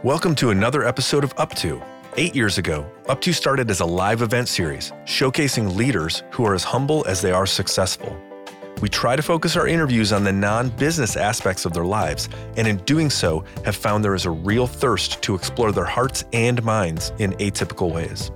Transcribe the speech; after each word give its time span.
Welcome 0.00 0.34
to 0.36 0.50
another 0.50 0.82
episode 0.84 1.22
of 1.22 1.32
Up 1.36 1.54
To. 1.56 1.80
Eight 2.16 2.34
years 2.34 2.58
ago, 2.58 2.90
Up 3.08 3.20
To 3.20 3.32
started 3.32 3.70
as 3.70 3.78
a 3.78 3.86
live 3.86 4.20
event 4.20 4.48
series 4.48 4.90
showcasing 5.04 5.76
leaders 5.76 6.24
who 6.32 6.44
are 6.44 6.54
as 6.54 6.64
humble 6.64 7.04
as 7.06 7.20
they 7.20 7.30
are 7.30 7.46
successful. 7.46 8.20
We 8.80 8.88
try 8.88 9.14
to 9.14 9.22
focus 9.22 9.54
our 9.54 9.68
interviews 9.68 10.12
on 10.12 10.24
the 10.24 10.32
non 10.32 10.70
business 10.70 11.16
aspects 11.16 11.66
of 11.66 11.72
their 11.72 11.84
lives, 11.84 12.28
and 12.56 12.66
in 12.66 12.78
doing 12.78 13.10
so, 13.10 13.44
have 13.64 13.76
found 13.76 14.04
there 14.04 14.16
is 14.16 14.26
a 14.26 14.30
real 14.30 14.66
thirst 14.66 15.22
to 15.22 15.36
explore 15.36 15.70
their 15.70 15.84
hearts 15.84 16.24
and 16.32 16.60
minds 16.64 17.12
in 17.20 17.30
atypical 17.34 17.92
ways. 17.92 18.32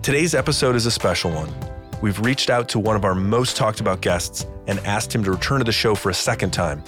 Today's 0.00 0.34
episode 0.34 0.76
is 0.76 0.86
a 0.86 0.90
special 0.90 1.30
one. 1.30 1.52
We've 2.00 2.20
reached 2.20 2.48
out 2.48 2.70
to 2.70 2.78
one 2.78 2.96
of 2.96 3.04
our 3.04 3.14
most 3.14 3.54
talked 3.54 3.80
about 3.80 4.00
guests 4.00 4.46
and 4.66 4.78
asked 4.86 5.14
him 5.14 5.22
to 5.24 5.32
return 5.32 5.58
to 5.58 5.64
the 5.64 5.72
show 5.72 5.94
for 5.94 6.08
a 6.08 6.14
second 6.14 6.52
time 6.52 6.82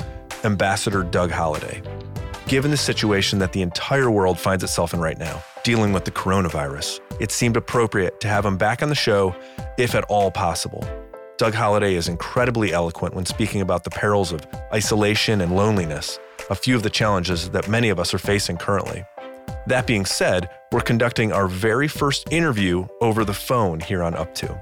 Ambassador 0.45 1.03
Doug 1.03 1.31
Holladay 1.31 1.98
given 2.49 2.71
the 2.71 2.77
situation 2.77 3.39
that 3.39 3.53
the 3.53 3.61
entire 3.61 4.11
world 4.11 4.39
finds 4.39 4.65
itself 4.65 4.95
in 4.95 5.01
right 5.01 5.19
now, 5.19 5.43
dealing 5.65 5.93
with 5.93 6.07
the 6.07 6.11
coronavirus, 6.11 6.99
it 7.21 7.31
seemed 7.31 7.59
appropriate 7.59 8.21
to 8.21 8.29
have 8.29 8.45
him 8.45 8.57
back 8.57 8.83
on 8.83 8.89
the 8.89 8.95
show, 8.95 9.37
if 9.77 9.95
at 9.95 10.05
all 10.05 10.31
possible. 10.31 10.83
Doug 11.37 11.53
Holladay 11.53 11.93
is 11.93 12.09
incredibly 12.09 12.73
eloquent 12.73 13.15
when 13.15 13.27
speaking 13.27 13.61
about 13.61 13.85
the 13.85 13.91
perils 13.91 14.33
of 14.33 14.47
isolation 14.73 15.43
and 15.43 15.55
loneliness, 15.55 16.19
a 16.49 16.55
few 16.55 16.75
of 16.75 16.83
the 16.83 16.91
challenges 16.91 17.51
that 17.51 17.69
many 17.69 17.91
of 17.91 18.01
us 18.01 18.15
are 18.15 18.19
facing 18.19 18.57
currently. 18.57 19.05
That 19.67 19.87
being 19.87 20.07
said, 20.07 20.49
we're 20.73 20.81
conducting 20.81 21.33
our 21.33 21.49
very 21.49 21.87
first 21.87 22.33
interview 22.33 22.87
over 23.03 23.27
the 23.27 23.35
phone 23.35 23.79
here 23.79 24.03
on 24.03 24.15
Up 24.15 24.35
To. 24.37 24.61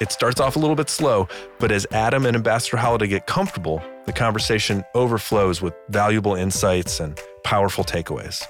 It 0.00 0.12
starts 0.12 0.38
off 0.38 0.54
a 0.54 0.60
little 0.60 0.76
bit 0.76 0.88
slow, 0.88 1.26
but 1.58 1.72
as 1.72 1.84
Adam 1.90 2.24
and 2.24 2.36
Ambassador 2.36 2.76
Holladay 2.76 3.08
get 3.08 3.26
comfortable, 3.26 3.82
the 4.08 4.12
conversation 4.14 4.82
overflows 4.94 5.60
with 5.60 5.74
valuable 5.90 6.34
insights 6.34 6.98
and 6.98 7.20
powerful 7.44 7.84
takeaways. 7.84 8.42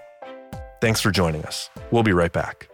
Thanks 0.81 1.01
for 1.01 1.11
joining 1.11 1.45
us. 1.45 1.69
We'll 1.91 2.05
be 2.05 2.13
right 2.13 2.33
back. 2.33 2.69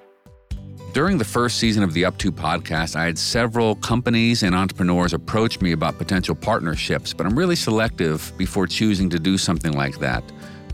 During 0.92 1.16
the 1.16 1.24
first 1.24 1.56
season 1.56 1.82
of 1.82 1.94
the 1.94 2.04
Up 2.04 2.18
To 2.18 2.30
podcast, 2.30 2.94
I 2.94 3.06
had 3.06 3.18
several 3.18 3.76
companies 3.76 4.42
and 4.42 4.54
entrepreneurs 4.54 5.14
approach 5.14 5.62
me 5.62 5.72
about 5.72 5.96
potential 5.96 6.34
partnerships, 6.34 7.14
but 7.14 7.26
I'm 7.26 7.38
really 7.38 7.56
selective 7.56 8.30
before 8.36 8.66
choosing 8.66 9.08
to 9.10 9.18
do 9.18 9.38
something 9.38 9.72
like 9.72 9.98
that. 10.00 10.22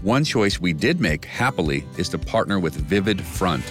One 0.02 0.24
choice 0.24 0.60
we 0.60 0.72
did 0.72 1.00
make 1.00 1.24
happily 1.24 1.84
is 1.96 2.08
to 2.08 2.18
partner 2.18 2.58
with 2.58 2.74
Vivid 2.74 3.22
Front, 3.22 3.62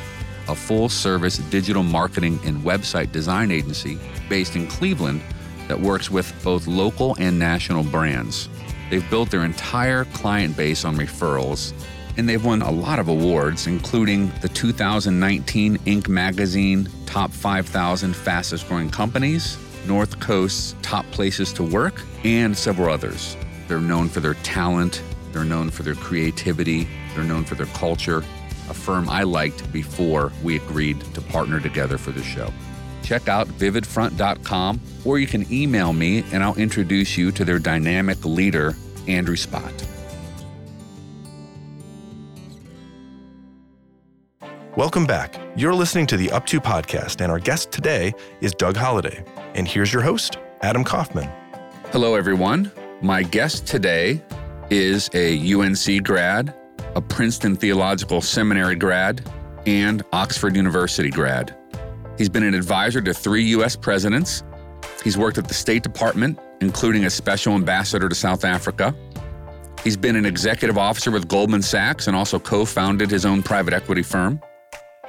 a 0.48 0.56
full 0.56 0.88
service 0.88 1.40
digital 1.50 1.84
marketing 1.84 2.40
and 2.46 2.64
website 2.64 3.12
design 3.12 3.52
agency 3.52 4.00
based 4.30 4.56
in 4.56 4.66
Cleveland 4.68 5.22
that 5.70 5.80
works 5.80 6.12
with 6.12 6.34
both 6.44 6.68
local 6.68 7.16
and 7.20 7.40
national 7.40 7.84
brands. 7.84 8.50
They've 8.90 9.08
built 9.10 9.30
their 9.30 9.46
entire 9.46 10.04
client 10.06 10.58
base 10.58 10.84
on 10.84 10.98
referrals, 10.98 11.74
and 12.18 12.28
they've 12.28 12.44
won 12.44 12.64
a 12.64 12.72
lot 12.72 12.98
of 13.00 13.08
awards, 13.08 13.68
including 13.68 14.32
the 14.42 14.50
2019 14.50 15.78
Inc. 15.78 16.10
magazine 16.10 16.90
Top 17.06 17.32
5,000 17.32 18.16
Fastest 18.16 18.68
Growing 18.68 18.90
Companies, 18.90 19.58
North 19.88 20.20
Coast's 20.20 20.76
Top 20.82 21.06
Places 21.12 21.54
to 21.54 21.64
Work, 21.64 22.02
and 22.24 22.58
several 22.58 22.92
others. 22.92 23.38
They're 23.68 23.80
known 23.80 24.10
for 24.10 24.22
their 24.22 24.34
talent, 24.36 25.04
they're 25.32 25.46
known 25.46 25.70
for 25.70 25.84
their 25.84 25.96
creativity, 25.96 26.88
they're 27.14 27.24
known 27.24 27.46
for 27.46 27.54
their 27.54 27.68
culture, 27.68 28.24
a 28.70 28.74
firm 28.74 29.08
I 29.08 29.22
liked 29.22 29.72
before 29.72 30.32
we 30.44 30.56
agreed 30.56 31.00
to 31.14 31.22
partner 31.22 31.60
together 31.60 32.00
for 32.00 32.12
the 32.12 32.24
show 32.24 32.52
check 33.04 33.28
out 33.28 33.48
vividfront.com 33.48 34.80
or 35.06 35.20
you 35.20 35.28
can 35.28 35.52
email 35.52 35.94
me 35.94 36.24
and 36.32 36.44
I'll 36.44 36.56
introduce 36.56 37.18
you 37.18 37.32
to 37.34 37.46
their 37.46 37.60
dynamic 37.60 38.24
leader, 38.26 38.76
Andrew 39.08 39.36
Spott. 39.36 39.90
Welcome 44.76 45.06
back. 45.06 45.36
You're 45.58 45.74
listening 45.74 46.06
to 46.08 46.16
the 46.16 46.32
Up 46.32 46.46
To 46.46 46.62
podcast, 46.62 47.20
and 47.20 47.30
our 47.30 47.40
guest 47.40 47.70
today 47.70 48.14
is 48.40 48.54
Doug 48.54 48.76
Holladay. 48.76 49.28
And 49.54 49.68
here's 49.68 49.92
your 49.92 50.02
host, 50.02 50.38
Adam 50.62 50.86
Kaufman. 50.86 51.30
Hello, 51.92 52.16
everyone. 52.16 52.72
My 53.02 53.24
guest 53.24 53.68
today 53.68 54.24
is 54.70 55.10
a 55.14 55.54
UNC 55.54 56.06
grad, 56.06 56.56
a 56.96 57.02
Princeton 57.02 57.58
Theological 57.58 58.22
Seminary 58.22 58.76
grad, 58.76 59.30
and 59.66 60.02
Oxford 60.14 60.56
University 60.56 61.10
grad. 61.10 61.59
He's 62.20 62.28
been 62.28 62.44
an 62.44 62.54
advisor 62.54 63.00
to 63.00 63.14
three 63.14 63.44
U.S. 63.56 63.78
presidents. 63.78 64.44
He's 65.06 65.18
worked 65.18 65.38
at 65.38 65.48
the 65.48 65.54
State 65.54 65.84
Department, 65.84 66.38
including 66.60 67.06
as 67.06 67.14
special 67.14 67.54
ambassador 67.54 68.10
to 68.10 68.14
South 68.14 68.44
Africa. 68.44 68.94
He's 69.86 69.96
been 69.96 70.18
an 70.18 70.26
executive 70.26 70.78
officer 70.78 71.12
with 71.12 71.30
Goldman 71.30 71.62
Sachs 71.62 72.08
and 72.08 72.18
also 72.18 72.38
co 72.38 72.66
founded 72.66 73.10
his 73.10 73.26
own 73.26 73.42
private 73.42 73.74
equity 73.74 74.04
firm. 74.04 74.42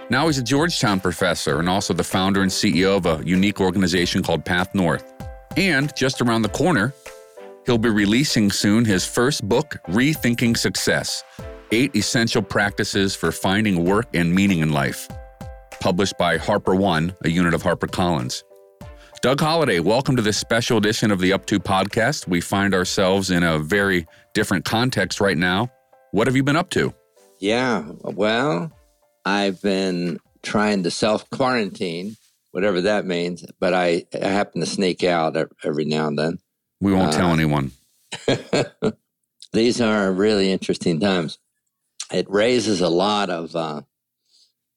Now 0.08 0.28
he's 0.28 0.38
a 0.38 0.42
Georgetown 0.42 1.00
professor 1.00 1.58
and 1.58 1.68
also 1.68 1.92
the 1.92 2.04
founder 2.04 2.42
and 2.42 2.50
CEO 2.50 2.96
of 2.96 3.06
a 3.06 3.26
unique 3.26 3.60
organization 3.60 4.22
called 4.22 4.44
Path 4.44 4.72
North. 4.72 5.12
And 5.56 5.92
just 5.96 6.20
around 6.20 6.42
the 6.42 6.48
corner, 6.50 6.94
he'll 7.66 7.76
be 7.76 7.90
releasing 7.90 8.52
soon 8.52 8.84
his 8.84 9.04
first 9.04 9.48
book, 9.48 9.78
Rethinking 9.88 10.56
Success 10.56 11.24
Eight 11.72 11.96
Essential 11.96 12.42
Practices 12.42 13.16
for 13.16 13.32
Finding 13.32 13.84
Work 13.84 14.06
and 14.14 14.32
Meaning 14.32 14.60
in 14.60 14.70
Life 14.70 15.08
published 15.80 16.16
by 16.18 16.36
Harper 16.36 16.74
One, 16.74 17.14
a 17.24 17.30
unit 17.30 17.54
of 17.54 17.62
HarperCollins. 17.62 18.44
Doug 19.22 19.38
Holladay, 19.38 19.80
welcome 19.80 20.16
to 20.16 20.22
this 20.22 20.38
special 20.38 20.78
edition 20.78 21.10
of 21.10 21.18
the 21.18 21.32
Up 21.32 21.44
To 21.46 21.58
podcast. 21.58 22.28
We 22.28 22.40
find 22.40 22.74
ourselves 22.74 23.30
in 23.30 23.42
a 23.42 23.58
very 23.58 24.06
different 24.34 24.64
context 24.64 25.20
right 25.20 25.36
now. 25.36 25.70
What 26.12 26.26
have 26.26 26.36
you 26.36 26.42
been 26.42 26.56
up 26.56 26.70
to? 26.70 26.94
Yeah, 27.38 27.84
well, 28.02 28.72
I've 29.24 29.60
been 29.60 30.20
trying 30.42 30.84
to 30.84 30.90
self 30.90 31.28
quarantine, 31.30 32.16
whatever 32.52 32.80
that 32.82 33.04
means, 33.04 33.44
but 33.58 33.74
I, 33.74 34.06
I, 34.14 34.28
happen 34.28 34.60
to 34.60 34.66
sneak 34.66 35.04
out 35.04 35.36
every 35.64 35.84
now 35.84 36.06
and 36.06 36.18
then. 36.18 36.38
We 36.80 36.92
won't 36.92 37.14
uh, 37.14 37.18
tell 37.18 37.32
anyone. 37.32 37.72
these 39.52 39.80
are 39.80 40.12
really 40.12 40.50
interesting 40.50 41.00
times. 41.00 41.38
It 42.12 42.28
raises 42.28 42.80
a 42.80 42.88
lot 42.88 43.30
of 43.30 43.54
uh, 43.54 43.82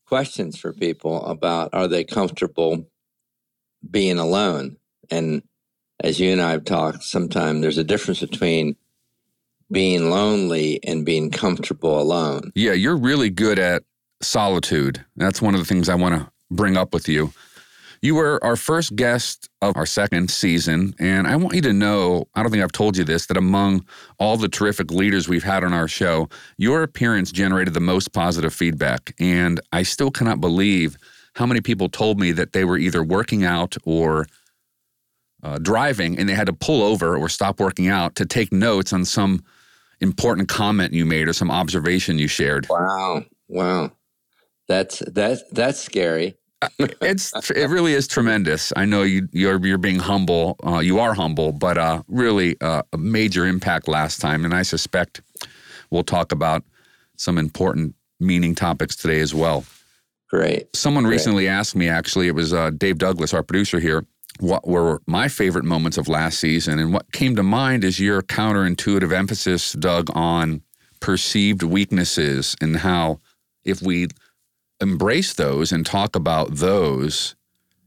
questions 0.06 0.59
for 0.59 0.74
people 0.74 1.25
about 1.25 1.69
are 1.74 1.88
they 1.88 2.03
comfortable 2.03 2.88
being 3.90 4.18
alone? 4.18 4.78
And 5.09 5.44
as 6.02 6.19
you 6.19 6.31
and 6.31 6.41
I 6.41 6.52
have 6.52 6.66
talked, 6.66 7.03
sometimes 7.03 7.62
there's 7.62 7.78
a 7.78 7.84
difference 7.84 8.19
between 8.19 8.75
being 9.72 10.09
lonely 10.09 10.80
and 10.84 11.06
being 11.06 11.31
comfortable 11.31 12.00
alone. 12.00 12.52
Yeah, 12.56 12.74
you're 12.74 12.97
really 12.97 13.30
good 13.30 13.59
at 13.59 13.84
solitude. 14.22 15.03
That's 15.16 15.42
one 15.42 15.53
of 15.53 15.59
the 15.59 15.66
things 15.66 15.90
I 15.90 15.96
want 15.96 16.16
to 16.16 16.31
bring 16.52 16.78
up 16.78 16.94
with 16.94 17.08
you. 17.08 17.34
You 18.03 18.16
were 18.16 18.44
our 18.44 18.58
first 18.58 18.97
guest 18.97 19.47
of 19.62 19.78
our 19.78 19.86
second 19.86 20.30
season, 20.30 20.94
and 21.00 21.25
I 21.25 21.38
want 21.38 21.56
you 21.56 21.62
to 21.62 21.72
know 21.72 22.25
I 22.36 22.44
don't 22.44 22.52
think 22.52 22.62
I've 22.62 22.74
told 22.74 22.97
you 22.97 23.06
this 23.06 23.28
that 23.28 23.38
among 23.38 23.86
all 24.19 24.36
the 24.36 24.50
terrific 24.50 24.91
leaders 24.91 25.30
we've 25.30 25.46
had 25.46 25.64
on 25.64 25.72
our 25.72 25.88
show, 25.88 26.28
your 26.58 26.84
appearance 26.84 27.31
generated 27.31 27.74
the 27.74 27.80
most 27.80 28.12
positive 28.12 28.53
feedback. 28.53 29.16
And 29.22 29.62
I 29.72 29.84
still 29.84 30.12
cannot 30.12 30.42
believe 30.42 30.97
how 31.36 31.46
many 31.46 31.62
people 31.62 31.88
told 31.88 32.19
me 32.19 32.34
that 32.34 32.52
they 32.52 32.66
were 32.66 32.78
either 32.78 33.02
working 33.02 33.46
out 33.46 33.78
or 33.86 34.28
uh, 35.42 35.59
driving 35.59 36.19
and 36.19 36.28
they 36.28 36.36
had 36.36 36.47
to 36.47 36.53
pull 36.53 36.84
over 36.84 37.16
or 37.16 37.30
stop 37.30 37.62
working 37.62 37.88
out 37.88 38.16
to 38.16 38.25
take 38.25 38.52
notes 38.52 38.92
on 38.92 39.06
some 39.06 39.42
important 40.02 40.50
comment 40.50 40.92
you 40.92 41.06
made 41.06 41.30
or 41.30 41.34
some 41.34 41.50
observation 41.50 42.19
you 42.19 42.28
shared. 42.28 42.68
Wow. 42.69 43.24
Wow. 43.47 43.94
That's 44.68 45.00
that's 45.08 45.42
that's 45.53 45.80
scary 45.80 46.36
it's 46.79 47.34
it 47.51 47.69
really 47.69 47.94
is 47.94 48.07
tremendous. 48.07 48.74
I 48.75 48.85
know 48.85 49.03
you 49.03 49.28
you're 49.31 49.66
you're 49.66 49.78
being 49.78 50.00
humble. 50.00 50.56
Uh, 50.66 50.79
you 50.79 51.00
are 51.00 51.13
humble, 51.13 51.51
but 51.51 51.78
uh, 51.78 52.03
really 52.07 52.56
uh, 52.62 52.84
a 52.91 52.97
major 52.97 53.46
impact 53.46 53.88
last 53.88 54.19
time, 54.19 54.46
and 54.46 54.53
I 54.53 54.63
suspect 54.63 55.22
we'll 55.90 56.03
talk 56.03 56.31
about 56.31 56.63
some 57.18 57.38
important 57.38 57.96
meaning 58.19 58.56
topics 58.56 58.95
today 58.95 59.19
as 59.19 59.33
well. 59.33 59.65
Great. 60.30 60.75
Someone 60.75 61.04
Great. 61.04 61.13
recently 61.13 61.48
asked 61.48 61.75
me. 61.75 61.88
Actually, 61.88 62.27
it 62.27 62.36
was 62.36 62.54
uh, 62.54 62.71
Dave 62.71 62.98
Douglas, 62.98 63.33
our 63.33 63.44
producer 63.44 63.80
here. 63.80 64.06
What 64.39 64.68
were 64.68 65.00
my 65.06 65.27
favorite 65.27 65.63
moments 65.63 65.98
of 65.98 66.07
last 66.07 66.39
season? 66.39 66.80
And 66.80 66.92
what 66.92 67.12
came 67.12 67.36
to 67.36 67.44
mind 67.44 67.83
is 67.83 68.00
your 68.00 68.24
counterintuitive 68.24 69.13
emphasis, 69.13 69.74
Doug, 69.74 70.10
on 70.15 70.63
perceived 71.00 71.62
weaknesses 71.62 72.56
and 72.62 72.77
how 72.77 73.19
if 73.63 73.81
we 73.81 74.07
embrace 74.83 75.33
those 75.33 75.71
and 75.71 75.85
talk 75.85 76.15
about 76.15 76.56
those 76.56 77.35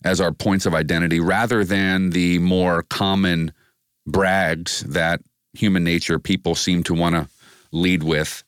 as 0.05 0.21
our 0.21 0.33
points 0.33 0.67
of 0.67 0.75
identity 0.75 1.21
rather 1.21 1.65
than 1.65 2.11
the 2.11 2.39
more 2.39 2.83
common 2.85 3.53
brags 4.07 4.81
that 4.81 5.21
human 5.53 5.85
nature 5.85 6.19
people 6.19 6.55
seem 6.55 6.83
to 6.85 6.95
want 6.95 7.15
to 7.15 7.29
lead 7.73 8.03
with, 8.03 8.43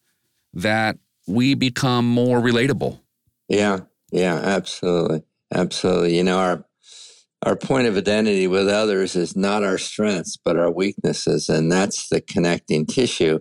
that 0.52 0.98
we 1.26 1.54
become 1.54 2.08
more 2.08 2.40
relatable. 2.40 3.00
Yeah, 3.48 3.80
yeah, 4.12 4.34
absolutely. 4.34 5.22
Absolutely. 5.52 6.16
You 6.16 6.24
know, 6.24 6.38
our 6.38 6.64
our 7.46 7.56
point 7.56 7.86
of 7.86 7.96
identity 7.96 8.48
with 8.48 8.68
others 8.68 9.14
is 9.14 9.36
not 9.36 9.62
our 9.62 9.78
strengths, 9.78 10.36
but 10.36 10.56
our 10.56 10.72
weaknesses. 10.72 11.48
And 11.48 11.70
that's 11.70 12.08
the 12.08 12.20
connecting 12.20 12.84
tissue. 12.84 13.38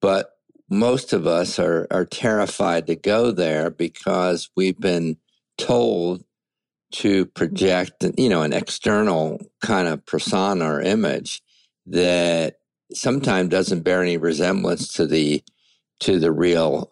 But 0.00 0.30
most 0.68 1.12
of 1.12 1.26
us 1.26 1.58
are, 1.58 1.86
are 1.90 2.04
terrified 2.04 2.86
to 2.86 2.96
go 2.96 3.30
there 3.30 3.70
because 3.70 4.50
we've 4.56 4.80
been 4.80 5.16
told 5.58 6.24
to 6.92 7.26
project, 7.26 8.04
you 8.16 8.28
know, 8.28 8.42
an 8.42 8.52
external 8.52 9.38
kind 9.60 9.88
of 9.88 10.04
persona 10.06 10.64
or 10.64 10.80
image 10.80 11.42
that 11.86 12.56
sometimes 12.92 13.48
doesn't 13.48 13.82
bear 13.82 14.02
any 14.02 14.16
resemblance 14.16 14.92
to 14.94 15.06
the 15.06 15.42
to 16.00 16.18
the 16.18 16.30
real, 16.30 16.88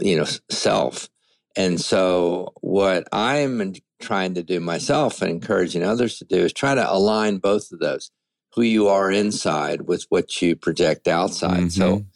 you 0.00 0.16
know, 0.16 0.26
self. 0.50 1.08
And 1.56 1.80
so, 1.80 2.52
what 2.60 3.08
I'm 3.12 3.74
trying 4.00 4.34
to 4.34 4.42
do 4.42 4.60
myself 4.60 5.20
and 5.22 5.30
encouraging 5.30 5.82
others 5.82 6.18
to 6.18 6.24
do 6.24 6.44
is 6.44 6.52
try 6.52 6.74
to 6.74 6.92
align 6.92 7.38
both 7.38 7.72
of 7.72 7.80
those 7.80 8.10
who 8.54 8.62
you 8.62 8.88
are 8.88 9.10
inside 9.10 9.82
with 9.82 10.06
what 10.08 10.40
you 10.40 10.56
project 10.56 11.08
outside. 11.08 11.64
Mm-hmm. 11.64 11.68
So, 11.68 12.06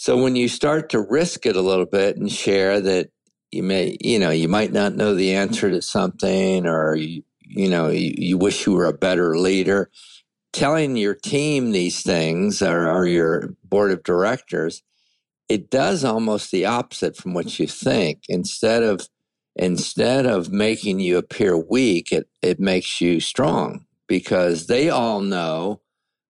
so 0.00 0.16
when 0.16 0.34
you 0.34 0.48
start 0.48 0.88
to 0.88 1.00
risk 1.02 1.44
it 1.44 1.56
a 1.56 1.60
little 1.60 1.84
bit 1.84 2.16
and 2.16 2.32
share 2.32 2.80
that 2.80 3.10
you 3.50 3.62
may, 3.62 3.98
you 4.00 4.18
know, 4.18 4.30
you 4.30 4.48
might 4.48 4.72
not 4.72 4.96
know 4.96 5.14
the 5.14 5.34
answer 5.34 5.68
to 5.68 5.82
something, 5.82 6.66
or 6.66 6.94
you, 6.94 7.22
you 7.42 7.68
know, 7.68 7.90
you, 7.90 8.14
you 8.16 8.38
wish 8.38 8.64
you 8.64 8.72
were 8.72 8.86
a 8.86 8.94
better 8.94 9.36
leader. 9.36 9.90
Telling 10.54 10.96
your 10.96 11.14
team 11.14 11.72
these 11.72 12.02
things 12.02 12.62
or, 12.62 12.90
or 12.90 13.06
your 13.06 13.54
board 13.62 13.90
of 13.90 14.02
directors, 14.02 14.82
it 15.50 15.68
does 15.68 16.02
almost 16.02 16.50
the 16.50 16.64
opposite 16.64 17.14
from 17.14 17.34
what 17.34 17.58
you 17.58 17.66
think. 17.66 18.20
Instead 18.26 18.82
of 18.82 19.06
instead 19.54 20.24
of 20.24 20.50
making 20.50 21.00
you 21.00 21.18
appear 21.18 21.58
weak, 21.58 22.10
it, 22.10 22.26
it 22.40 22.58
makes 22.58 23.02
you 23.02 23.20
strong 23.20 23.84
because 24.06 24.66
they 24.66 24.88
all 24.88 25.20
know 25.20 25.82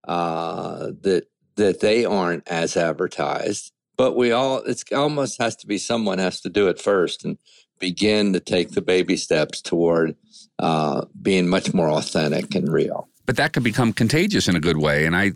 uh, 0.09 0.91
that 1.03 1.30
that 1.61 1.81
they 1.81 2.05
aren't 2.05 2.47
as 2.49 2.77
advertised 2.77 3.73
but 4.01 4.17
we 4.17 4.33
all 4.33 4.59
it's 4.63 4.83
almost 4.95 5.41
has 5.41 5.55
to 5.55 5.67
be 5.67 5.77
someone 5.77 6.19
has 6.19 6.41
to 6.41 6.49
do 6.49 6.69
it 6.69 6.81
first 6.81 7.23
and 7.23 7.37
begin 7.79 8.33
to 8.33 8.41
take 8.41 8.71
the 8.71 8.81
baby 8.81 9.15
steps 9.15 9.61
toward 9.61 10.17
uh, 10.59 11.05
being 11.21 11.47
much 11.47 11.75
more 11.75 11.91
authentic 11.91 12.55
and 12.55 12.73
real 12.73 13.09
but 13.27 13.37
that 13.37 13.53
could 13.53 13.63
become 13.63 13.93
contagious 13.93 14.49
in 14.49 14.57
a 14.57 14.61
good 14.61 14.79
way 14.79 15.05
and 15.05 15.15
i 15.15 15.33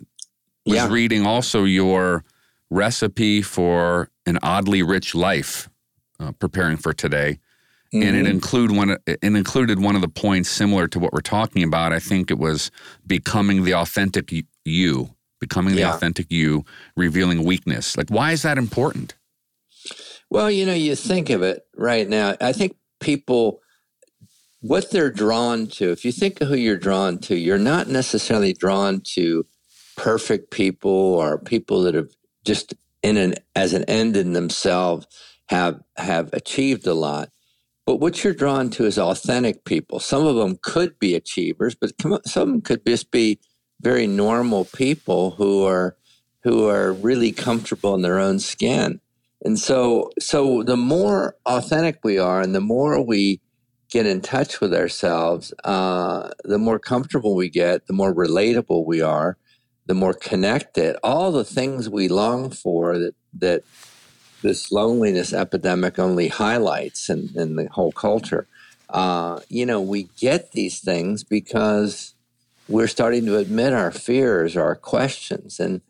was 0.65 0.77
yeah. 0.77 0.89
reading 0.89 1.27
also 1.27 1.63
your 1.63 2.23
recipe 2.71 3.43
for 3.43 4.09
an 4.25 4.39
oddly 4.41 4.81
rich 4.81 5.13
life 5.13 5.69
uh, 6.19 6.31
preparing 6.31 6.75
for 6.75 6.91
today 6.91 7.37
mm-hmm. 7.93 8.01
and 8.01 8.17
it 8.17 8.23
mm-hmm. 8.23 8.31
include 8.31 8.71
one 8.71 8.97
it 9.05 9.19
included 9.21 9.79
one 9.79 9.95
of 9.95 10.01
the 10.01 10.07
points 10.07 10.49
similar 10.49 10.87
to 10.87 10.97
what 10.97 11.13
we're 11.13 11.19
talking 11.19 11.61
about 11.61 11.93
i 11.93 11.99
think 11.99 12.31
it 12.31 12.39
was 12.39 12.71
becoming 13.05 13.63
the 13.63 13.75
authentic 13.75 14.33
you 14.63 15.14
becoming 15.47 15.75
yeah. 15.75 15.89
the 15.91 15.95
authentic 15.95 16.31
you, 16.31 16.65
revealing 16.95 17.43
weakness. 17.43 17.95
Like, 17.97 18.09
why 18.09 18.31
is 18.31 18.41
that 18.41 18.57
important? 18.57 19.13
Well, 20.29 20.49
you 20.49 20.65
know, 20.65 20.73
you 20.73 20.95
think 20.95 21.29
of 21.29 21.43
it 21.43 21.63
right 21.75 22.07
now. 22.09 22.35
I 22.41 22.51
think 22.51 22.75
people, 22.99 23.61
what 24.61 24.89
they're 24.89 25.11
drawn 25.11 25.67
to, 25.77 25.91
if 25.91 26.03
you 26.03 26.11
think 26.11 26.41
of 26.41 26.47
who 26.47 26.55
you're 26.55 26.77
drawn 26.77 27.19
to, 27.19 27.35
you're 27.35 27.59
not 27.59 27.87
necessarily 27.87 28.53
drawn 28.53 29.01
to 29.13 29.45
perfect 29.95 30.49
people 30.49 30.91
or 30.91 31.37
people 31.37 31.83
that 31.83 31.93
have 31.93 32.09
just 32.43 32.73
in 33.01 33.17
an 33.17 33.35
as 33.55 33.73
an 33.73 33.83
end 33.85 34.17
in 34.17 34.33
themselves 34.33 35.07
have 35.49 35.79
have 35.97 36.33
achieved 36.33 36.87
a 36.87 36.93
lot. 36.93 37.29
But 37.85 37.97
what 37.97 38.23
you're 38.23 38.33
drawn 38.33 38.71
to 38.71 38.85
is 38.85 38.97
authentic 38.97 39.63
people. 39.63 39.99
Some 39.99 40.25
of 40.25 40.35
them 40.35 40.57
could 40.61 40.97
be 40.97 41.13
achievers, 41.13 41.75
but 41.75 41.91
some 42.01 42.13
of 42.13 42.47
them 42.51 42.61
could 42.61 42.83
just 42.85 43.11
be 43.11 43.39
very 43.81 44.07
normal 44.07 44.65
people 44.65 45.31
who 45.31 45.65
are 45.65 45.95
who 46.43 46.67
are 46.69 46.93
really 46.93 47.31
comfortable 47.31 47.95
in 47.95 48.01
their 48.01 48.19
own 48.19 48.39
skin. 48.39 48.99
And 49.43 49.59
so 49.59 50.11
so 50.19 50.63
the 50.63 50.77
more 50.77 51.35
authentic 51.45 51.99
we 52.03 52.17
are 52.17 52.41
and 52.41 52.55
the 52.55 52.61
more 52.61 53.01
we 53.01 53.41
get 53.89 54.05
in 54.05 54.21
touch 54.21 54.59
with 54.59 54.73
ourselves, 54.73 55.53
uh, 55.63 56.29
the 56.43 56.57
more 56.57 56.79
comfortable 56.79 57.35
we 57.35 57.49
get, 57.49 57.87
the 57.87 57.93
more 57.93 58.13
relatable 58.13 58.85
we 58.85 59.01
are, 59.01 59.37
the 59.85 59.93
more 59.93 60.13
connected. 60.13 60.97
All 61.03 61.31
the 61.31 61.45
things 61.45 61.89
we 61.89 62.07
long 62.07 62.49
for 62.49 62.97
that 62.97 63.15
that 63.37 63.63
this 64.41 64.71
loneliness 64.71 65.33
epidemic 65.33 65.99
only 65.99 66.27
highlights 66.27 67.09
in, 67.09 67.29
in 67.35 67.55
the 67.55 67.67
whole 67.71 67.91
culture. 67.91 68.47
Uh, 68.89 69.39
you 69.49 69.65
know, 69.65 69.81
we 69.81 70.03
get 70.17 70.51
these 70.51 70.79
things 70.79 71.23
because 71.23 72.14
we're 72.67 72.87
starting 72.87 73.25
to 73.25 73.37
admit 73.37 73.73
our 73.73 73.91
fears, 73.91 74.57
our 74.57 74.75
questions, 74.75 75.59
and 75.59 75.81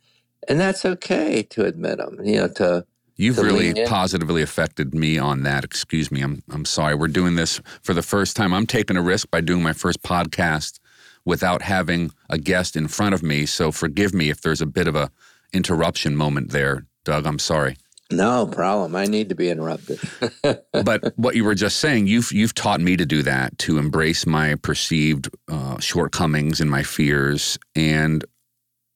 and 0.48 0.60
that's 0.60 0.86
okay 0.86 1.42
to 1.44 1.66
admit 1.66 1.98
them. 1.98 2.20
You 2.24 2.42
know, 2.42 2.48
to 2.50 2.86
You've 3.18 3.38
really 3.38 3.86
positively 3.86 4.42
affected 4.42 4.94
me 4.94 5.18
on 5.18 5.44
that. 5.44 5.64
Excuse 5.64 6.12
me. 6.12 6.22
I'm 6.22 6.44
I'm 6.52 6.66
sorry. 6.66 6.96
We're 6.96 7.08
doing 7.08 7.36
this 7.36 7.62
for 7.82 7.94
the 7.94 8.02
first 8.02 8.36
time. 8.36 8.54
I'm 8.54 8.68
taking 8.68 8.98
a 8.98 9.02
risk 9.02 9.32
by 9.32 9.42
doing 9.42 9.64
my 9.64 9.74
first 9.74 10.04
podcast 10.04 10.80
without 11.24 11.62
having 11.62 12.12
a 12.30 12.38
guest 12.38 12.76
in 12.76 12.88
front 12.88 13.16
of 13.16 13.24
me. 13.24 13.46
So 13.46 13.72
forgive 13.72 14.14
me 14.14 14.30
if 14.30 14.42
there's 14.42 14.62
a 14.62 14.66
bit 14.66 14.88
of 14.88 14.96
a 14.96 15.12
interruption 15.54 16.16
moment 16.16 16.52
there, 16.52 16.86
Doug. 17.06 17.26
I'm 17.26 17.40
sorry. 17.40 17.78
No 18.12 18.46
problem. 18.46 18.96
I 18.96 19.06
need 19.06 19.30
to 19.30 19.36
be 19.36 19.50
interrupted. 19.50 20.00
but 20.72 21.14
what 21.16 21.36
you 21.36 21.44
were 21.44 21.56
just 21.56 21.78
saying, 21.78 22.08
you've 22.08 22.32
you've 22.32 22.54
taught 22.54 22.80
me 22.80 22.96
to 22.98 23.06
do 23.06 23.24
that, 23.24 23.58
to 23.60 23.80
embrace 23.80 24.28
my 24.28 24.56
perceived 24.56 25.30
uh, 25.48 25.80
shortcomings 25.80 26.62
and 26.62 26.70
my 26.70 26.84
fears, 26.84 27.58
and 27.76 28.24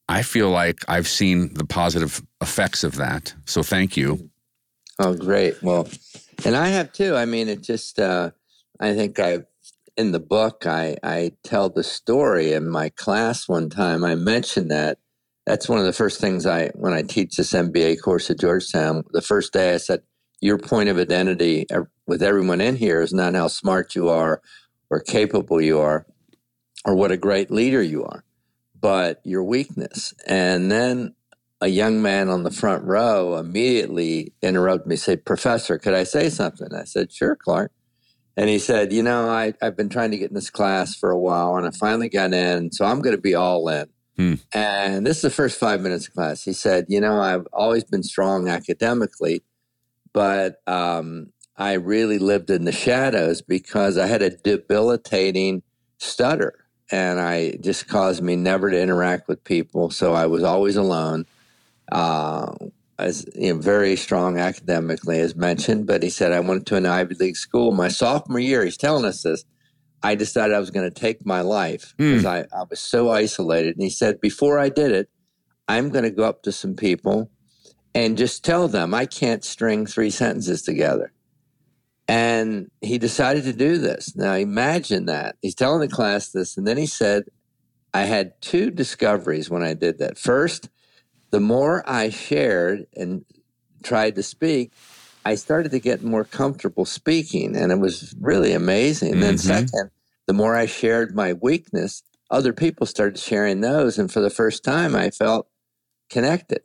I 0.08 0.22
feel 0.22 0.50
like 0.50 0.78
I've 0.88 1.08
seen 1.08 1.54
the 1.56 1.66
positive 1.66 2.22
effects 2.42 2.84
of 2.84 2.98
that. 2.98 3.34
So 3.46 3.64
thank 3.64 3.98
you. 3.98 4.30
Oh, 5.00 5.16
great. 5.16 5.62
Well, 5.64 5.88
and 6.46 6.56
I 6.56 6.68
have 6.68 6.92
too. 6.94 7.16
I 7.16 7.26
mean, 7.26 7.48
it 7.48 7.62
just 7.62 8.00
uh, 8.00 8.32
I 8.80 8.94
think 8.94 9.20
I 9.20 9.40
in 9.98 10.12
the 10.12 10.20
book 10.20 10.68
I 10.68 10.98
I 11.04 11.32
tell 11.44 11.70
the 11.70 11.84
story 11.84 12.54
in 12.54 12.70
my 12.70 12.90
class 12.90 13.50
one 13.50 13.70
time. 13.72 14.04
I 14.04 14.14
mentioned 14.14 14.70
that 14.70 15.00
that's 15.50 15.68
one 15.68 15.80
of 15.80 15.86
the 15.86 15.94
first 15.94 16.22
things 16.22 16.46
I, 16.46 16.68
when 16.76 16.94
I 16.94 17.02
teach 17.02 17.36
this 17.36 17.54
MBA 17.54 18.04
course 18.04 18.30
at 18.30 18.40
Georgetown, 18.40 19.04
the 19.10 19.22
first 19.22 19.52
day 19.52 19.74
I 19.74 19.78
said, 19.78 20.04
your 20.42 20.60
point 20.60 20.90
of 20.90 21.00
identity 21.00 21.66
with 22.06 22.22
everyone 22.22 22.62
in 22.62 22.76
here 22.76 23.02
is 23.02 23.14
not 23.14 23.34
how 23.34 23.48
smart 23.48 23.96
you 23.96 24.10
are 24.10 24.44
or 24.92 25.00
capable 25.00 25.60
you 25.60 25.80
are 25.80 26.06
or 26.86 26.94
what 26.94 27.12
a 27.12 27.18
great 27.18 27.50
leader 27.50 27.82
you 27.82 28.06
are, 28.06 28.24
but 28.80 29.22
your 29.24 29.44
weakness. 29.44 30.14
And 30.28 30.72
then 30.72 31.16
a 31.62 31.68
young 31.68 32.00
man 32.00 32.30
on 32.30 32.44
the 32.44 32.52
front 32.52 32.84
row 32.84 33.38
immediately 33.38 34.34
interrupted 34.44 34.88
me, 34.88 34.98
said, 34.98 35.26
Professor, 35.26 35.80
could 35.80 35.96
I 35.96 36.04
say 36.04 36.30
something? 36.30 36.70
I 36.76 36.84
said, 36.84 37.12
Sure, 37.12 37.36
Clark. 37.36 37.72
And 38.38 38.50
he 38.50 38.60
said, 38.60 38.94
You 38.94 39.02
know, 39.02 39.28
I, 39.28 39.54
I've 39.64 39.76
been 39.76 39.90
trying 39.90 40.12
to 40.12 40.18
get 40.18 40.30
in 40.30 40.36
this 40.36 40.52
class 40.52 40.94
for 40.94 41.10
a 41.10 41.20
while 41.20 41.58
and 41.58 41.66
I 41.66 41.72
finally 41.72 42.08
got 42.08 42.34
in, 42.34 42.72
so 42.72 42.86
I'm 42.86 43.02
going 43.02 43.16
to 43.16 43.22
be 43.22 43.34
all 43.34 43.68
in. 43.68 43.90
Hmm. 44.20 44.34
And 44.54 45.08
this 45.08 45.16
is 45.16 45.22
the 45.22 45.30
first 45.30 45.58
five 45.58 45.80
minutes 45.80 46.10
of 46.10 46.14
class. 46.14 46.44
He 46.44 46.52
said, 46.52 46.88
You 46.90 47.00
know, 47.00 47.22
I've 47.22 47.48
always 47.54 47.86
been 47.86 48.04
strong 48.04 48.50
academically, 48.50 49.44
but 50.12 50.58
um, 50.68 51.32
I 51.56 51.74
really 51.76 52.20
lived 52.20 52.50
in 52.50 52.66
the 52.66 52.74
shadows 52.74 53.42
because 53.42 53.98
I 53.98 54.08
had 54.08 54.22
a 54.22 54.32
debilitating 54.32 55.64
stutter. 56.00 56.66
And 56.92 57.22
I 57.22 57.52
just 57.62 57.88
caused 57.88 58.22
me 58.22 58.36
never 58.36 58.70
to 58.70 58.78
interact 58.78 59.30
with 59.30 59.42
people. 59.46 59.90
So 59.90 60.14
I 60.14 60.26
was 60.26 60.44
always 60.44 60.76
alone. 60.76 61.26
Uh, 61.90 62.56
as 62.98 63.26
you 63.36 63.54
know, 63.54 63.60
very 63.62 63.96
strong 63.96 64.38
academically, 64.38 65.22
as 65.22 65.34
mentioned. 65.34 65.88
But 65.88 66.04
he 66.04 66.10
said 66.10 66.34
I 66.34 66.42
went 66.42 66.66
to 66.68 66.76
an 66.76 66.86
Ivy 66.86 67.16
League 67.16 67.38
school 67.38 67.72
my 67.72 67.88
sophomore 67.88 68.40
year. 68.40 68.66
He's 68.66 68.76
telling 68.76 69.06
us 69.06 69.24
this. 69.24 69.46
I 70.02 70.16
decided 70.16 70.56
I 70.56 70.60
was 70.60 70.72
going 70.72 70.90
to 70.90 71.00
take 71.00 71.26
my 71.26 71.42
life 71.42 71.94
because 71.98 72.24
mm. 72.24 72.48
I, 72.54 72.58
I 72.58 72.64
was 72.70 72.80
so 72.80 73.10
isolated. 73.10 73.76
And 73.76 73.84
he 73.84 73.90
said, 73.90 74.22
before 74.22 74.58
I 74.58 74.70
did 74.70 74.92
it, 74.92 75.10
I'm 75.68 75.90
going 75.90 76.04
to 76.04 76.12
go 76.12 76.24
up 76.24 76.44
to 76.44 76.52
some 76.52 76.76
people 76.76 77.30
and 77.94 78.18
just 78.18 78.46
tell 78.46 78.68
them 78.68 78.94
I 78.94 79.06
can't 79.06 79.44
string 79.44 79.86
three 79.86 80.10
sentences 80.10 80.62
together. 80.62 81.12
And 82.08 82.72
he 82.82 82.98
decided 82.98 83.44
to 83.44 83.54
do 83.54 83.78
this. 83.78 84.16
Now 84.16 84.34
imagine 84.34 85.06
that. 85.06 85.36
He's 85.42 85.56
telling 85.56 85.82
the 85.82 85.94
class 85.94 86.30
this. 86.30 86.58
And 86.58 86.66
then 86.66 86.78
he 86.78 86.88
said, 86.88 87.26
I 87.94 88.02
had 88.02 88.42
two 88.42 88.72
discoveries 88.72 89.50
when 89.50 89.64
I 89.64 89.74
did 89.74 90.00
that. 90.00 90.18
First, 90.18 90.70
the 91.32 91.40
more 91.40 91.84
I 91.88 92.10
shared 92.10 92.88
and 92.96 93.26
tried 93.84 94.16
to 94.16 94.24
speak, 94.24 94.74
I 95.30 95.36
started 95.36 95.70
to 95.74 95.80
get 95.80 96.02
more 96.02 96.24
comfortable 96.24 96.86
speaking, 96.86 97.56
and 97.56 97.72
it 97.72 97.78
was 97.78 98.16
really 98.20 98.52
amazing. 98.52 99.14
And 99.14 99.22
then, 99.22 99.36
mm-hmm. 99.36 99.68
second, 99.68 99.92
the 100.26 100.34
more 100.34 100.56
I 100.56 100.66
shared 100.66 101.16
my 101.16 101.34
weakness, 101.34 102.02
other 102.32 102.52
people 102.52 102.88
started 102.88 103.20
sharing 103.20 103.62
those. 103.62 104.00
And 104.00 104.12
for 104.12 104.22
the 104.22 104.32
first 104.32 104.64
time, 104.64 104.96
I 104.96 105.12
felt 105.12 105.48
connected. 106.10 106.62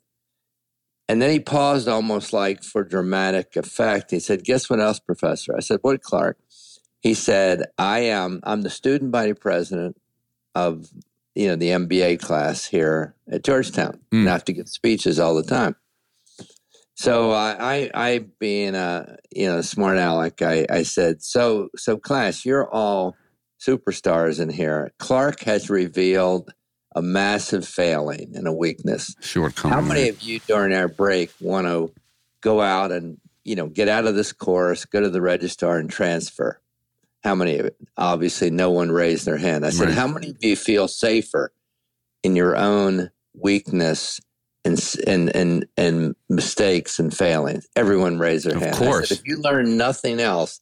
And 1.10 1.20
then 1.20 1.28
he 1.30 1.40
paused 1.40 1.88
almost 1.88 2.32
like 2.32 2.62
for 2.62 2.82
dramatic 2.82 3.54
effect. 3.54 4.10
He 4.10 4.18
said, 4.18 4.44
Guess 4.44 4.70
what 4.70 4.80
else, 4.80 4.98
Professor? 4.98 5.54
I 5.54 5.60
said, 5.60 5.80
What, 5.82 6.00
Clark? 6.00 6.38
He 7.00 7.12
said, 7.12 7.64
I 7.76 7.98
am 7.98 8.40
I'm 8.44 8.62
the 8.62 8.70
student 8.70 9.10
body 9.10 9.34
president 9.34 10.00
of 10.54 10.88
you 11.34 11.48
know 11.48 11.56
the 11.56 11.68
MBA 11.68 12.18
class 12.18 12.64
here 12.64 13.14
at 13.30 13.44
Georgetown. 13.44 14.00
Mm. 14.10 14.20
And 14.20 14.28
I 14.30 14.32
have 14.32 14.46
to 14.46 14.54
give 14.54 14.70
speeches 14.70 15.20
all 15.20 15.34
the 15.34 15.42
time. 15.42 15.76
So 16.96 17.32
I, 17.32 17.90
I, 17.92 18.24
being 18.38 18.74
a 18.74 19.16
you 19.34 19.46
know 19.46 19.60
smart 19.62 19.98
aleck, 19.98 20.42
I, 20.42 20.66
I 20.70 20.82
said, 20.84 21.22
so 21.22 21.68
so 21.76 21.96
class, 21.96 22.44
you're 22.44 22.68
all 22.72 23.16
superstars 23.60 24.40
in 24.40 24.48
here. 24.48 24.92
Clark 24.98 25.40
has 25.40 25.68
revealed 25.70 26.52
a 26.94 27.02
massive 27.02 27.66
failing 27.66 28.32
and 28.34 28.46
a 28.46 28.52
weakness. 28.52 29.14
Shortcoming. 29.20 29.74
How 29.76 29.80
many 29.80 30.08
of 30.08 30.22
you 30.22 30.38
during 30.40 30.72
our 30.72 30.88
break 30.88 31.32
want 31.40 31.66
to 31.66 31.92
go 32.40 32.60
out 32.60 32.92
and 32.92 33.18
you 33.42 33.56
know 33.56 33.66
get 33.66 33.88
out 33.88 34.06
of 34.06 34.14
this 34.14 34.32
course, 34.32 34.84
go 34.84 35.00
to 35.00 35.10
the 35.10 35.20
registrar 35.20 35.78
and 35.78 35.90
transfer? 35.90 36.60
How 37.24 37.34
many 37.34 37.58
of 37.58 37.66
it? 37.66 37.76
Obviously, 37.96 38.50
no 38.50 38.70
one 38.70 38.92
raised 38.92 39.24
their 39.24 39.38
hand. 39.38 39.66
I 39.66 39.70
said, 39.70 39.88
right. 39.88 39.94
how 39.94 40.06
many 40.06 40.30
of 40.30 40.36
you 40.40 40.54
feel 40.54 40.86
safer 40.86 41.52
in 42.22 42.36
your 42.36 42.54
own 42.54 43.10
weakness 43.34 44.20
and 44.64 44.80
and 45.06 45.34
and 45.34 45.66
and 45.76 46.16
mistakes 46.28 46.98
and 46.98 47.16
failings? 47.16 47.66
Everyone 47.76 48.18
raised 48.18 48.46
their 48.46 48.56
of 48.56 48.62
hand. 48.62 48.74
Of 48.74 48.80
course. 48.80 49.08
Said, 49.08 49.18
if 49.18 49.26
you 49.26 49.38
learn 49.38 49.76
nothing 49.76 50.20
else, 50.20 50.60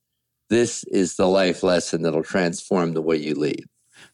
this 0.50 0.84
is 0.84 1.16
the 1.16 1.26
life 1.26 1.62
lesson 1.62 2.02
that'll 2.02 2.22
transform 2.22 2.94
the 2.94 3.02
way 3.02 3.16
you 3.16 3.34
lead 3.34 3.64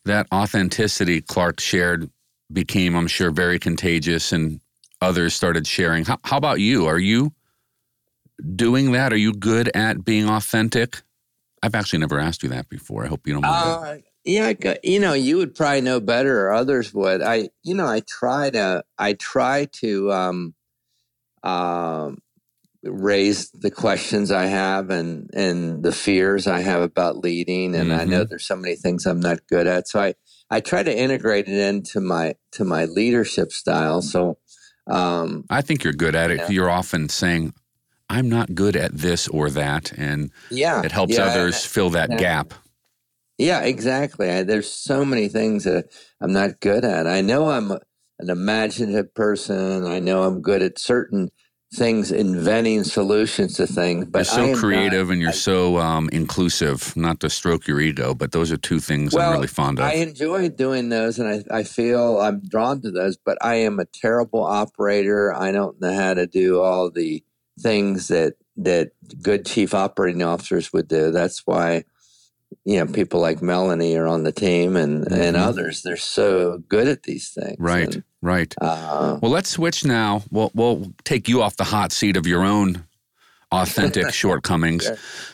that 0.05 0.27
authenticity 0.33 1.21
Clark 1.21 1.61
shared 1.61 2.11
became, 2.53 2.97
I'm 2.97 3.07
sure, 3.07 3.31
very 3.31 3.59
contagious 3.59 4.33
and 4.33 4.61
others 5.01 5.35
started 5.35 5.67
sharing. 5.67 6.05
How, 6.05 6.19
how, 6.25 6.37
about 6.37 6.61
you? 6.61 6.87
Are 6.87 6.99
you 6.99 7.33
doing 8.57 8.93
that? 8.93 9.13
Are 9.13 9.17
you 9.17 9.33
good 9.33 9.71
at 9.75 10.05
being 10.05 10.29
authentic? 10.29 11.03
I've 11.63 11.75
actually 11.75 12.01
never 12.01 12.19
asked 12.19 12.43
you 12.43 12.49
that 12.51 12.69
before. 12.69 13.05
I 13.05 13.09
hope 13.09 13.27
you 13.27 13.35
don't 13.35 13.43
mind. 13.43 14.05
Uh, 14.05 14.08
yeah, 14.29 14.53
you 14.83 15.01
know, 15.01 15.15
you 15.15 15.39
would 15.39 15.55
probably 15.55 15.81
know 15.81 16.01
better, 16.01 16.47
or 16.47 16.53
others 16.53 16.93
would. 16.93 17.23
I, 17.23 17.49
you 17.63 17.75
know, 17.75 17.87
I 17.87 18.01
try 18.01 18.51
to, 18.51 18.85
I 18.99 19.15
try 19.15 19.67
to, 19.81 20.13
um, 20.13 20.55
um, 21.43 22.19
raise 22.85 23.51
the 23.51 23.71
questions 23.71 24.31
I 24.31 24.47
have 24.47 24.91
and 24.91 25.31
and 25.35 25.83
the 25.83 25.93
fears 25.93 26.47
I 26.47 26.61
have 26.61 26.81
about 26.81 27.19
leading 27.19 27.75
and 27.75 27.91
mm-hmm. 27.91 28.01
I 28.01 28.05
know 28.05 28.21
mm-hmm. 28.21 28.29
there's 28.29 28.47
so 28.47 28.57
many 28.57 28.77
things 28.77 29.05
I'm 29.05 29.21
not 29.21 29.47
good 29.49 29.67
at 29.67 29.89
so 29.89 30.01
I 30.01 30.15
I 30.49 30.61
try 30.61 30.85
to 30.85 30.97
integrate 30.97 31.49
it 31.49 31.59
into 31.59 32.01
my 32.01 32.37
to 32.53 32.65
my 32.65 32.85
leadership 32.85 33.53
style 33.53 34.01
so 34.01 34.39
um, 34.87 35.45
I 35.51 35.61
think 35.61 35.83
you're 35.83 35.93
good 35.93 36.15
at 36.15 36.31
it 36.31 36.39
yeah. 36.39 36.49
you're 36.51 36.71
often 36.71 37.09
saying 37.09 37.53
I'm 38.09 38.29
not 38.29 38.55
good 38.55 38.77
at 38.77 38.97
this 38.97 39.27
or 39.27 39.51
that 39.51 39.93
and 39.97 40.31
yeah 40.49 40.83
it 40.83 40.93
helps 40.93 41.15
yeah, 41.15 41.25
others 41.25 41.57
I, 41.57 41.69
fill 41.69 41.91
that 41.91 42.11
gap 42.11 42.55
yeah 43.39 43.61
exactly 43.61 44.31
I, 44.31 44.43
there's 44.43 44.71
so 44.71 45.05
many 45.05 45.29
things 45.29 45.65
that 45.65 45.87
I'm 46.21 46.33
not 46.33 46.61
good 46.61 46.85
at 46.85 47.07
I 47.07 47.21
know 47.21 47.51
I'm 47.51 47.71
an 47.71 48.31
imaginative 48.31 49.15
person 49.15 49.87
I 49.87 50.01
know 50.01 50.25
I'm 50.25 50.43
good 50.43 50.63
at 50.63 50.79
certain 50.79 51.31
things 51.75 52.11
inventing 52.11 52.85
solutions 52.85 53.55
to 53.57 53.67
things. 53.67 54.07
But 54.07 54.27
you're 54.37 54.55
so 54.55 54.61
creative 54.61 55.09
not, 55.09 55.13
and 55.13 55.21
you're 55.21 55.31
I, 55.31 55.35
so 55.35 55.79
um, 55.79 56.09
inclusive. 56.13 56.97
Not 56.97 57.21
to 57.21 57.31
stroke 57.31 57.67
your 57.67 57.81
ego, 57.81 58.15
but 58.15 58.33
those 58.33 58.51
are 58.51 58.57
two 58.57 58.81
things 58.81 59.15
well, 59.15 59.29
I'm 59.29 59.35
really 59.35 59.49
fond 59.49 59.79
of. 59.79 59.85
I 59.85 59.95
enjoy 59.95 60.49
doing 60.49 60.89
those, 60.89 61.19
and 61.19 61.29
I, 61.29 61.59
I 61.59 61.63
feel 61.63 62.21
I'm 62.21 62.41
drawn 62.41 62.81
to 62.83 62.91
those. 62.91 63.17
But 63.17 63.39
I 63.43 63.57
am 63.57 63.79
a 63.79 63.85
terrible 63.85 64.45
operator. 64.45 65.35
I 65.35 65.53
don't 65.53 65.81
know 65.81 65.95
how 65.95 66.15
to 66.15 66.27
do 66.27 66.61
all 66.61 66.91
the 66.91 67.23
things 67.61 68.09
that 68.09 68.35
that 68.57 68.91
good 69.23 69.47
chief 69.47 69.75
operating 69.75 70.23
officers 70.23 70.73
would 70.73 70.89
do. 70.89 71.11
That's 71.11 71.43
why 71.47 71.85
you 72.65 72.77
know 72.77 72.91
people 72.91 73.21
like 73.21 73.43
Melanie 73.43 73.97
are 73.97 74.07
on 74.07 74.23
the 74.23 74.33
team 74.33 74.77
and 74.77 75.05
mm-hmm. 75.05 75.15
and 75.15 75.37
others. 75.37 75.83
They're 75.83 75.97
so 75.97 76.59
good 76.69 76.89
at 76.89 77.05
these 77.05 77.31
things. 77.31 77.57
Right. 77.59 77.95
And, 77.95 78.05
Right. 78.21 78.53
Uh, 78.61 79.19
well, 79.23 79.31
let's 79.31 79.51
switch 79.51 79.85
now. 79.85 80.23
We'll, 80.31 80.51
we'll 80.55 80.93
take 81.05 81.29
you 81.29 81.43
off 81.43 81.57
the 81.57 81.65
hot 81.65 81.93
seat 81.93 82.17
of 82.17 82.27
your 82.27 82.43
own 82.43 82.85
authentic 83.53 84.11
shortcomings. 84.13 84.91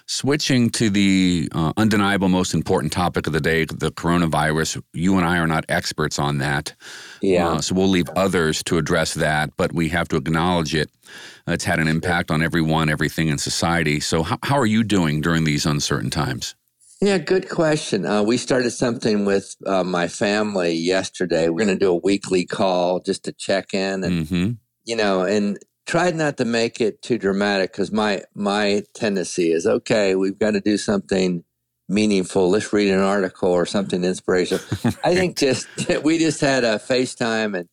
Switching 0.06 0.68
to 0.71 0.90
the 0.90 1.49
uh, 1.52 1.73
undeniable, 1.78 2.28
most 2.28 2.52
important 2.52 2.92
topic 2.92 3.26
of 3.26 3.33
the 3.33 3.40
day, 3.40 3.64
the 3.64 3.90
coronavirus. 3.90 4.83
You 4.92 5.16
and 5.16 5.26
I 5.26 5.38
are 5.38 5.47
not 5.47 5.64
experts 5.71 6.18
on 6.18 6.38
that. 6.38 6.75
Yeah. 7.23 7.49
Uh, 7.49 7.61
so 7.62 7.75
we'll 7.75 7.88
leave 7.88 8.09
others 8.16 8.62
to 8.64 8.76
address 8.76 9.14
that, 9.14 9.50
but 9.56 9.73
we 9.73 9.88
have 9.88 10.09
to 10.09 10.16
acknowledge 10.16 10.75
it. 10.75 10.90
It's 11.47 11.64
had 11.64 11.78
an 11.78 11.88
impact 11.88 12.30
on 12.30 12.42
everyone, 12.42 12.90
everything 12.90 13.28
in 13.28 13.38
society. 13.38 13.99
So, 13.99 14.23
how, 14.23 14.38
how 14.42 14.59
are 14.59 14.66
you 14.66 14.85
doing 14.85 15.21
during 15.21 15.44
these 15.44 15.66
uncertain 15.66 16.11
times? 16.11 16.54
Yeah, 17.04 17.18
good 17.18 17.50
question. 17.50 18.06
Uh, 18.06 18.23
we 18.23 18.38
started 18.38 18.70
something 18.70 19.26
with 19.26 19.56
uh, 19.66 19.84
my 19.84 20.08
family 20.08 20.73
yesterday. 20.73 21.50
We're 21.50 21.66
going 21.66 21.78
to 21.78 21.84
do 21.84 21.90
a 21.90 22.00
weekly 22.02 22.46
call 22.46 23.00
just 23.00 23.26
to 23.26 23.32
check 23.32 23.75
in, 23.75 24.04
and 24.04 24.26
mm-hmm. 24.26 24.50
you 24.84 24.96
know, 24.96 25.20
and 25.20 25.58
tried 25.84 26.16
not 26.16 26.38
to 26.38 26.46
make 26.46 26.80
it 26.80 27.02
too 27.02 27.18
dramatic 27.18 27.73
because 27.73 27.92
my 27.92 28.23
my 28.34 28.84
tendency 28.94 29.52
is 29.52 29.66
okay. 29.66 30.14
We've 30.14 30.38
got 30.38 30.52
to 30.52 30.62
do 30.62 30.78
something 30.78 31.44
meaningful. 31.90 32.49
Let's 32.49 32.73
read 32.73 32.90
an 32.90 33.00
article 33.00 33.50
or 33.50 33.66
something 33.66 34.02
inspirational. 34.02 34.64
right. 34.82 34.96
I 35.04 35.14
think 35.14 35.37
just 35.37 35.68
we 36.04 36.16
just 36.16 36.40
had 36.40 36.64
a 36.64 36.78
FaceTime 36.78 37.54
and 37.54 37.68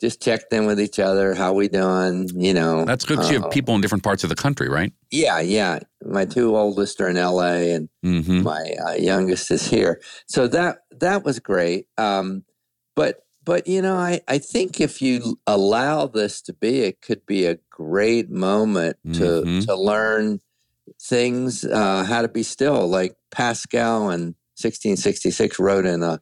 just 0.00 0.22
checked 0.22 0.52
in 0.52 0.66
with 0.66 0.80
each 0.80 0.98
other. 0.98 1.34
How 1.34 1.52
we 1.52 1.68
doing? 1.68 2.28
You 2.34 2.54
know, 2.54 2.84
that's 2.84 3.04
good 3.04 3.14
because 3.14 3.30
uh, 3.30 3.32
you 3.32 3.38
have 3.38 3.46
uh, 3.46 3.50
people 3.50 3.74
in 3.74 3.80
different 3.80 4.04
parts 4.04 4.24
of 4.24 4.28
the 4.28 4.36
country, 4.36 4.68
right? 4.68 4.92
Yeah, 5.10 5.40
yeah. 5.40 5.80
My 6.04 6.24
two 6.24 6.56
oldest 6.56 7.00
are 7.00 7.08
in 7.08 7.16
L.A. 7.16 7.72
and 7.72 7.88
mm-hmm. 8.04 8.42
my 8.42 8.74
uh, 8.86 8.92
youngest 8.92 9.50
is 9.50 9.68
here. 9.68 10.00
So 10.26 10.46
that 10.48 10.78
that 10.92 11.24
was 11.24 11.38
great. 11.38 11.86
Um, 11.96 12.44
but 12.94 13.24
but 13.44 13.66
you 13.66 13.80
know, 13.80 13.96
I 13.96 14.20
I 14.28 14.38
think 14.38 14.80
if 14.80 15.00
you 15.00 15.38
allow 15.46 16.06
this 16.06 16.42
to 16.42 16.52
be, 16.52 16.80
it 16.80 17.00
could 17.00 17.24
be 17.26 17.46
a 17.46 17.58
great 17.70 18.30
moment 18.30 18.96
to 19.14 19.20
mm-hmm. 19.20 19.60
to 19.60 19.74
learn 19.74 20.40
things, 21.00 21.64
uh, 21.64 22.04
how 22.04 22.22
to 22.22 22.28
be 22.28 22.42
still. 22.42 22.88
Like 22.88 23.16
Pascal 23.30 24.10
in 24.10 24.34
1666 24.58 25.58
wrote 25.58 25.86
in 25.86 26.02
a 26.02 26.20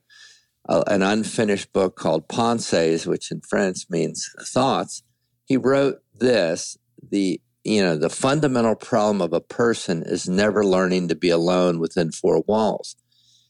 an 0.68 1.02
unfinished 1.02 1.72
book 1.72 1.96
called 1.96 2.28
Pensées, 2.28 3.06
which 3.06 3.30
in 3.30 3.40
French 3.42 3.86
means 3.90 4.30
thoughts. 4.42 5.02
He 5.44 5.56
wrote 5.56 6.02
this: 6.14 6.76
the 7.10 7.40
you 7.64 7.82
know 7.82 7.96
the 7.96 8.10
fundamental 8.10 8.74
problem 8.74 9.20
of 9.20 9.32
a 9.32 9.40
person 9.40 10.02
is 10.02 10.28
never 10.28 10.64
learning 10.64 11.08
to 11.08 11.14
be 11.14 11.30
alone 11.30 11.78
within 11.78 12.12
four 12.12 12.42
walls. 12.46 12.96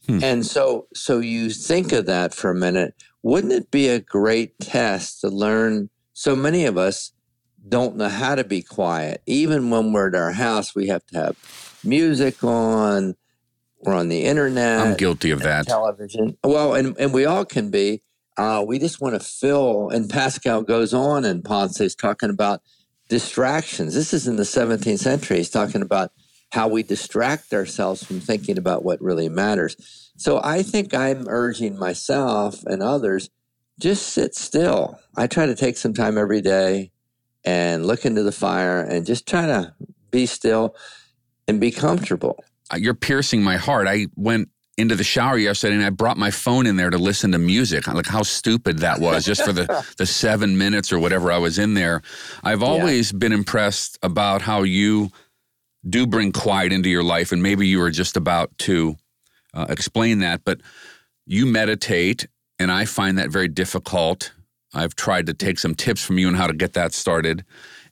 Hmm. 0.07 0.23
And 0.23 0.47
so, 0.47 0.87
so 0.95 1.19
you 1.19 1.51
think 1.51 1.93
of 1.93 2.07
that 2.07 2.35
for 2.35 2.51
a 2.51 2.55
minute. 2.55 2.95
Wouldn't 3.23 3.53
it 3.53 3.71
be 3.71 3.89
a 3.89 4.01
great 4.01 4.59
test 4.61 5.23
to 5.23 5.29
learn? 5.29 5.89
So 6.13 6.37
many 6.37 6.67
of 6.67 6.77
us 6.77 7.13
don't 7.67 7.97
know 7.97 8.09
how 8.09 8.35
to 8.35 8.45
be 8.45 8.61
quiet. 8.61 9.23
Even 9.27 9.71
when 9.71 9.93
we're 9.93 10.09
at 10.09 10.15
our 10.15 10.33
house, 10.33 10.75
we 10.75 10.89
have 10.89 11.07
to 11.07 11.19
have 11.19 11.81
music 11.83 12.45
on 12.45 13.17
we're 13.85 13.95
on 13.95 14.09
the 14.09 14.25
internet. 14.25 14.81
I'm 14.81 14.97
guilty 14.97 15.31
of 15.31 15.41
that. 15.41 15.67
Television. 15.67 16.37
Well, 16.43 16.75
and, 16.75 16.97
and 16.99 17.13
we 17.13 17.25
all 17.25 17.45
can 17.45 17.71
be. 17.71 18.03
Uh, 18.37 18.65
we 18.67 18.79
just 18.79 19.01
want 19.01 19.15
to 19.15 19.21
fill, 19.21 19.91
and 19.91 20.11
Pascal 20.11 20.63
goes 20.63 20.93
on 20.93 21.25
and 21.25 21.45
Pensées 21.45 21.81
is 21.83 21.95
talking 21.95 22.31
about 22.31 22.63
distractions. 23.09 23.95
This 23.95 24.13
is 24.13 24.27
in 24.27 24.37
the 24.37 24.43
17th 24.43 24.99
century. 24.99 25.37
He's 25.37 25.51
talking 25.51 25.83
about 25.83 26.11
how 26.51 26.69
we 26.69 26.83
distract 26.83 27.53
ourselves 27.53 28.03
from 28.03 28.21
thinking 28.21 28.59
about 28.59 28.85
what 28.85 29.01
really 29.01 29.29
matters. 29.29 29.77
So 30.17 30.41
I 30.43 30.63
think 30.63 30.95
I'm 30.95 31.27
urging 31.29 31.79
myself 31.79 32.63
and 32.65 32.83
others 32.83 33.31
just 33.81 34.09
sit 34.09 34.35
still. 34.35 35.01
I 35.17 35.27
try 35.27 35.47
to 35.47 35.55
take 35.55 35.77
some 35.77 35.95
time 35.95 36.17
every 36.17 36.41
day 36.41 36.93
and 37.45 37.87
look 37.87 38.05
into 38.05 38.23
the 38.23 38.33
fire 38.33 38.81
and 38.81 39.05
just 39.05 39.29
try 39.29 39.47
to 39.47 39.75
be 40.11 40.27
still 40.27 40.77
and 41.49 41.61
be 41.61 41.71
comfortable. 41.71 42.43
You're 42.77 42.95
piercing 42.95 43.43
my 43.43 43.57
heart. 43.57 43.87
I 43.89 44.07
went 44.17 44.49
into 44.77 44.97
the 44.97 45.05
shower 45.05 45.39
yesterday 45.39 45.75
and 45.75 45.85
I 45.85 45.91
brought 45.91 46.17
my 46.17 46.31
phone 46.31 46.67
in 46.67 46.77
there 46.77 46.91
to 46.91 46.99
listen 46.99 47.33
to 47.33 47.39
music. 47.39 47.87
Like 47.87 48.07
how 48.07 48.23
stupid 48.23 48.79
that 48.81 48.99
was 48.99 49.25
just 49.25 49.45
for 49.45 49.53
the, 49.53 49.87
the 49.99 50.07
seven 50.07 50.59
minutes 50.59 50.93
or 50.93 50.99
whatever 50.99 51.31
I 51.31 51.39
was 51.39 51.59
in 51.59 51.75
there. 51.75 52.03
I've 52.43 52.63
always 52.63 53.13
yeah. 53.13 53.19
been 53.19 53.33
impressed 53.33 53.99
about 54.03 54.43
how 54.43 54.63
you 54.63 55.11
do 55.89 56.07
bring 56.07 56.33
quiet 56.33 56.73
into 56.73 56.89
your 56.89 57.05
life. 57.05 57.31
And 57.31 57.43
maybe 57.43 57.69
you 57.69 57.79
were 57.79 57.91
just 57.91 58.17
about 58.17 58.57
to 58.59 58.97
uh, 59.53 59.67
explain 59.69 60.19
that, 60.21 60.43
but 60.45 60.61
you 61.27 61.47
meditate 61.47 62.27
and 62.59 62.73
I 62.73 62.85
find 62.85 63.19
that 63.19 63.31
very 63.31 63.49
difficult. 63.49 64.33
I've 64.73 64.97
tried 64.97 65.27
to 65.27 65.35
take 65.35 65.59
some 65.59 65.75
tips 65.75 66.05
from 66.05 66.19
you 66.19 66.29
on 66.29 66.35
how 66.35 66.47
to 66.47 66.55
get 66.55 66.73
that 66.73 66.93
started. 66.93 67.45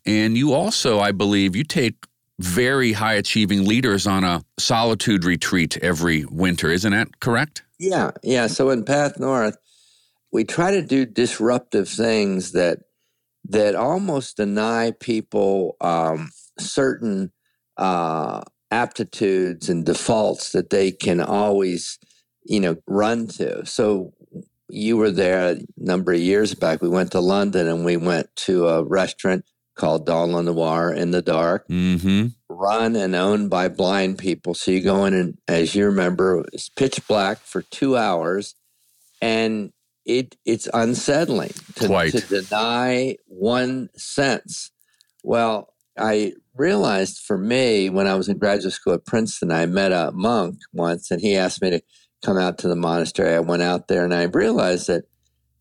And 0.05 0.37
you 0.37 0.53
also, 0.53 0.99
I 0.99 1.13
believe, 1.13 1.55
you 1.55 1.65
take 1.65 1.95
very 2.43 2.93
high 2.93 3.15
achieving 3.15 3.65
leaders 3.65 4.07
on 4.07 4.25
a 4.25 4.45
solitude 4.59 5.25
retreat 5.25 5.79
every 5.79 6.25
winter. 6.25 6.71
Isn't 6.71 6.93
that 6.93 7.21
correct? 7.21 7.63
Yeah, 7.79 8.11
yeah. 8.23 8.49
So 8.49 8.71
in 8.71 8.85
Path 8.85 9.19
North, 9.19 9.57
we 10.33 10.45
try 10.45 10.73
to 10.73 10.83
do 10.83 11.07
disruptive 11.07 11.89
things 11.89 12.53
that 12.53 12.79
that 13.49 13.75
almost 13.75 14.37
deny 14.37 14.93
people 15.01 15.77
um, 15.81 16.31
certain 16.59 17.33
uh, 17.77 18.43
aptitudes 18.71 19.69
and 19.69 19.85
defaults 19.85 20.53
that 20.53 20.71
they 20.71 20.93
can 20.93 21.21
always, 21.21 21.99
you 22.45 22.61
know, 22.61 22.77
run 22.87 23.27
to. 23.27 23.67
So 23.67 24.13
you 24.69 24.97
were 24.97 25.11
there 25.11 25.53
a 25.53 25.61
number 25.77 26.13
of 26.13 26.21
years 26.21 26.55
back. 26.55 26.81
We 26.81 26.89
went 26.89 27.13
to 27.13 27.21
London 27.21 27.67
and 27.67 27.85
we 27.85 27.97
went 27.97 28.35
to 28.37 28.69
a 28.69 28.85
restaurant 28.85 29.45
called 29.75 30.07
Dans 30.07 30.33
le 30.33 30.43
Noir 30.43 30.93
in 30.93 31.11
the 31.13 31.23
Dark, 31.23 31.67
Mm-hmm. 31.69 32.27
run 32.49 32.97
and 32.97 33.15
owned 33.15 33.51
by 33.51 33.69
blind 33.69 34.19
people. 34.19 34.55
So 34.55 34.71
you 34.71 34.81
go 34.83 35.05
in 35.05 35.15
and, 35.15 35.39
as 35.49 35.75
you 35.75 35.87
remember, 35.87 36.45
it's 36.53 36.69
pitch 36.69 37.07
black 37.09 37.39
for 37.39 37.63
two 37.63 37.97
hours, 37.97 38.55
and 39.21 39.73
it 40.05 40.37
it's 40.45 40.69
unsettling 40.75 41.53
to, 41.77 41.87
Quite. 41.87 42.13
to 42.13 42.21
deny 42.21 43.17
one 43.27 43.89
sense. 43.97 44.71
Well, 45.23 45.73
I 45.99 46.33
realized 46.57 47.19
for 47.19 47.39
me 47.39 47.89
when 47.89 48.07
I 48.07 48.15
was 48.15 48.29
in 48.29 48.39
graduate 48.39 48.73
school 48.75 48.95
at 48.95 49.07
Princeton, 49.07 49.51
I 49.53 49.67
met 49.67 49.93
a 49.93 50.11
monk 50.13 50.59
once, 50.73 51.11
and 51.11 51.21
he 51.21 51.37
asked 51.37 51.63
me 51.63 51.71
to 51.71 51.83
come 52.25 52.37
out 52.37 52.59
to 52.59 52.69
the 52.69 52.77
monastery. 52.77 53.35
I 53.35 53.41
went 53.41 53.63
out 53.63 53.89
there, 53.89 54.05
and 54.05 54.13
I 54.15 54.25
realized 54.25 54.87
that 54.89 55.05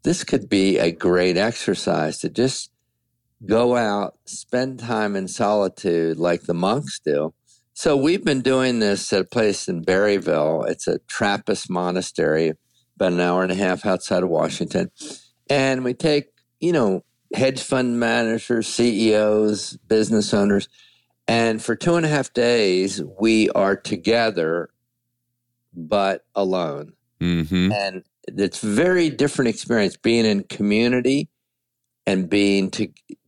this 0.03 0.23
could 0.23 0.49
be 0.49 0.79
a 0.79 0.91
great 0.91 1.37
exercise 1.37 2.17
to 2.19 2.29
just 2.29 2.71
go 3.45 3.75
out, 3.75 4.17
spend 4.25 4.79
time 4.79 5.15
in 5.15 5.27
solitude 5.27 6.17
like 6.17 6.43
the 6.43 6.53
monks 6.53 6.99
do. 7.03 7.33
So 7.73 7.95
we've 7.97 8.23
been 8.23 8.41
doing 8.41 8.79
this 8.79 9.11
at 9.13 9.21
a 9.21 9.25
place 9.25 9.67
in 9.67 9.83
Berryville. 9.83 10.67
It's 10.69 10.87
a 10.87 10.99
Trappist 11.07 11.69
monastery, 11.69 12.53
about 12.95 13.13
an 13.13 13.19
hour 13.19 13.43
and 13.43 13.51
a 13.51 13.55
half 13.55 13.85
outside 13.85 14.23
of 14.23 14.29
Washington. 14.29 14.91
And 15.49 15.83
we 15.83 15.93
take, 15.93 16.29
you 16.59 16.71
know, 16.71 17.03
hedge 17.33 17.61
fund 17.61 17.99
managers, 17.99 18.67
CEOs, 18.67 19.77
business 19.87 20.33
owners, 20.33 20.67
and 21.27 21.63
for 21.63 21.75
two 21.75 21.95
and 21.95 22.05
a 22.05 22.09
half 22.09 22.33
days, 22.33 23.01
we 23.19 23.49
are 23.51 23.75
together, 23.75 24.69
but 25.73 26.25
alone 26.35 26.93
Mm-hmm. 27.21 27.71
and 27.71 28.03
it's 28.25 28.59
very 28.59 29.11
different 29.11 29.49
experience 29.49 29.95
being 29.95 30.25
in 30.25 30.43
community 30.43 31.29
and 32.07 32.27
being 32.27 32.71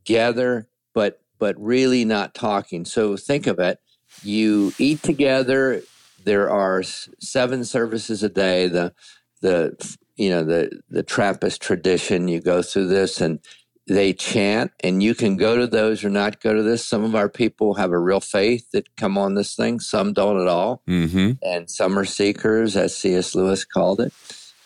together 0.05 0.67
but 0.93 1.19
but 1.39 1.59
really 1.59 2.05
not 2.05 2.33
talking. 2.33 2.85
So 2.85 3.17
think 3.17 3.47
of 3.47 3.59
it. 3.59 3.79
You 4.21 4.71
eat 4.77 5.03
together. 5.03 5.81
There 6.23 6.49
are 6.49 6.83
seven 6.83 7.65
services 7.65 8.23
a 8.23 8.29
day. 8.29 8.67
The 8.67 8.93
the 9.41 9.97
you 10.15 10.29
know 10.29 10.43
the 10.43 10.81
the 10.89 11.03
trappist 11.03 11.61
tradition 11.61 12.27
you 12.27 12.39
go 12.39 12.61
through 12.61 12.87
this 12.87 13.19
and 13.19 13.39
they 13.85 14.13
chant 14.13 14.71
and 14.81 15.03
you 15.03 15.13
can 15.13 15.35
go 15.35 15.57
to 15.57 15.67
those 15.67 16.05
or 16.05 16.09
not 16.09 16.39
go 16.39 16.53
to 16.53 16.63
this. 16.63 16.85
Some 16.85 17.03
of 17.03 17.15
our 17.15 17.27
people 17.27 17.73
have 17.73 17.91
a 17.91 17.99
real 17.99 18.21
faith 18.21 18.71
that 18.71 18.95
come 18.95 19.17
on 19.17 19.33
this 19.33 19.55
thing. 19.55 19.81
Some 19.81 20.13
don't 20.13 20.39
at 20.39 20.47
all. 20.47 20.81
Mm-hmm. 20.87 21.31
and 21.41 21.69
summer 21.69 22.05
seekers, 22.05 22.77
as 22.77 22.95
C.S. 22.95 23.35
Lewis 23.35 23.65
called 23.65 23.99
it, 23.99 24.13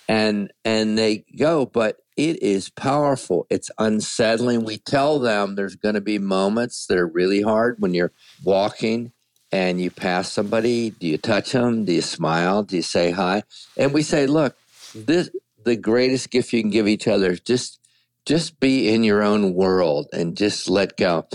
and 0.08 0.54
and 0.64 0.98
they 0.98 1.26
go, 1.36 1.66
but 1.66 1.98
it 2.18 2.42
is 2.42 2.70
powerful. 2.70 3.46
It's 3.50 3.70
unsettling. 3.78 4.66
We 4.66 4.80
tell 4.80 5.20
them 5.20 5.56
there's 5.56 5.76
going 5.76 5.96
to 5.96 6.02
be 6.02 6.18
moments 6.18 6.88
that 6.88 6.98
are 6.98 7.08
really 7.08 7.42
hard 7.42 7.76
when 7.80 7.94
you're 7.94 8.12
walking 8.44 9.14
and 9.52 9.80
you 9.80 9.92
pass 9.92 10.32
somebody. 10.32 10.90
Do 10.90 11.08
you 11.08 11.18
touch 11.20 11.52
them? 11.52 11.86
Do 11.86 11.94
you 11.94 12.02
smile? 12.02 12.64
Do 12.64 12.76
you 12.76 12.82
say 12.82 13.12
hi? 13.12 13.44
And 13.78 13.94
we 13.94 14.02
say, 14.02 14.26
look, 14.26 14.58
this 14.96 15.30
the 15.64 15.76
greatest 15.76 16.32
gift 16.32 16.54
you 16.54 16.62
can 16.62 16.72
give 16.72 16.88
each 16.88 17.08
other 17.08 17.32
is 17.32 17.40
just 17.40 17.80
just 18.26 18.60
be 18.60 18.90
in 18.90 19.04
your 19.04 19.22
own 19.22 19.54
world 19.54 20.08
and 20.12 20.36
just 20.36 20.70
let 20.70 20.98
go. 20.98 21.28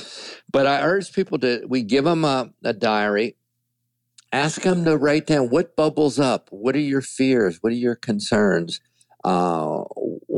But 0.51 0.67
I 0.67 0.83
urge 0.83 1.13
people 1.13 1.39
to 1.39 1.65
we 1.69 1.83
give 1.83 2.05
them 2.05 2.25
a, 2.25 2.51
a 2.65 2.73
diary 2.73 3.37
ask 4.33 4.63
them 4.63 4.85
to 4.85 4.97
write 4.97 5.27
down 5.27 5.51
what 5.51 5.77
bubbles 5.77 6.19
up 6.19 6.49
what 6.51 6.75
are 6.75 6.81
your 6.81 7.03
fears 7.03 7.59
what 7.61 7.73
are 7.73 7.77
your 7.77 7.95
concerns 7.95 8.81
uh, 9.25 9.85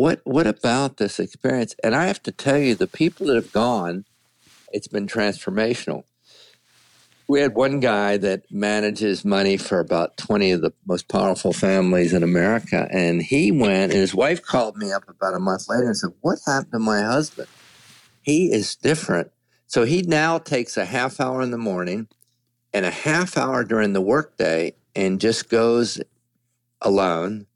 what 0.04 0.20
what 0.24 0.46
about 0.46 0.98
this 0.98 1.18
experience? 1.18 1.74
And 1.82 1.96
i 1.96 2.04
have 2.04 2.22
to 2.24 2.30
tell 2.30 2.58
you 2.58 2.74
the 2.74 2.86
people 2.86 3.26
that 3.26 3.36
have 3.36 3.52
gone 3.52 4.04
it's 4.70 4.88
been 4.88 5.06
transformational. 5.06 6.02
We 7.26 7.40
had 7.40 7.54
one 7.54 7.80
guy 7.80 8.18
that 8.18 8.42
manages 8.50 9.24
money 9.24 9.56
for 9.56 9.78
about 9.80 10.18
20 10.18 10.50
of 10.50 10.60
the 10.60 10.72
most 10.84 11.08
powerful 11.08 11.54
families 11.54 12.12
in 12.12 12.22
america 12.22 12.86
and 12.90 13.22
he 13.22 13.50
went 13.50 13.92
and 13.92 14.00
his 14.00 14.14
wife 14.14 14.42
called 14.42 14.76
me 14.76 14.92
up 14.92 15.08
about 15.08 15.32
a 15.32 15.38
month 15.38 15.70
later 15.70 15.86
and 15.86 15.96
said 15.96 16.10
what 16.20 16.38
happened 16.46 16.72
to 16.72 16.78
my 16.78 17.00
husband? 17.00 17.48
He 18.20 18.52
is 18.52 18.76
different. 18.76 19.32
So 19.66 19.84
he 19.84 20.02
now 20.02 20.36
takes 20.36 20.76
a 20.76 20.84
half 20.84 21.18
hour 21.18 21.40
in 21.40 21.50
the 21.50 21.56
morning 21.56 22.08
and 22.74 22.84
a 22.84 22.90
half 22.90 23.38
hour 23.38 23.64
during 23.64 23.94
the 23.94 24.02
workday 24.02 24.74
and 24.94 25.18
just 25.18 25.48
goes 25.48 25.98
alone, 26.82 27.46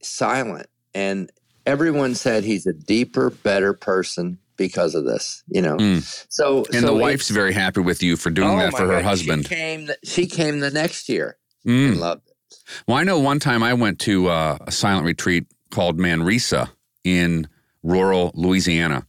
silent. 0.00 0.68
And 0.94 1.30
everyone 1.66 2.14
said 2.14 2.44
he's 2.44 2.66
a 2.66 2.72
deeper, 2.72 3.30
better 3.30 3.72
person 3.72 4.38
because 4.56 4.94
of 4.94 5.04
this, 5.04 5.42
you 5.48 5.62
know. 5.62 5.76
Mm. 5.76 6.02
So 6.30 6.64
And 6.72 6.80
so 6.80 6.86
the 6.86 6.94
wife's 6.94 7.30
very 7.30 7.52
happy 7.52 7.80
with 7.80 8.02
you 8.02 8.16
for 8.16 8.30
doing 8.30 8.50
Oh 8.50 8.56
that 8.58 8.72
for 8.72 8.86
her 8.86 8.96
God, 8.96 9.04
husband. 9.04 9.44
She 9.44 9.54
came, 9.54 9.86
the, 9.86 9.96
she 10.04 10.26
came 10.26 10.60
the 10.60 10.70
next 10.70 11.08
year 11.08 11.36
Mm. 11.66 11.92
and 11.92 12.00
loved 12.00 12.28
it. 12.28 12.56
Well, 12.86 12.96
I 12.96 13.04
know 13.04 13.18
one 13.20 13.38
time 13.38 13.62
I 13.62 13.74
went 13.74 13.98
to 14.00 14.28
uh, 14.28 14.58
a 14.66 14.72
silent 14.72 15.06
retreat 15.06 15.46
called 15.70 15.98
Manresa 15.98 16.70
in 17.04 17.48
rural 17.82 18.32
Louisiana. 18.34 19.06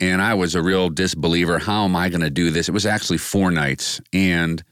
And 0.00 0.20
I 0.20 0.34
was 0.34 0.54
a 0.56 0.62
real 0.62 0.90
disbeliever. 0.90 1.60
How 1.60 1.84
am 1.84 1.94
I 1.94 2.08
going 2.08 2.20
to 2.20 2.30
do 2.30 2.50
this? 2.50 2.68
It 2.68 2.72
was 2.72 2.84
actually 2.84 3.18
four 3.18 3.50
nights. 3.52 4.00
And 4.12 4.62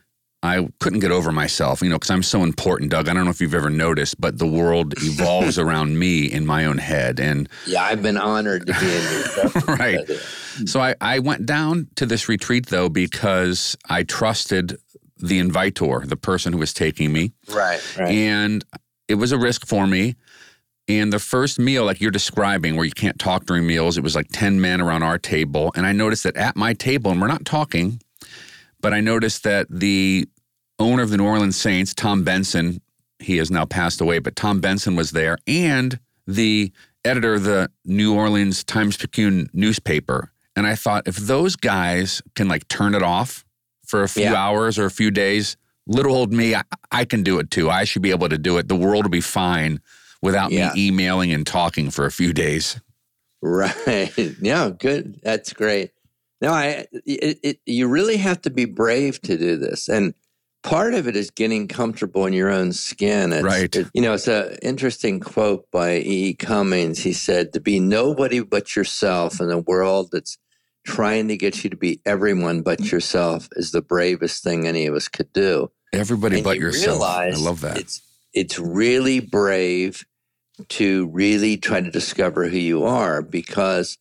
I 0.43 0.69
couldn't 0.81 0.99
get 0.99 1.13
over 1.13 1.31
myself, 1.31 1.83
you 1.83 1.89
know, 1.89 1.97
because 1.97 2.11
I'm 2.11 2.23
so 2.23 2.43
important, 2.43 2.91
Doug. 2.91 3.09
I 3.09 3.15
don't 3.15 3.25
know 3.25 3.31
if 3.31 3.41
you've 3.41 3.55
ever 3.55 3.71
noticed, 3.71 4.21
but 4.21 4.39
the 4.39 4.47
world 4.47 4.95
evolves 5.03 5.59
around 5.59 5.99
me 5.99 6.25
in 6.25 6.45
my 6.47 6.65
own 6.65 6.79
head. 6.79 7.21
And 7.21 7.49
Yeah, 7.67 7.85
I've 7.85 8.03
been 8.03 8.19
honored 8.19 8.67
to 8.67 8.73
be 8.73 8.87
in 8.87 9.03
your 9.63 9.65
right. 9.77 10.11
So 10.67 10.81
I, 10.81 10.95
I 11.01 11.21
went 11.21 11.47
down 11.47 11.89
to 11.97 12.07
this 12.07 12.29
retreat, 12.29 12.67
though, 12.67 12.89
because 12.89 13.77
I 13.89 14.03
trusted 14.03 14.79
the 15.19 15.39
invitor, 15.39 16.01
the 16.05 16.17
person 16.17 16.53
who 16.53 16.59
was 16.59 16.75
taking 16.75 17.13
me. 17.13 17.33
Right, 17.49 17.81
right. 17.99 18.11
And 18.11 18.65
it 19.07 19.15
was 19.15 19.31
a 19.31 19.39
risk 19.39 19.67
for 19.67 19.87
me. 19.87 20.17
And 20.89 21.13
the 21.13 21.21
first 21.21 21.61
meal, 21.61 21.85
like 21.85 22.01
you're 22.01 22.11
describing, 22.11 22.75
where 22.75 22.85
you 22.85 22.91
can't 22.91 23.19
talk 23.19 23.47
during 23.47 23.65
meals, 23.65 23.97
it 23.97 24.03
was 24.03 24.17
like 24.17 24.27
10 24.33 24.61
men 24.61 24.81
around 24.81 25.05
our 25.05 25.19
table. 25.19 25.73
And 25.77 25.87
I 25.87 25.93
noticed 25.93 26.25
that 26.25 26.37
at 26.37 26.57
my 26.57 26.75
table, 26.75 27.13
and 27.13 27.21
we're 27.21 27.29
not 27.29 27.45
talking, 27.45 28.03
but 28.81 28.93
I 28.93 29.01
noticed 29.01 29.45
that 29.45 29.69
the 29.71 30.29
owner 30.85 31.03
of 31.03 31.11
the 31.11 31.17
New 31.17 31.27
Orleans 31.27 31.57
Saints, 31.57 31.95
Tom 31.95 32.23
Benson, 32.25 32.81
he 33.19 33.37
has 33.39 33.51
now 33.51 33.65
passed 33.65 34.01
away, 34.01 34.19
but 34.19 34.37
Tom 34.37 34.61
Benson 34.61 34.97
was 34.97 35.13
there, 35.13 35.39
and 35.47 35.99
the 36.27 36.73
editor 37.05 37.35
of 37.35 37.45
the 37.45 37.71
New 37.85 38.15
Orleans 38.15 38.63
Times 38.65 38.97
Picayune 38.97 39.49
newspaper. 39.53 40.31
And 40.55 40.67
I 40.67 40.75
thought, 40.75 41.09
if 41.09 41.17
those 41.17 41.57
guys 41.57 42.23
can 42.35 42.49
like 42.49 42.69
turn 42.69 42.95
it 42.95 43.03
off 43.03 43.45
for 43.87 44.03
a 44.03 44.09
few 44.09 44.25
Yeah. 44.25 44.35
hours 44.35 44.79
or 44.79 44.85
a 44.85 44.91
few 44.91 45.11
days, 45.11 45.57
little 45.87 46.15
old 46.15 46.33
me, 46.33 46.55
I, 46.55 46.63
I 46.93 47.05
can 47.05 47.23
do 47.23 47.39
it 47.39 47.51
too. 47.51 47.71
I 47.71 47.85
should 47.85 48.03
be 48.03 48.11
able 48.11 48.29
to 48.29 48.39
do 48.39 48.59
it. 48.59 48.69
The 48.69 48.77
world 48.77 49.05
will 49.05 49.11
be 49.11 49.21
fine 49.21 49.81
without 50.21 50.53
Yeah. 50.53 50.73
me 50.75 50.87
emailing 50.89 51.33
and 51.33 51.47
talking 51.47 51.91
for 51.91 52.07
a 52.07 52.11
few 52.13 52.33
days. 52.33 52.81
Right. 53.41 54.13
Yeah, 54.41 54.71
good. 54.71 55.21
That's 55.23 55.53
great. 55.53 55.91
No, 56.41 56.53
I 56.53 56.87
it, 57.07 57.39
it, 57.43 57.59
you 57.67 57.89
really 57.89 58.17
have 58.19 58.41
to 58.43 58.51
be 58.51 58.65
brave 58.65 59.21
to 59.23 59.37
do 59.39 59.57
this. 59.57 59.89
And 59.89 60.15
part 60.63 60.95
of 60.95 61.07
it 61.09 61.17
is 61.17 61.31
getting 61.31 61.69
comfortable 61.69 62.27
in 62.27 62.33
your 62.33 62.51
own 62.51 62.73
skin. 62.73 63.33
It's, 63.33 63.43
Right. 63.45 63.75
it- 63.75 63.89
you 63.95 64.03
know, 64.03 64.15
it's 64.15 64.29
an 64.29 64.57
interesting 64.63 65.21
quote 65.21 65.71
by 65.71 65.97
E. 65.99 66.03
E. 66.31 66.35
Cummings. 66.35 67.01
He 67.01 67.13
said, 67.13 67.53
To 67.53 67.61
be 67.61 67.81
nobody 67.81 68.41
but 68.41 68.77
yourself 68.77 69.41
in 69.41 69.51
a 69.51 69.59
world 69.59 70.11
that's 70.13 70.39
trying 70.87 71.29
to 71.29 71.37
get 71.37 71.63
you 71.63 71.71
to 71.71 71.77
be 71.77 72.01
everyone 72.05 72.63
but 72.63 72.81
yourself 72.93 73.49
is 73.57 73.71
the 73.73 73.83
bravest 73.83 74.43
thing 74.43 74.67
any 74.67 74.87
of 74.87 74.95
us 74.95 75.09
could 75.09 75.33
do. 75.33 75.71
Everybody 75.93 76.37
And 76.37 76.45
but 76.45 76.57
you 76.57 76.63
yourself. 76.63 77.03
I 77.03 77.31
love 77.31 77.61
that. 77.61 77.79
It's 77.79 78.01
it's 78.35 78.59
really 78.59 79.21
brave 79.21 80.05
to 80.71 81.07
really 81.13 81.57
try 81.57 81.81
to 81.81 81.91
discover 81.91 82.49
who 82.49 82.57
you 82.57 82.85
are 82.85 83.21
because 83.23 83.99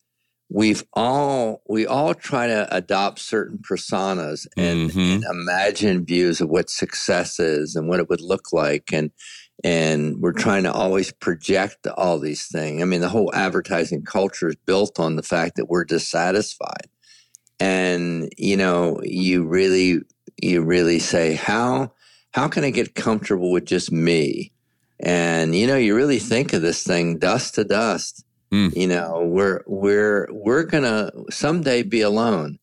we've 0.54 0.84
all 0.92 1.62
we 1.68 1.86
all 1.86 2.14
try 2.14 2.46
to 2.46 2.68
adopt 2.76 3.18
certain 3.18 3.58
personas 3.58 4.46
and, 4.56 4.90
Mhm. 4.90 5.14
and 5.14 5.24
imagine 5.24 6.04
views 6.04 6.40
of 6.40 6.48
what 6.50 6.68
success 6.68 7.40
is 7.40 7.74
and 7.74 7.88
what 7.88 8.00
it 8.00 8.08
would 8.10 8.20
look 8.20 8.52
like 8.52 8.92
and 8.92 9.10
and 9.64 10.16
we're 10.20 10.32
trying 10.32 10.64
to 10.64 10.72
always 10.72 11.12
project 11.12 11.86
all 11.86 12.18
these 12.18 12.46
things. 12.46 12.82
I 12.82 12.84
mean, 12.84 13.00
the 13.00 13.08
whole 13.08 13.30
advertising 13.32 14.02
culture 14.02 14.48
is 14.48 14.56
built 14.66 14.98
on 14.98 15.14
the 15.14 15.22
fact 15.22 15.54
that 15.56 15.68
we're 15.68 15.84
dissatisfied. 15.84 16.88
And 17.60 18.32
you 18.36 18.56
know, 18.56 19.00
you 19.04 19.44
really 19.44 20.00
you 20.42 20.62
really 20.62 20.98
say 20.98 21.34
how 21.34 21.92
how 22.32 22.48
can 22.48 22.64
I 22.64 22.70
get 22.70 22.94
comfortable 22.94 23.52
with 23.52 23.66
just 23.66 23.92
me? 23.92 24.52
And 25.00 25.54
you 25.54 25.66
know, 25.66 25.76
you 25.76 25.94
really 25.94 26.18
think 26.18 26.52
of 26.52 26.62
this 26.62 26.82
thing 26.82 27.18
dust 27.18 27.54
to 27.54 27.64
dust. 27.64 28.24
Mm. 28.52 28.76
You 28.76 28.86
know, 28.86 29.22
we're 29.24 29.62
we're 29.66 30.28
we're 30.30 30.64
gonna 30.64 31.10
someday 31.30 31.82
be 31.82 32.02
alone 32.02 32.58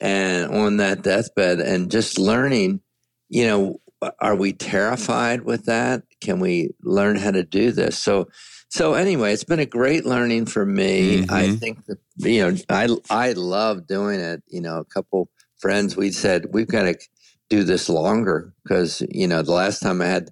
and 0.00 0.52
on 0.52 0.76
that 0.76 1.02
deathbed 1.02 1.60
and 1.60 1.90
just 1.90 2.18
learning, 2.18 2.80
you 3.28 3.46
know, 3.46 3.80
are 4.20 4.34
we 4.36 4.52
terrified 4.52 5.42
with 5.42 5.64
that? 5.66 6.02
Can 6.20 6.40
we 6.40 6.70
learn 6.82 7.16
how 7.16 7.30
to 7.32 7.42
do 7.44 7.72
this? 7.72 7.98
So, 7.98 8.28
so 8.68 8.94
anyway, 8.94 9.32
it's 9.32 9.44
been 9.44 9.60
a 9.60 9.66
great 9.66 10.04
learning 10.04 10.46
for 10.46 10.64
me. 10.64 11.22
Mhm. 11.22 11.30
I 11.30 11.56
think 11.56 11.86
that 11.86 11.98
you 12.18 12.42
know, 12.50 12.56
I 12.68 12.88
I 13.10 13.32
love 13.32 13.86
doing 13.86 14.20
it. 14.20 14.42
You 14.48 14.60
know, 14.60 14.78
a 14.78 14.84
couple 14.84 15.28
friends 15.58 15.96
we 15.96 16.10
said 16.10 16.46
we've 16.52 16.68
got 16.68 16.82
to 16.82 16.96
do 17.48 17.64
this 17.64 17.88
longer 17.88 18.52
because 18.62 19.02
you 19.10 19.26
know 19.26 19.42
the 19.42 19.52
last 19.52 19.80
time 19.80 20.00
I 20.02 20.06
had, 20.06 20.30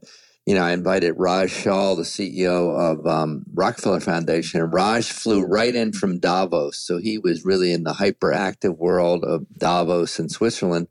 you 0.51 0.57
know, 0.57 0.65
I 0.65 0.73
invited 0.73 1.13
Raj 1.13 1.49
Shah, 1.49 1.95
the 1.95 2.03
CEO 2.03 2.77
of 2.77 3.07
um, 3.07 3.45
Rockefeller 3.55 4.01
Foundation, 4.01 4.61
and 4.61 4.73
Raj 4.73 5.09
flew 5.09 5.43
right 5.45 5.73
in 5.73 5.93
from 5.93 6.19
Davos, 6.19 6.77
so 6.77 6.99
he 6.99 7.19
was 7.19 7.45
really 7.45 7.73
in 7.73 7.85
the 7.85 7.93
hyperactive 7.93 8.77
world 8.77 9.23
of 9.23 9.47
Davos 9.57 10.19
in 10.19 10.29
Switzerland, 10.29 10.89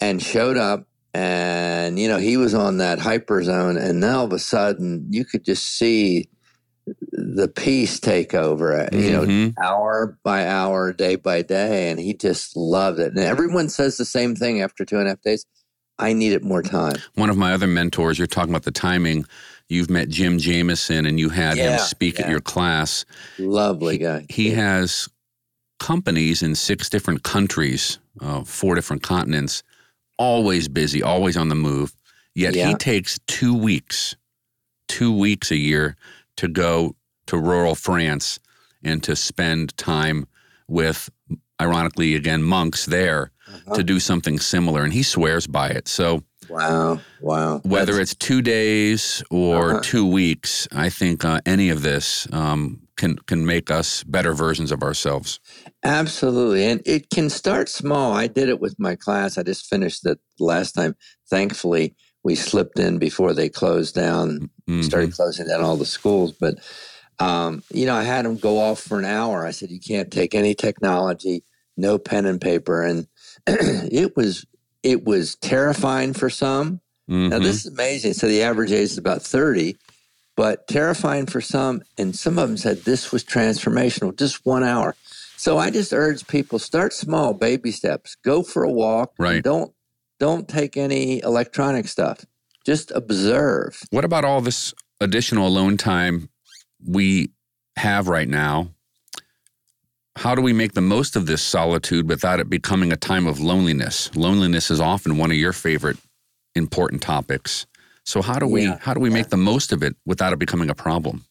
and 0.00 0.20
showed 0.20 0.56
up. 0.56 0.88
And 1.14 2.00
you 2.00 2.08
know 2.08 2.18
he 2.18 2.36
was 2.36 2.52
on 2.52 2.78
that 2.78 2.98
hyper 2.98 3.44
zone, 3.44 3.76
and 3.76 4.02
then 4.02 4.12
all 4.12 4.24
of 4.24 4.32
a 4.32 4.40
sudden 4.40 5.06
you 5.08 5.24
could 5.24 5.44
just 5.44 5.62
see 5.78 6.28
the 7.12 7.46
peace 7.46 8.00
take 8.00 8.34
over. 8.34 8.88
You 8.92 9.12
know, 9.12 9.22
Mhm. 9.22 9.54
hour 9.62 10.18
by 10.24 10.48
hour, 10.48 10.92
day 10.92 11.14
by 11.14 11.42
day, 11.42 11.90
and 11.90 12.00
he 12.00 12.12
just 12.12 12.56
loved 12.56 12.98
it. 12.98 13.12
And 13.12 13.20
everyone 13.20 13.68
says 13.68 13.98
the 13.98 14.04
same 14.04 14.34
thing 14.34 14.60
after 14.60 14.84
two 14.84 14.98
and 14.98 15.06
a 15.06 15.10
half 15.10 15.22
days. 15.22 15.46
I 15.98 16.12
needed 16.12 16.44
more 16.44 16.62
time. 16.62 16.96
One 17.14 17.30
of 17.30 17.36
my 17.36 17.52
other 17.52 17.66
mentors, 17.66 18.18
you're 18.18 18.26
talking 18.26 18.50
about 18.50 18.64
the 18.64 18.70
timing. 18.70 19.24
You've 19.68 19.90
met 19.90 20.08
Jim 20.08 20.38
Jameson 20.38 21.06
and 21.06 21.18
you 21.18 21.28
had 21.28 21.56
him 21.56 21.72
Yeah, 21.72 21.76
speak 21.78 22.20
at 22.20 22.28
your 22.28 22.40
class. 22.40 23.04
Lovely 23.38 23.98
guy. 23.98 24.26
He 24.28 24.50
has 24.50 25.08
companies 25.80 26.42
in 26.42 26.54
six 26.54 26.88
different 26.88 27.22
countries, 27.22 27.98
uh, 28.20 28.44
four 28.44 28.74
different 28.74 29.02
continents, 29.02 29.62
always 30.18 30.68
busy, 30.68 31.02
always 31.02 31.36
on 31.36 31.48
the 31.48 31.54
move. 31.54 31.94
Yet 32.34 32.54
he 32.54 32.74
takes 32.74 33.18
two 33.26 33.56
weeks, 33.56 34.14
two 34.88 35.16
weeks 35.16 35.50
a 35.50 35.56
year 35.56 35.96
to 36.36 36.48
go 36.48 36.94
to 37.26 37.38
rural 37.38 37.74
France 37.74 38.38
and 38.84 39.02
to 39.02 39.16
spend 39.16 39.76
time 39.76 40.26
with, 40.68 41.08
ironically, 41.60 42.14
again, 42.14 42.42
monks 42.42 42.84
there 42.86 43.30
Uh-huh. 43.66 43.74
to 43.76 43.82
do 43.82 43.98
something 44.00 44.38
similar. 44.38 44.84
And 44.84 44.92
he 44.92 45.02
swears 45.02 45.46
by 45.46 45.68
it. 45.68 45.88
So 45.88 46.22
Wow, 46.48 47.00
wow. 47.20 47.58
whether 47.64 47.92
That's- 47.92 48.12
it's 48.12 48.14
two 48.14 48.40
days 48.42 49.22
or 49.30 49.70
Uh-huh. 49.72 49.80
two 49.82 50.06
weeks, 50.06 50.68
I 50.72 50.88
think 50.90 51.24
uh, 51.24 51.40
any 51.46 51.70
of 51.70 51.82
this 51.82 52.28
um, 52.32 52.80
can 52.96 53.16
can 53.26 53.44
make 53.44 53.70
us 53.70 54.04
better 54.04 54.32
versions 54.34 54.70
of 54.72 54.82
ourselves. 54.82 55.40
absolutely, 55.84 56.64
and 56.66 56.80
it 56.84 57.10
can 57.10 57.28
start 57.30 57.68
small. 57.68 58.12
I 58.12 58.26
did 58.26 58.48
it 58.48 58.60
with 58.60 58.74
my 58.78 58.94
class. 58.96 59.38
I 59.38 59.42
just 59.42 59.66
finished 59.66 60.06
it 60.06 60.18
last 60.38 60.72
time. 60.72 60.94
Thankfully, 61.30 61.94
we 62.24 62.34
slipped 62.34 62.78
in 62.78 62.98
before 62.98 63.34
they 63.34 63.48
closed 63.48 63.94
down 63.94 64.50
Mhm. 64.68 64.84
started 64.84 65.12
closing 65.12 65.46
down 65.46 65.62
all 65.62 65.76
the 65.76 65.84
schools. 65.86 66.32
But 66.32 66.58
um, 67.18 67.62
you 67.72 67.86
know, 67.86 67.94
I 67.94 68.02
had 68.04 68.24
them 68.24 68.36
go 68.36 68.58
off 68.58 68.80
for 68.80 68.98
an 68.98 69.04
hour. 69.04 69.46
I 69.46 69.50
said, 69.52 69.70
"You 69.70 69.80
can't 69.80 70.10
take 70.10 70.34
any 70.34 70.54
technology, 70.54 71.44
no 71.76 71.98
pen 71.98 72.26
and 72.26 72.40
paper," 72.40 72.82
and 72.82 73.06
it 73.92 74.16
was 74.16 74.46
it 74.82 75.04
was 75.04 75.34
terrifying 75.36 76.12
for 76.12 76.30
some. 76.30 76.80
Now 77.08 77.38
Mhm. 77.38 77.42
this 77.42 77.64
is 77.64 77.72
amazing. 77.72 78.14
So 78.14 78.26
the 78.28 78.42
average 78.42 78.72
age 78.72 78.90
is 78.90 78.98
about 78.98 79.22
thirty, 79.22 79.76
but 80.36 80.66
terrifying 80.68 81.26
for 81.26 81.40
some, 81.40 81.82
and 81.96 82.14
some 82.16 82.38
of 82.38 82.48
them 82.48 82.56
said 82.56 82.84
this 82.84 83.12
was 83.12 83.24
transformational. 83.24 84.16
Just 84.16 84.44
one 84.44 84.64
hour. 84.64 84.94
So 85.36 85.58
I 85.58 85.70
just 85.70 85.92
urge 85.92 86.26
people 86.26 86.58
start 86.58 86.92
small, 86.92 87.34
baby 87.34 87.70
steps. 87.70 88.16
Go 88.24 88.42
for 88.42 88.62
a 88.64 88.70
walk. 88.72 89.12
Right. 89.18 89.42
Don't 89.42 89.72
don't 90.18 90.48
take 90.48 90.76
any 90.76 91.22
electronic 91.22 91.88
stuff. 91.88 92.24
Just 92.64 92.90
observe. 92.92 93.82
What 93.90 94.04
about 94.04 94.24
all 94.24 94.40
this 94.40 94.74
additional 95.00 95.46
alone 95.46 95.76
time 95.76 96.30
we 96.84 97.30
have 97.76 98.08
right 98.08 98.28
now? 98.28 98.70
How 100.26 100.34
do 100.34 100.42
we 100.42 100.52
make 100.52 100.72
the 100.72 100.80
most 100.80 101.14
of 101.14 101.26
this 101.26 101.40
solitude 101.40 102.08
without 102.08 102.40
it 102.40 102.50
becoming 102.50 102.90
a 102.90 102.96
time 102.96 103.28
of 103.28 103.38
loneliness? 103.38 104.10
Loneliness 104.16 104.72
is 104.72 104.80
often 104.80 105.18
one 105.18 105.30
of 105.30 105.36
your 105.36 105.52
favorite 105.52 105.98
important 106.56 107.00
topics. 107.00 107.64
So 108.02 108.22
how 108.22 108.40
do 108.40 108.48
we 108.48 108.62
Yeah. 108.64 108.78
how 108.80 108.92
do 108.92 108.98
we 108.98 109.08
make 109.08 109.28
the 109.28 109.36
most 109.36 109.70
of 109.70 109.84
it 109.84 109.94
without 110.04 110.32
it 110.32 110.40
becoming 110.40 110.68
a 110.68 110.74
problem? 110.74 111.26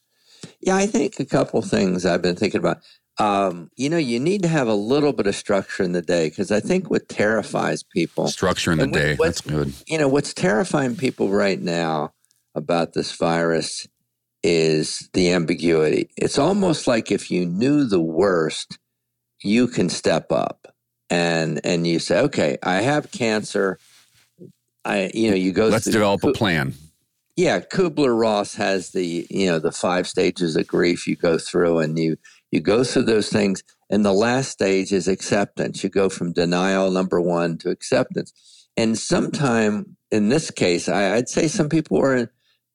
Yeah, 0.62 0.78
I 0.78 0.88
think 0.88 1.20
a 1.20 1.26
couple 1.26 1.62
things 1.62 2.06
I've 2.06 2.22
been 2.22 2.38
thinking 2.38 2.60
about. 2.60 2.78
Um, 3.20 3.70
you 3.76 3.90
know, 3.90 3.98
you 3.98 4.18
need 4.18 4.42
to 4.44 4.48
have 4.48 4.70
a 4.70 4.76
little 4.76 5.12
bit 5.12 5.28
of 5.28 5.36
structure 5.36 5.84
in 5.84 5.92
the 5.92 6.02
day 6.02 6.30
because 6.30 6.50
I 6.50 6.62
think 6.62 6.90
what 6.90 7.10
terrifies 7.10 7.84
people, 7.84 8.30
Structure 8.30 8.72
in 8.72 8.78
the 8.78 8.86
what- 8.88 8.94
day. 8.94 9.18
That's 9.22 9.42
good. 9.42 9.74
you 9.88 9.98
know, 9.98 10.08
what's 10.08 10.34
terrifying 10.34 10.96
people 10.96 11.28
right 11.28 11.62
now 11.62 12.14
about 12.56 12.94
this 12.94 13.12
virus 13.12 13.90
is 14.42 15.10
the 15.12 15.34
ambiguity. 15.34 16.12
It's 16.16 16.40
almost 16.40 16.88
like 16.88 17.12
if 17.12 17.30
you 17.30 17.46
knew 17.46 17.84
the 17.84 18.00
worst, 18.00 18.78
you 19.46 19.68
can 19.68 19.90
step 19.90 20.32
up 20.32 20.68
and 21.10 21.62
and 21.64 21.86
you 21.86 22.00
say, 22.00 22.20
okay, 22.22 22.58
I 22.64 22.82
have 22.82 23.12
cancer. 23.12 23.78
I, 24.84 25.12
you 25.14 25.30
know, 25.30 25.36
you 25.36 25.52
go. 25.52 25.68
Let's 25.68 25.86
through- 25.86 25.94
develop 25.94 26.24
a 26.24 26.34
plan. 26.34 26.74
yeah, 27.36 27.60
Kubler 27.60 28.20
Ross 28.20 28.56
has 28.56 28.92
the 28.92 29.28
you 29.30 29.48
know 29.48 29.60
the 29.60 29.72
five 29.72 30.08
stages 30.08 30.56
of 30.56 30.68
grief 30.68 31.08
you 31.08 31.16
go 31.16 31.38
through, 31.38 31.80
and 31.80 31.98
you 31.98 32.18
you 32.52 32.62
go 32.62 32.84
through 32.84 33.04
those 33.04 33.30
things, 33.30 33.64
and 33.90 34.06
the 34.06 34.14
last 34.14 34.50
stage 34.52 34.92
is 34.92 35.08
acceptance. 35.08 35.84
You 35.84 35.90
go 35.90 36.10
from 36.10 36.34
denial 36.34 36.92
number 36.92 37.22
one 37.22 37.58
to 37.60 37.70
acceptance, 37.70 38.68
and 38.78 38.98
sometime 38.98 39.98
in 40.12 40.30
this 40.30 40.52
case, 40.52 40.88
I, 40.88 41.16
I'd 41.16 41.30
say 41.30 41.48
some 41.48 41.70
people 41.70 42.00
are 42.00 42.16
in 42.16 42.30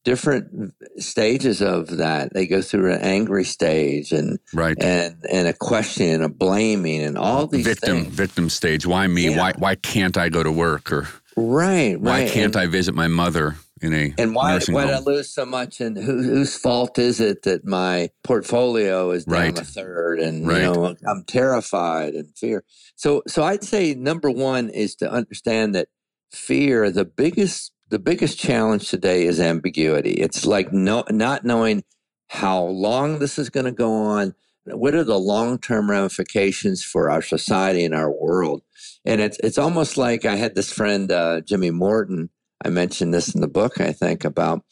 different 0.05 0.75
stages 0.99 1.61
of 1.63 1.99
that. 1.99 2.33
They 2.35 2.47
go 2.47 2.63
through 2.63 2.93
an 2.93 3.01
angry 3.01 3.45
stage, 3.45 4.13
and 4.13 4.39
Right. 4.55 4.77
and 4.83 5.17
and 5.31 5.49
a 5.49 5.53
question, 5.53 6.09
and 6.09 6.25
a 6.25 6.29
blaming, 6.29 7.03
and 7.03 7.19
all 7.19 7.47
these 7.47 7.67
victim 7.67 8.05
things. 8.05 8.15
victim 8.15 8.51
stage. 8.51 8.87
Why 8.87 9.07
me? 9.07 9.31
Yeah. 9.31 9.39
Why 9.39 9.53
why 9.59 9.75
can't 9.77 10.17
I 10.17 10.29
go 10.29 10.43
to 10.43 10.53
work? 10.53 10.93
Or 10.93 11.09
Right, 11.37 11.95
right. 11.95 12.01
why 12.01 12.29
can't 12.29 12.57
and, 12.57 12.65
I 12.65 12.67
visit 12.67 12.95
my 12.95 13.09
mother 13.09 13.57
in 13.81 13.95
a 13.95 14.15
And 14.19 14.35
why 14.35 14.59
why 14.69 14.87
did 14.87 14.95
I 14.95 14.99
lose 15.01 15.31
so 15.31 15.47
much? 15.47 15.81
And 15.81 15.97
who, 15.97 16.23
whose 16.23 16.57
fault 16.57 16.99
is 16.99 17.21
it 17.21 17.43
that 17.45 17.65
my 17.65 18.11
portfolio 18.25 19.11
is 19.13 19.25
down 19.25 19.35
Right. 19.35 19.59
a 19.59 19.65
third? 19.65 20.21
And 20.21 20.47
Right. 20.47 20.59
you 20.59 20.63
know, 20.65 20.97
I'm 21.09 21.25
terrified 21.27 22.15
and 22.15 22.37
fear. 22.37 22.65
So 22.97 23.23
so 23.29 23.43
I'd 23.45 23.65
say 23.65 23.95
number 23.95 24.31
one 24.31 24.69
is 24.71 24.95
to 24.97 25.11
understand 25.11 25.75
that 25.75 25.89
fear, 26.33 26.91
the 26.91 27.05
biggest 27.07 27.73
the 27.91 27.99
biggest 27.99 28.39
challenge 28.39 28.89
today 28.89 29.27
is 29.27 29.41
ambiguity. 29.41 30.13
It's 30.13 30.47
like 30.47 30.73
no 30.73 31.05
not 31.11 31.45
knowing 31.45 31.83
how 32.29 32.63
long 32.63 33.19
this 33.19 33.39
is 33.39 33.51
going 33.51 33.67
to 33.67 33.73
go 33.73 33.93
on. 33.93 34.35
What 34.65 34.95
are 34.95 35.05
the 35.05 35.19
long 35.19 35.59
term 35.59 35.91
ramifications 35.91 36.85
for 36.85 37.11
our 37.11 37.23
society 37.23 37.85
and 37.85 37.95
our 37.95 38.11
world? 38.11 38.63
And 39.05 39.21
it's 39.21 39.39
it's 39.43 39.59
almost 39.59 39.97
like 39.97 40.25
I 40.25 40.37
had 40.37 40.55
this 40.55 40.73
friend 40.73 41.11
uh, 41.11 41.41
Jimmy 41.41 41.71
Morton. 41.71 42.31
I 42.65 42.69
mentioned 42.71 43.13
this 43.13 43.35
in 43.35 43.41
the 43.41 43.49
book. 43.49 43.81
I 43.81 43.93
think 43.93 44.25
about 44.25 44.65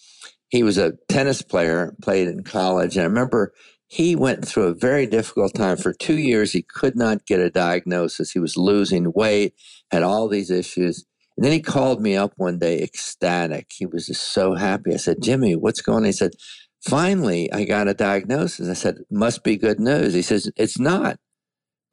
he 0.48 0.62
was 0.62 0.78
a 0.78 0.92
tennis 1.08 1.42
player, 1.42 1.94
played 2.00 2.28
in 2.28 2.44
college, 2.44 2.96
and 2.96 3.02
I 3.02 3.06
remember 3.06 3.52
he 3.88 4.14
went 4.14 4.46
through 4.46 4.64
a 4.64 4.74
very 4.74 5.06
difficult 5.06 5.54
time 5.54 5.78
for 5.78 5.92
two 5.92 6.18
years. 6.18 6.52
He 6.52 6.62
could 6.62 6.94
not 6.94 7.26
get 7.26 7.40
a 7.40 7.50
diagnosis. 7.50 8.30
He 8.30 8.38
was 8.38 8.56
losing 8.56 9.12
weight, 9.14 9.54
had 9.90 10.02
all 10.02 10.28
these 10.28 10.50
issues. 10.50 11.06
And 11.38 11.44
then 11.44 11.52
he 11.52 11.60
called 11.60 12.02
me 12.02 12.16
up 12.16 12.32
one 12.36 12.58
day, 12.58 12.82
ecstatic. 12.82 13.70
He 13.72 13.86
was 13.86 14.08
just 14.08 14.32
so 14.32 14.54
happy. 14.56 14.92
I 14.92 14.96
said, 14.96 15.22
Jimmy, 15.22 15.54
what's 15.54 15.80
going 15.80 15.98
on? 15.98 16.04
He 16.04 16.10
said, 16.10 16.32
Finally, 16.80 17.52
I 17.52 17.62
got 17.62 17.86
a 17.86 17.94
diagnosis. 17.94 18.68
I 18.68 18.72
said, 18.72 18.98
Must 19.08 19.44
be 19.44 19.56
good 19.56 19.78
news. 19.78 20.14
He 20.14 20.22
says, 20.22 20.50
It's 20.56 20.80
not. 20.80 21.20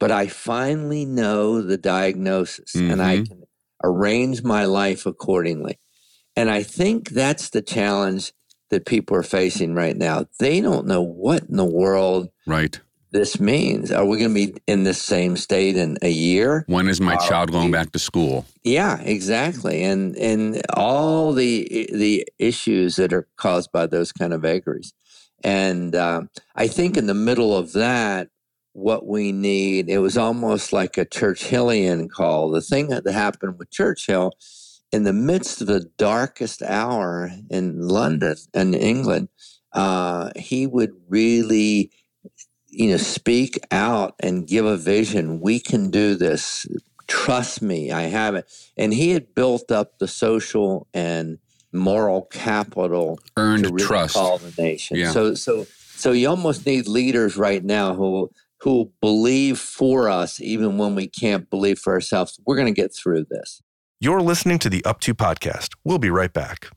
But 0.00 0.10
I 0.10 0.26
finally 0.26 1.04
know 1.04 1.62
the 1.62 1.76
diagnosis 1.76 2.74
and 2.74 3.00
I 3.00 3.18
Mhm. 3.18 3.28
can 3.28 3.42
arrange 3.84 4.42
my 4.42 4.64
life 4.64 5.06
accordingly. 5.06 5.78
And 6.34 6.50
I 6.50 6.64
think 6.64 7.10
that's 7.10 7.50
the 7.50 7.62
challenge 7.62 8.32
that 8.70 8.84
people 8.84 9.16
are 9.16 9.22
facing 9.22 9.74
right 9.74 9.96
now. 9.96 10.26
They 10.40 10.60
don't 10.60 10.88
know 10.88 11.02
what 11.02 11.44
in 11.44 11.56
the 11.56 11.64
world 11.64 12.30
Right. 12.48 12.80
This 13.16 13.40
means. 13.40 13.90
Are 13.90 14.04
we 14.04 14.18
going 14.18 14.34
to 14.34 14.34
be 14.34 14.54
in 14.66 14.84
this 14.84 15.00
same 15.02 15.36
state 15.36 15.76
in 15.76 15.98
a 16.02 16.10
year? 16.10 16.64
When 16.66 16.88
is 16.88 17.00
my 17.00 17.14
Are 17.14 17.28
child 17.28 17.50
going 17.50 17.70
back 17.70 17.92
to 17.92 17.98
school? 17.98 18.46
Yeah, 18.62 19.00
exactly. 19.00 19.82
And 19.82 20.16
and 20.16 20.62
all 20.74 21.32
the 21.32 21.88
the 21.92 22.28
issues 22.38 22.96
that 22.96 23.12
are 23.12 23.26
caused 23.36 23.72
by 23.72 23.86
those 23.86 24.12
kind 24.12 24.32
of 24.32 24.42
vagaries. 24.42 24.92
And 25.42 25.94
uh, 25.94 26.22
I 26.54 26.68
think 26.68 26.96
in 26.96 27.06
the 27.06 27.14
middle 27.14 27.56
of 27.56 27.72
that, 27.72 28.28
what 28.72 29.06
we 29.06 29.32
need, 29.32 29.88
it 29.88 29.98
was 29.98 30.18
almost 30.18 30.72
like 30.72 30.98
a 30.98 31.06
Churchillian 31.06 32.10
call. 32.10 32.50
The 32.50 32.60
thing 32.60 32.88
that 32.88 33.06
happened 33.06 33.58
with 33.58 33.70
Churchill 33.70 34.32
in 34.92 35.04
the 35.04 35.12
midst 35.12 35.60
of 35.60 35.66
the 35.66 35.90
darkest 35.96 36.62
hour 36.62 37.30
in 37.50 37.80
London 37.80 38.36
and 38.54 38.74
England, 38.74 39.28
uh, 39.72 40.30
he 40.36 40.66
would 40.66 40.92
really, 41.08 41.90
you 42.76 42.90
know, 42.90 42.98
speak 42.98 43.58
out 43.70 44.14
and 44.20 44.46
give 44.46 44.66
a 44.66 44.76
vision. 44.76 45.40
We 45.40 45.58
can 45.58 45.90
do 45.90 46.14
this. 46.14 46.66
Trust 47.08 47.62
me, 47.62 47.90
I 47.90 48.02
have 48.02 48.34
it. 48.34 48.44
And 48.76 48.92
he 48.92 49.10
had 49.12 49.34
built 49.34 49.70
up 49.70 49.98
the 49.98 50.06
social 50.06 50.86
and 50.92 51.38
moral 51.72 52.22
capital 52.22 53.18
Earned 53.36 53.64
to 53.64 53.70
really 53.70 53.86
trust. 53.86 54.14
call 54.14 54.38
the 54.38 54.62
nation. 54.62 54.98
Yeah. 54.98 55.10
So 55.10 55.34
so 55.34 55.66
so 55.94 56.12
you 56.12 56.28
almost 56.28 56.66
need 56.66 56.86
leaders 56.86 57.38
right 57.38 57.64
now 57.64 57.94
who 57.94 58.30
who 58.60 58.92
believe 59.00 59.58
for 59.58 60.10
us 60.10 60.40
even 60.40 60.76
when 60.76 60.94
we 60.94 61.06
can't 61.06 61.48
believe 61.48 61.78
for 61.78 61.94
ourselves. 61.94 62.38
We're 62.46 62.56
going 62.56 62.72
to 62.74 62.80
get 62.80 62.94
through 62.94 63.24
this. 63.30 63.62
You're 64.00 64.20
listening 64.20 64.58
to 64.60 64.68
the 64.68 64.84
Up 64.84 65.00
To 65.00 65.14
podcast. 65.14 65.70
We'll 65.82 65.98
be 65.98 66.10
right 66.10 66.32
back. 66.32 66.68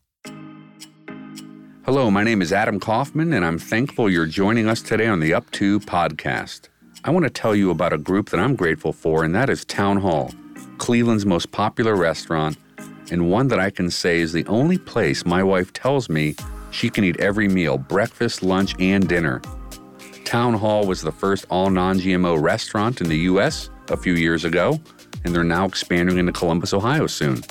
Hello, 1.89 2.12
my 2.12 2.23
name 2.23 2.43
is 2.43 2.54
Adam 2.54 2.80
Kaufman, 2.80 3.34
and 3.34 3.43
I'm 3.43 3.58
thankful 3.58 4.12
you're 4.12 4.28
joining 4.28 4.69
us 4.69 4.80
today 4.80 5.08
on 5.08 5.21
the 5.21 5.34
Up 5.34 5.49
To 5.54 5.80
podcast. 5.80 6.69
I 7.04 7.10
want 7.10 7.23
to 7.23 7.32
tell 7.32 7.56
you 7.56 7.71
about 7.71 7.93
a 7.93 7.97
group 7.97 8.30
that 8.30 8.39
I'm 8.39 8.56
grateful 8.56 8.93
for, 8.93 9.23
and 9.23 9.34
that 9.34 9.49
is 9.49 9.65
Town 9.65 9.97
Hall, 9.97 10.32
Cleveland's 10.78 11.25
most 11.25 11.52
popular 11.52 11.95
restaurant, 11.95 12.58
and 13.10 13.32
one 13.32 13.47
that 13.47 13.60
I 13.60 13.71
can 13.71 13.89
say 13.89 14.19
is 14.19 14.34
the 14.34 14.45
only 14.45 14.78
place 14.78 15.25
my 15.25 15.41
wife 15.41 15.73
tells 15.73 16.10
me 16.10 16.36
she 16.69 16.91
can 16.91 17.04
eat 17.04 17.19
every 17.19 17.47
meal 17.47 17.80
breakfast, 17.80 18.43
lunch, 18.43 18.75
and 18.78 19.10
dinner. 19.10 19.41
Town 20.25 20.54
Hall 20.54 20.86
was 20.86 21.02
the 21.02 21.12
first 21.12 21.47
all 21.49 21.71
non 21.71 21.97
GMO 21.97 22.39
restaurant 22.39 23.02
in 23.02 23.10
the 23.10 23.17
U.S. 23.32 23.71
a 23.88 23.97
few 23.97 24.13
years 24.13 24.45
ago, 24.45 24.80
and 25.25 25.34
they're 25.34 25.43
now 25.43 25.65
expanding 25.65 26.19
into 26.19 26.34
Columbus, 26.34 26.71
Ohio 26.71 27.08
soon. 27.08 27.41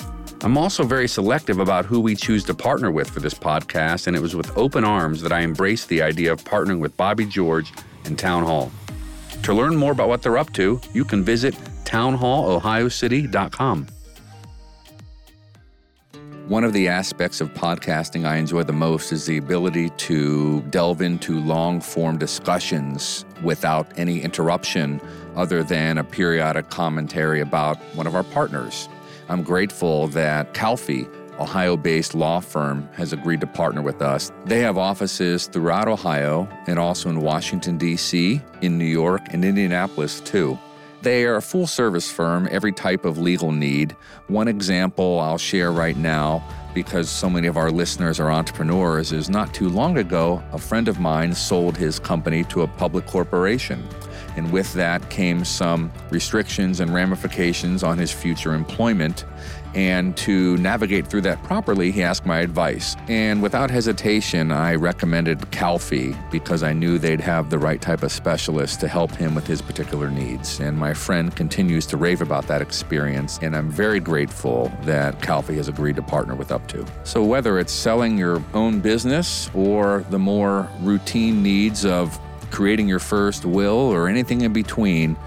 I'm 0.41 0.57
also 0.57 0.85
very 0.85 1.09
selective 1.09 1.59
about 1.59 1.85
who 1.85 1.99
we 1.99 2.15
choose 2.15 2.45
to 2.45 2.53
partner 2.53 2.91
with 2.91 3.09
for 3.09 3.19
this 3.19 3.33
podcast, 3.33 4.07
and 4.07 4.15
it 4.15 4.21
was 4.21 4.37
with 4.37 4.57
open 4.57 4.85
arms 4.85 5.21
that 5.21 5.33
I 5.33 5.41
embraced 5.41 5.89
the 5.89 6.01
idea 6.01 6.31
of 6.31 6.45
partnering 6.45 6.79
with 6.79 6.95
Bobby 6.95 7.25
George 7.25 7.73
and 8.05 8.17
Town 8.17 8.45
Hall. 8.45 8.71
To 9.43 9.53
learn 9.53 9.75
more 9.75 9.91
about 9.91 10.07
what 10.07 10.21
they're 10.21 10.37
up 10.37 10.53
to, 10.53 10.79
you 10.93 11.03
can 11.03 11.23
visit 11.23 11.55
townhallohiocity.com. 11.83 13.87
One 16.47 16.63
of 16.63 16.71
the 16.71 16.87
aspects 16.87 17.41
of 17.41 17.53
podcasting 17.53 18.25
I 18.25 18.37
enjoy 18.37 18.63
the 18.63 18.73
most 18.73 19.11
is 19.11 19.25
the 19.25 19.37
ability 19.37 19.89
to 19.89 20.61
delve 20.69 21.01
into 21.01 21.37
long 21.37 21.81
form 21.81 22.17
discussions 22.17 23.25
without 23.43 23.87
any 23.97 24.21
interruption 24.21 25.01
other 25.35 25.63
than 25.63 25.97
a 25.97 26.03
periodic 26.03 26.69
commentary 26.69 27.41
about 27.41 27.77
one 27.93 28.07
of 28.07 28.15
our 28.15 28.23
partners. 28.23 28.87
I'm 29.29 29.43
grateful 29.43 30.07
that 30.07 30.55
Calfee, 30.55 31.07
Ohio 31.39 31.77
based 31.77 32.15
law 32.15 32.39
firm, 32.39 32.89
has 32.93 33.13
agreed 33.13 33.41
to 33.41 33.47
partner 33.47 33.83
with 33.83 34.01
us. 34.01 34.31
They 34.45 34.59
have 34.61 34.75
offices 34.75 35.45
throughout 35.45 35.87
Ohio 35.87 36.49
and 36.65 36.79
also 36.79 37.09
in 37.09 37.21
Washington, 37.21 37.77
D.C., 37.77 38.41
in 38.61 38.79
New 38.79 38.85
York, 38.85 39.21
and 39.31 39.45
Indianapolis, 39.45 40.19
too. 40.19 40.57
They 41.03 41.25
are 41.25 41.35
a 41.35 41.41
full 41.43 41.67
service 41.67 42.11
firm, 42.11 42.47
every 42.49 42.71
type 42.71 43.05
of 43.05 43.19
legal 43.19 43.51
need. 43.51 43.95
One 44.27 44.47
example 44.47 45.19
I'll 45.19 45.37
share 45.37 45.71
right 45.71 45.95
now, 45.95 46.43
because 46.73 47.07
so 47.07 47.29
many 47.29 47.47
of 47.47 47.55
our 47.55 47.69
listeners 47.69 48.19
are 48.19 48.31
entrepreneurs, 48.31 49.11
is 49.11 49.29
not 49.29 49.53
too 49.53 49.69
long 49.69 49.99
ago, 49.99 50.43
a 50.51 50.57
friend 50.57 50.87
of 50.87 50.99
mine 50.99 51.35
sold 51.35 51.77
his 51.77 51.99
company 51.99 52.43
to 52.45 52.63
a 52.63 52.67
public 52.67 53.05
corporation. 53.05 53.87
And 54.39 54.53
with 54.53 54.71
that 54.75 55.09
came 55.09 55.43
some 55.43 55.91
restrictions 56.11 56.79
and 56.79 56.93
ramifications 56.93 57.83
on 57.83 57.97
his 57.97 58.09
future 58.09 58.53
employment. 58.53 59.25
And 59.75 60.15
to 60.17 60.55
navigate 60.57 61.07
through 61.07 61.23
that 61.23 61.43
properly, 61.43 61.91
he 61.91 62.01
asked 62.01 62.25
my 62.25 62.39
advice. 62.39 62.95
And 63.09 63.41
without 63.41 63.69
hesitation, 63.69 64.53
I 64.53 64.75
recommended 64.75 65.39
Calfee 65.51 66.17
because 66.31 66.63
I 66.63 66.71
knew 66.71 66.97
they'd 66.97 67.19
have 67.19 67.49
the 67.49 67.59
right 67.59 67.81
type 67.81 68.01
of 68.01 68.13
specialist 68.13 68.79
to 68.79 68.87
help 68.87 69.11
him 69.11 69.35
with 69.35 69.45
his 69.45 69.61
particular 69.61 70.09
needs. 70.09 70.61
And 70.61 70.77
my 70.77 70.93
friend 70.93 71.35
continues 71.35 71.85
to 71.87 71.97
rave 71.97 72.21
about 72.21 72.47
that 72.47 72.61
experience. 72.61 73.39
And 73.41 73.57
I'm 73.57 73.69
very 73.69 73.99
grateful 73.99 74.71
that 74.83 75.19
Calfee 75.19 75.57
has 75.57 75.67
agreed 75.67 75.97
to 75.97 76.01
partner 76.01 76.33
with 76.33 76.47
Up2. 76.47 76.87
So 77.03 77.25
whether 77.25 77.59
it's 77.59 77.73
selling 77.73 78.17
your 78.17 78.41
own 78.53 78.79
business 78.79 79.51
or 79.53 80.05
the 80.09 80.19
more 80.19 80.69
routine 80.79 81.43
needs 81.43 81.83
of 81.83 82.17
creating 82.51 82.87
your 82.87 82.99
first 82.99 83.45
will 83.45 83.77
or 83.77 84.07
anything 84.07 84.41
in 84.41 84.53
between, 84.53 85.17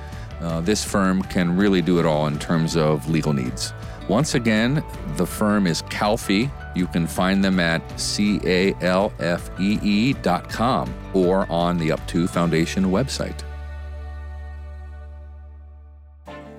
uh, 0.40 0.60
this 0.60 0.84
firm 0.84 1.22
can 1.22 1.56
really 1.56 1.82
do 1.82 1.98
it 1.98 2.06
all 2.06 2.26
in 2.26 2.38
terms 2.38 2.76
of 2.76 3.08
legal 3.08 3.32
needs. 3.32 3.72
Once 4.08 4.34
again, 4.34 4.84
the 5.16 5.26
firm 5.26 5.66
is 5.66 5.82
Calfee. 5.82 6.50
You 6.74 6.86
can 6.86 7.06
find 7.06 7.44
them 7.44 7.60
at 7.60 7.82
C 8.00 8.40
A 8.44 8.74
L 8.80 9.12
F 9.20 9.50
E 9.60 9.78
E 9.82 10.12
dot 10.14 10.48
com 10.48 10.92
or 11.14 11.50
on 11.50 11.78
the 11.78 11.90
Up2 11.90 12.28
Foundation 12.28 12.86
website. 12.86 13.42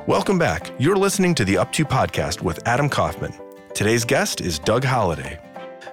Welcome 0.07 0.37
back. 0.37 0.71
You're 0.79 0.97
listening 0.97 1.33
to 1.35 1.45
the 1.45 1.55
Up2 1.55 1.85
podcast 1.85 2.41
with 2.41 2.65
Adam 2.67 2.89
Kaufman. 2.89 3.33
Today's 3.73 4.03
guest 4.03 4.41
is 4.41 4.59
Doug 4.59 4.83
Holladay. 4.83 5.39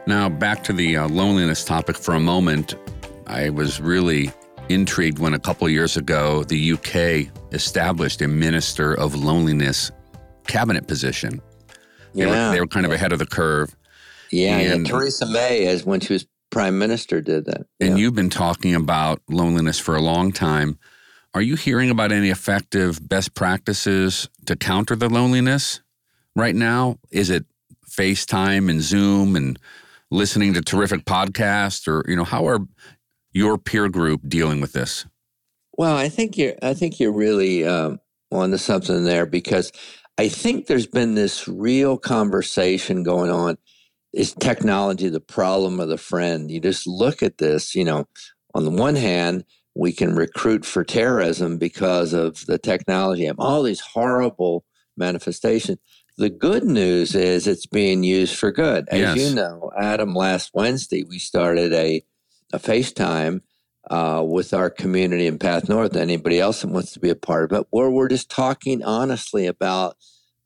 Now, 0.07 0.29
back 0.29 0.65
to 0.65 0.73
the 0.73 0.97
uh, 0.97 1.09
loneliness 1.09 1.65
topic 1.65 1.97
for 1.97 2.15
a 2.15 2.21
moment. 2.21 2.75
I 3.27 3.51
was 3.51 3.81
really 3.81 4.33
intrigued 4.75 5.19
when 5.19 5.35
a 5.35 5.39
couple 5.39 5.69
years 5.69 5.97
ago 5.97 6.45
the 6.45 6.73
UK 6.73 7.29
established 7.53 8.23
a 8.23 8.29
Minister 8.29 8.95
of 8.95 9.15
Loneliness 9.15 9.91
cabinet 10.47 10.87
position. 10.87 11.41
They, 12.15 12.25
Yeah. 12.27 12.49
were, 12.49 12.55
they 12.55 12.61
were 12.61 12.67
kind 12.67 12.87
of 12.87 12.93
ahead 12.93 13.13
of 13.13 13.19
the 13.19 13.27
curve. 13.27 13.75
Yeah, 14.31 14.57
And- 14.59 14.87
yeah. 14.87 14.93
Theresa 14.93 15.27
May, 15.27 15.67
as 15.67 15.85
when 15.85 16.01
she 16.01 16.13
was 16.13 16.27
prime 16.51 16.79
minister, 16.79 17.21
did 17.21 17.47
that. 17.47 17.67
And 17.81 17.91
Yeah. 17.91 17.97
you've 17.97 18.15
been 18.15 18.31
talking 18.31 18.75
about 18.75 19.23
loneliness 19.29 19.79
for 19.79 19.95
a 19.97 20.01
long 20.01 20.33
time. 20.33 20.79
Are 21.35 21.43
you 21.43 21.55
hearing 21.57 21.91
about 21.91 22.11
any 22.11 22.29
effective 22.31 23.09
best 23.09 23.35
practices 23.35 24.29
to 24.47 24.57
counter 24.57 24.97
the 24.97 25.09
loneliness 25.09 25.81
right 26.35 26.55
now? 26.57 26.97
Is 27.13 27.31
it 27.31 27.45
FaceTime 27.89 28.69
and 28.71 28.81
Zoom 28.83 29.37
and 29.37 29.59
listening 30.11 30.55
to 30.55 30.61
terrific 30.61 31.05
podcasts 31.05 31.87
or 31.87 32.05
you 32.09 32.17
know 32.17 32.25
how 32.25 32.47
are 32.49 32.61
your 33.33 33.59
peer 33.59 33.89
group 33.89 34.23
dealing 34.29 34.61
with 34.61 34.73
this? 34.73 35.07
Well, 35.77 35.97
I 35.97 36.09
think 36.09 36.37
you're. 36.37 36.55
I 36.63 36.75
think 36.75 37.01
you're 37.01 37.13
really 37.13 37.65
um, 37.65 38.01
onto 38.31 38.57
something 38.59 39.05
there 39.05 39.27
because 39.27 39.73
I 40.19 40.29
think 40.29 40.67
there's 40.67 40.87
been 40.87 41.15
this 41.15 41.49
real 41.49 41.97
conversation 41.97 43.03
going 43.03 43.31
on. 43.31 43.57
Is 44.13 44.35
technology 44.35 45.09
the 45.09 45.21
problem 45.21 45.81
or 45.81 45.87
the 45.87 45.97
friend? 45.97 46.51
You 46.51 46.61
just 46.61 46.87
look 46.87 47.23
at 47.23 47.39
this. 47.39 47.75
You 47.75 47.85
know, 47.85 48.09
on 48.55 48.65
the 48.65 48.71
one 48.71 48.97
hand, 48.97 49.45
we 49.75 49.93
can 49.93 50.15
recruit 50.15 50.65
for 50.65 50.85
terrorism 50.85 51.57
because 51.59 52.13
of 52.13 52.45
the 52.47 52.59
technology 52.59 53.27
and 53.27 53.39
all 53.39 53.63
these 53.63 53.81
horrible 53.81 54.65
manifestations. 54.97 55.79
The 56.19 56.29
good 56.29 56.65
news 56.65 57.15
is 57.15 57.47
it's 57.47 57.67
being 57.67 58.03
used 58.03 58.37
for 58.37 58.53
good. 58.53 58.89
As 58.91 59.01
Yes. 59.01 59.17
you 59.17 59.35
know, 59.35 59.71
Adam, 59.79 60.15
last 60.15 60.51
Wednesday 60.53 61.05
we 61.05 61.19
started 61.19 61.73
a 61.73 62.03
a 62.53 62.59
FaceTime 62.59 63.41
uh, 63.91 64.23
with 64.27 64.53
our 64.53 64.71
community 64.71 65.27
in 65.27 65.39
Path 65.39 65.69
North. 65.69 65.97
Anybody 65.97 66.39
else 66.41 66.63
that 66.63 66.69
wants 66.69 66.93
to 66.93 67.01
be 67.01 67.11
a 67.11 67.15
part 67.17 67.51
of 67.51 67.61
it, 67.61 67.67
where 67.71 67.91
we're 67.91 68.09
just 68.09 68.31
talking 68.31 68.83
honestly 68.83 69.47
about 69.47 69.97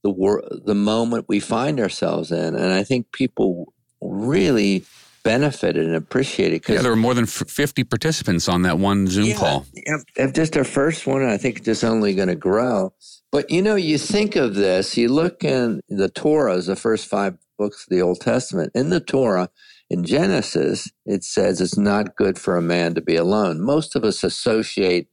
the 0.02 0.10
wor- 0.10 0.44
the 0.50 0.74
moment 0.74 1.26
we 1.28 1.40
find 1.40 1.80
ourselves 1.80 2.30
in, 2.30 2.54
and 2.54 2.72
I 2.72 2.84
think 2.84 3.12
people 3.12 3.72
really 4.00 4.84
benefited 5.22 5.86
and 5.86 5.94
appreciated 5.96 6.52
Yeah, 6.54 6.58
because 6.58 6.82
there 6.82 6.92
were 6.92 6.96
more 6.96 7.14
than 7.14 7.24
f- 7.24 7.48
50 7.48 7.84
participants 7.84 8.46
on 8.46 8.62
that 8.62 8.78
one 8.78 9.06
Zoom 9.06 9.32
call. 9.34 9.64
yeah, 9.72 10.30
just 10.32 10.56
our 10.58 10.64
first 10.64 11.06
one, 11.06 11.24
I 11.24 11.38
think 11.38 11.56
it's 11.56 11.64
just 11.64 11.82
only 11.82 12.14
going 12.14 12.28
to 12.28 12.34
grow. 12.36 12.92
But 13.32 13.50
you 13.50 13.62
know, 13.62 13.74
you 13.74 13.96
think 13.96 14.36
of 14.36 14.54
this, 14.54 14.96
you 14.98 15.08
look 15.08 15.42
in 15.42 15.80
the 15.88 16.10
Torah, 16.10 16.54
is 16.56 16.66
the 16.66 16.76
first 16.76 17.06
five 17.08 17.38
books 17.58 17.84
of 17.84 17.88
the 17.88 18.02
Old 18.02 18.20
Testament. 18.20 18.72
In 18.74 18.90
the 18.90 19.00
Torah, 19.00 19.48
in 19.94 20.04
Genesis, 20.04 20.90
it 21.06 21.22
says 21.22 21.60
it's 21.60 21.78
not 21.78 22.16
good 22.16 22.36
for 22.36 22.56
a 22.56 22.62
man 22.62 22.96
to 22.96 23.00
be 23.00 23.14
alone. 23.14 23.60
Most 23.60 23.94
of 23.94 24.02
us 24.02 24.24
associate 24.24 25.08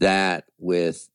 that 0.00 0.44
with 0.58 1.10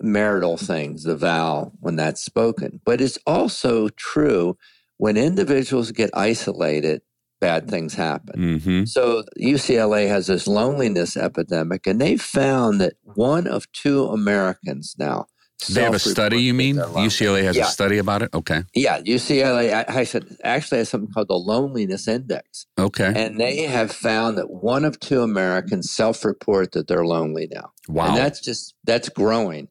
marital 0.00 0.56
things, 0.56 1.04
the 1.04 1.16
vow, 1.16 1.70
when 1.78 1.94
that's 1.94 2.20
spoken. 2.20 2.80
But 2.84 3.00
it's 3.00 3.18
also 3.24 3.88
true 3.90 4.58
when 4.96 5.16
individuals 5.16 5.92
get 5.92 6.10
isolated, 6.12 7.02
bad 7.40 7.70
things 7.70 7.94
happen. 7.94 8.58
hmm 8.58 8.84
So 8.84 9.22
UCLA 9.40 10.08
has 10.08 10.26
this 10.26 10.48
loneliness 10.48 11.16
epidemic, 11.16 11.86
and 11.86 12.00
they 12.00 12.16
found 12.16 12.80
that 12.80 12.94
one 13.04 13.46
of 13.46 13.70
two 13.70 14.06
Americans 14.06 14.96
now. 14.98 15.26
They 15.68 15.82
have 15.82 15.94
a 15.94 15.98
study, 15.98 16.42
you 16.42 16.54
mean? 16.54 16.76
UCLA 16.76 17.42
has 17.44 17.56
Yeah. 17.56 17.64
a 17.64 17.66
study 17.68 17.98
about 17.98 18.22
it? 18.22 18.30
Okay. 18.34 18.62
Yeah, 18.74 19.00
UCLA 19.00 19.72
I, 19.88 20.00
I 20.00 20.04
said 20.04 20.36
actually 20.44 20.78
has 20.78 20.88
something 20.88 21.12
called 21.12 21.28
the 21.28 21.34
loneliness 21.34 22.08
index, 22.08 22.66
Okay. 22.78 23.12
and 23.14 23.38
they 23.40 23.62
have 23.62 23.92
found 23.92 24.38
that 24.38 24.50
one 24.50 24.84
of 24.84 24.98
two 25.00 25.22
Americans 25.22 25.90
self-report 25.90 26.72
that 26.72 26.88
they're 26.88 27.04
lonely 27.06 27.48
now, 27.52 27.72
wow. 27.88 28.08
and 28.08 28.16
that's 28.16 28.40
just 28.40 28.74
that's 28.84 29.08
growing. 29.08 29.68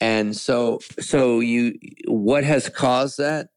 And 0.00 0.36
so, 0.36 0.78
so 1.00 1.40
you, 1.40 1.74
what 2.06 2.44
has 2.44 2.68
caused 2.68 3.18
that? 3.18 3.48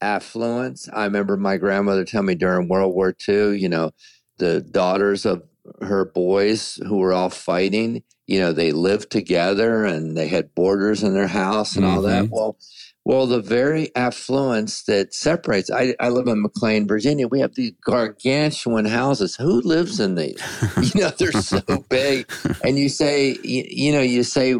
Affluence. 0.00 0.88
I 0.92 1.04
remember 1.04 1.36
my 1.36 1.58
grandmother 1.58 2.04
telling 2.04 2.26
me 2.26 2.34
during 2.34 2.66
World 2.66 2.94
War 2.94 3.14
II, 3.28 3.56
you 3.58 3.68
know, 3.68 3.92
the 4.38 4.60
daughters 4.62 5.24
of 5.26 5.42
her 5.80 6.04
boys 6.04 6.78
who 6.86 6.98
were 6.98 7.12
all 7.12 7.30
fighting, 7.30 8.02
you 8.26 8.40
know, 8.40 8.52
they 8.52 8.72
lived 8.72 9.10
together 9.10 9.84
and 9.84 10.16
they 10.16 10.28
had 10.28 10.54
borders 10.54 11.02
in 11.02 11.14
their 11.14 11.28
house 11.28 11.76
and 11.76 11.84
all 11.84 12.02
that. 12.02 12.28
Well, 12.30 12.56
Well, 13.04 13.26
the 13.26 13.40
very 13.42 13.94
affluence 13.96 14.84
that 14.84 15.12
separates. 15.12 15.70
I, 15.70 15.94
I 15.98 16.08
live 16.08 16.28
in 16.28 16.40
McLean, 16.40 16.86
Virginia. 16.86 17.26
We 17.26 17.40
have 17.40 17.54
these 17.54 17.72
gargantuan 17.84 18.84
houses. 18.84 19.34
Who 19.36 19.60
lives 19.60 19.98
in 19.98 20.14
these? 20.14 20.40
you 20.94 21.00
know, 21.00 21.10
they're 21.10 21.32
so 21.32 21.62
big. 21.88 22.30
And 22.62 22.78
you 22.78 22.88
say, 22.88 23.36
you, 23.42 23.64
you 23.68 23.92
know, 23.92 24.02
you 24.02 24.22
say 24.22 24.54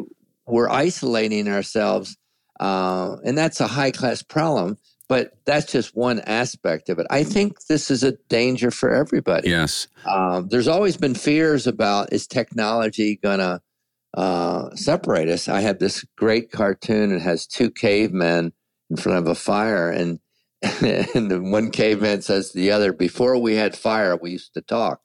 we're 0.46 0.68
isolating 0.68 1.48
ourselves, 1.48 2.16
uh, 2.58 3.16
and 3.24 3.38
that's 3.38 3.60
a 3.60 3.68
high 3.68 3.92
class 3.92 4.22
problem. 4.22 4.76
But 5.08 5.32
that's 5.44 5.70
just 5.70 5.96
one 5.96 6.20
aspect 6.20 6.88
of 6.88 6.98
it. 6.98 7.06
I 7.10 7.24
think 7.24 7.66
this 7.66 7.90
is 7.90 8.02
a 8.02 8.12
danger 8.28 8.70
for 8.70 8.90
everybody. 8.90 9.50
Yes. 9.50 9.88
Um, 10.06 10.48
there's 10.48 10.68
always 10.68 10.96
been 10.96 11.14
fears 11.14 11.66
about 11.66 12.12
is 12.12 12.26
technology 12.26 13.16
going 13.22 13.40
to 13.40 13.60
uh, 14.14 14.74
separate 14.74 15.28
us. 15.28 15.48
I 15.48 15.60
have 15.60 15.78
this 15.78 16.04
great 16.16 16.50
cartoon. 16.50 17.12
It 17.12 17.20
has 17.22 17.46
two 17.46 17.70
cavemen 17.70 18.52
in 18.90 18.96
front 18.96 19.18
of 19.18 19.26
a 19.26 19.34
fire, 19.34 19.90
and 19.90 20.20
and 20.62 21.30
the 21.30 21.40
one 21.42 21.70
caveman 21.70 22.22
says 22.22 22.50
to 22.50 22.58
the 22.58 22.70
other, 22.70 22.92
"Before 22.92 23.36
we 23.38 23.56
had 23.56 23.76
fire, 23.76 24.16
we 24.16 24.32
used 24.32 24.54
to 24.54 24.60
talk." 24.60 25.00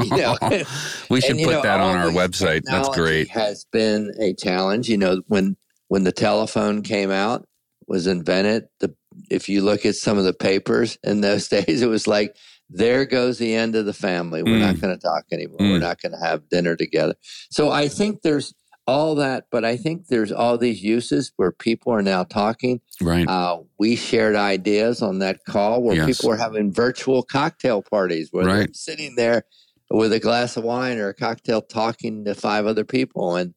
You 0.00 0.16
know? 0.16 0.38
we 1.10 1.20
should 1.20 1.36
and, 1.36 1.44
put 1.44 1.52
know, 1.52 1.62
that 1.62 1.80
on 1.80 1.96
our 1.96 2.10
website. 2.10 2.62
That's 2.64 2.94
great. 2.94 3.28
Has 3.28 3.66
been 3.72 4.12
a 4.20 4.34
challenge. 4.34 4.88
You 4.88 4.98
know, 4.98 5.22
when 5.26 5.56
when 5.88 6.04
the 6.04 6.12
telephone 6.12 6.82
came 6.82 7.10
out, 7.10 7.48
was 7.88 8.06
invented. 8.06 8.68
The 8.80 8.94
if 9.30 9.48
you 9.48 9.62
look 9.62 9.86
at 9.86 9.96
some 9.96 10.18
of 10.18 10.24
the 10.24 10.34
papers 10.34 10.98
in 11.02 11.20
those 11.20 11.48
days, 11.48 11.82
it 11.82 11.88
was 11.88 12.06
like, 12.06 12.36
there 12.70 13.04
goes 13.04 13.38
the 13.38 13.54
end 13.54 13.76
of 13.76 13.86
the 13.86 13.92
family. 13.92 14.42
We're 14.42 14.56
mm. 14.56 14.60
not 14.60 14.80
going 14.80 14.96
to 14.96 15.00
talk 15.00 15.24
anymore. 15.30 15.58
Mm. 15.58 15.72
We're 15.72 15.78
not 15.78 16.00
going 16.00 16.12
to 16.12 16.18
have 16.18 16.48
dinner 16.48 16.76
together. 16.76 17.14
So 17.50 17.70
I 17.70 17.88
think 17.88 18.22
there's 18.22 18.54
all 18.86 19.14
that, 19.16 19.46
but 19.50 19.64
I 19.64 19.76
think 19.76 20.08
there's 20.08 20.32
all 20.32 20.58
these 20.58 20.82
uses 20.82 21.32
where 21.36 21.52
people 21.52 21.92
are 21.92 22.02
now 22.02 22.24
talking. 22.24 22.80
Right. 23.00 23.26
Uh, 23.28 23.60
we 23.78 23.96
shared 23.96 24.36
ideas 24.36 25.02
on 25.02 25.20
that 25.20 25.44
call 25.46 25.82
where 25.82 25.96
yes. 25.96 26.06
people 26.06 26.30
were 26.30 26.36
having 26.36 26.72
virtual 26.72 27.22
cocktail 27.22 27.82
parties 27.82 28.28
where 28.30 28.46
right. 28.46 28.56
they're 28.56 28.68
sitting 28.72 29.14
there 29.16 29.44
with 29.90 30.12
a 30.12 30.20
glass 30.20 30.56
of 30.56 30.64
wine 30.64 30.98
or 30.98 31.08
a 31.08 31.14
cocktail 31.14 31.62
talking 31.62 32.24
to 32.24 32.34
five 32.34 32.66
other 32.66 32.84
people. 32.84 33.36
And 33.36 33.54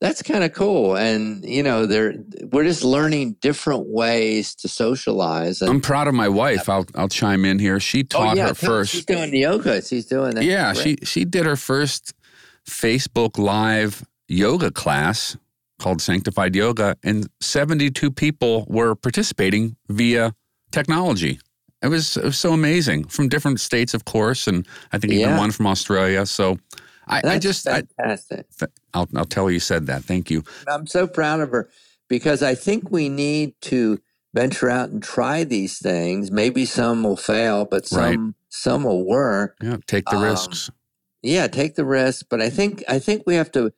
that's 0.00 0.22
kind 0.22 0.44
of 0.44 0.52
cool. 0.52 0.96
And 0.96 1.44
you 1.44 1.62
know, 1.62 1.86
they're 1.86 2.14
we're 2.52 2.64
just 2.64 2.84
learning 2.84 3.36
different 3.40 3.88
ways 3.88 4.54
to 4.56 4.68
socialize. 4.68 5.62
And, 5.62 5.70
I'm 5.70 5.80
proud 5.80 6.08
of 6.08 6.14
my 6.14 6.28
wife. 6.28 6.68
I'll 6.68 6.86
I'll 6.94 7.08
chime 7.08 7.44
in 7.44 7.58
here. 7.58 7.80
She 7.80 8.00
oh, 8.00 8.04
taught 8.04 8.34
oh, 8.34 8.36
yeah, 8.36 8.48
her 8.48 8.54
first. 8.54 8.92
She's 8.92 9.04
doing 9.04 9.34
yoga. 9.34 9.82
She's 9.82 10.06
doing 10.06 10.34
that. 10.34 10.44
Yeah, 10.44 10.72
she 10.72 10.96
she 11.02 11.24
did 11.24 11.46
her 11.46 11.56
first 11.56 12.14
Facebook 12.68 13.38
Live 13.38 14.04
yoga 14.28 14.70
class 14.70 15.36
called 15.78 16.00
Sanctified 16.00 16.56
Yoga, 16.56 16.96
and 17.02 17.28
72 17.40 18.10
people 18.10 18.66
were 18.68 18.94
participating 18.94 19.76
via 19.88 20.34
technology. 20.72 21.38
It 21.82 21.88
was, 21.88 22.16
it 22.16 22.24
was 22.24 22.38
so 22.38 22.52
amazing 22.52 23.04
from 23.04 23.28
different 23.28 23.60
states, 23.60 23.92
of 23.92 24.06
course, 24.06 24.46
and 24.46 24.66
I 24.92 24.98
think 24.98 25.12
even 25.12 25.30
yeah. 25.30 25.38
one 25.38 25.50
from 25.50 25.66
Australia. 25.66 26.24
So 26.24 26.58
I, 27.06 27.22
I 27.24 27.38
just 27.38 27.64
fantastic. 27.64 28.46
I, 28.60 28.66
I'll 28.94 29.08
I'll 29.14 29.24
tell 29.24 29.46
her 29.46 29.50
you 29.50 29.60
said 29.60 29.86
that. 29.86 30.04
Thank 30.04 30.30
you. 30.30 30.42
I'm 30.68 30.86
so 30.86 31.06
proud 31.06 31.40
of 31.40 31.50
her 31.50 31.68
because 32.08 32.42
I 32.42 32.54
think 32.54 32.90
we 32.90 33.08
need 33.08 33.54
to 33.62 34.00
venture 34.34 34.68
out 34.68 34.90
and 34.90 35.02
try 35.02 35.44
these 35.44 35.78
things. 35.78 36.30
Maybe 36.30 36.64
some 36.64 37.02
will 37.02 37.16
fail, 37.16 37.64
but 37.64 37.86
some 37.86 38.00
right. 38.00 38.34
some 38.48 38.84
will 38.84 39.04
work. 39.04 39.56
Yeah, 39.62 39.78
take 39.86 40.06
the 40.06 40.16
um, 40.16 40.24
risks. 40.24 40.70
Yeah, 41.22 41.46
take 41.46 41.74
the 41.74 41.84
risks. 41.84 42.22
But 42.22 42.40
I 42.40 42.50
think 42.50 42.84
I 42.88 42.98
think 42.98 43.22
we 43.26 43.34
have 43.36 43.50
to, 43.52 43.72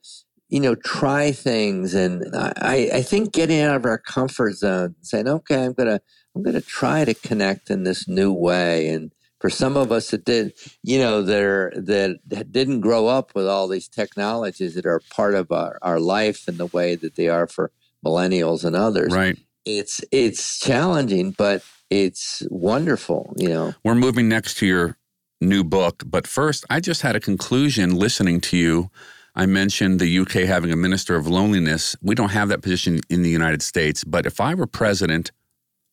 you 0.49 0.59
know, 0.59 0.75
try 0.75 1.31
things, 1.31 1.93
and 1.93 2.25
I 2.35 2.89
I 2.93 3.01
think 3.01 3.31
getting 3.31 3.61
out 3.61 3.75
of 3.75 3.85
our 3.85 3.97
comfort 3.97 4.55
zone, 4.55 4.95
saying, 5.01 5.27
okay, 5.27 5.65
I'm 5.65 5.73
gonna 5.73 6.01
I'm 6.35 6.43
gonna 6.43 6.61
try 6.61 7.05
to 7.05 7.13
connect 7.13 7.69
in 7.69 7.83
this 7.83 8.07
new 8.07 8.33
way, 8.33 8.89
and 8.89 9.13
for 9.39 9.49
some 9.49 9.77
of 9.77 9.91
us 9.91 10.11
that 10.11 10.25
did, 10.25 10.53
you 10.83 10.99
know, 10.99 11.21
that 11.21 11.41
are 11.41 11.73
that 11.75 12.51
didn't 12.51 12.81
grow 12.81 13.07
up 13.07 13.33
with 13.35 13.47
all 13.47 13.67
these 13.67 13.87
technologies 13.87 14.75
that 14.75 14.85
are 14.85 15.01
part 15.09 15.33
of 15.33 15.51
our, 15.51 15.79
our 15.81 15.99
life 15.99 16.47
in 16.47 16.57
the 16.57 16.67
way 16.67 16.95
that 16.95 17.15
they 17.15 17.27
are 17.27 17.47
for 17.47 17.71
millennials 18.05 18.63
and 18.63 18.75
others. 18.75 19.13
Right. 19.13 19.37
It's 19.65 20.01
it's 20.11 20.59
challenging, 20.59 21.31
but 21.31 21.63
it's 21.89 22.43
wonderful. 22.49 23.33
You 23.37 23.49
know, 23.49 23.73
we're 23.83 23.95
moving 23.95 24.27
next 24.27 24.55
to 24.57 24.65
your 24.65 24.97
new 25.41 25.63
book, 25.63 26.03
but 26.05 26.27
first, 26.27 26.65
I 26.69 26.79
just 26.79 27.01
had 27.01 27.15
a 27.15 27.19
conclusion 27.19 27.95
listening 27.95 28.41
to 28.41 28.57
you. 28.57 28.89
I 29.35 29.45
mentioned 29.45 29.99
the 29.99 30.19
UK 30.19 30.31
having 30.47 30.71
a 30.71 30.75
minister 30.75 31.15
of 31.15 31.27
loneliness. 31.27 31.95
We 32.01 32.15
don't 32.15 32.29
have 32.29 32.49
that 32.49 32.61
position 32.61 32.99
in 33.09 33.21
the 33.21 33.29
United 33.29 33.61
States, 33.61 34.03
but 34.03 34.25
if 34.25 34.41
I 34.41 34.53
were 34.53 34.67
president 34.67 35.31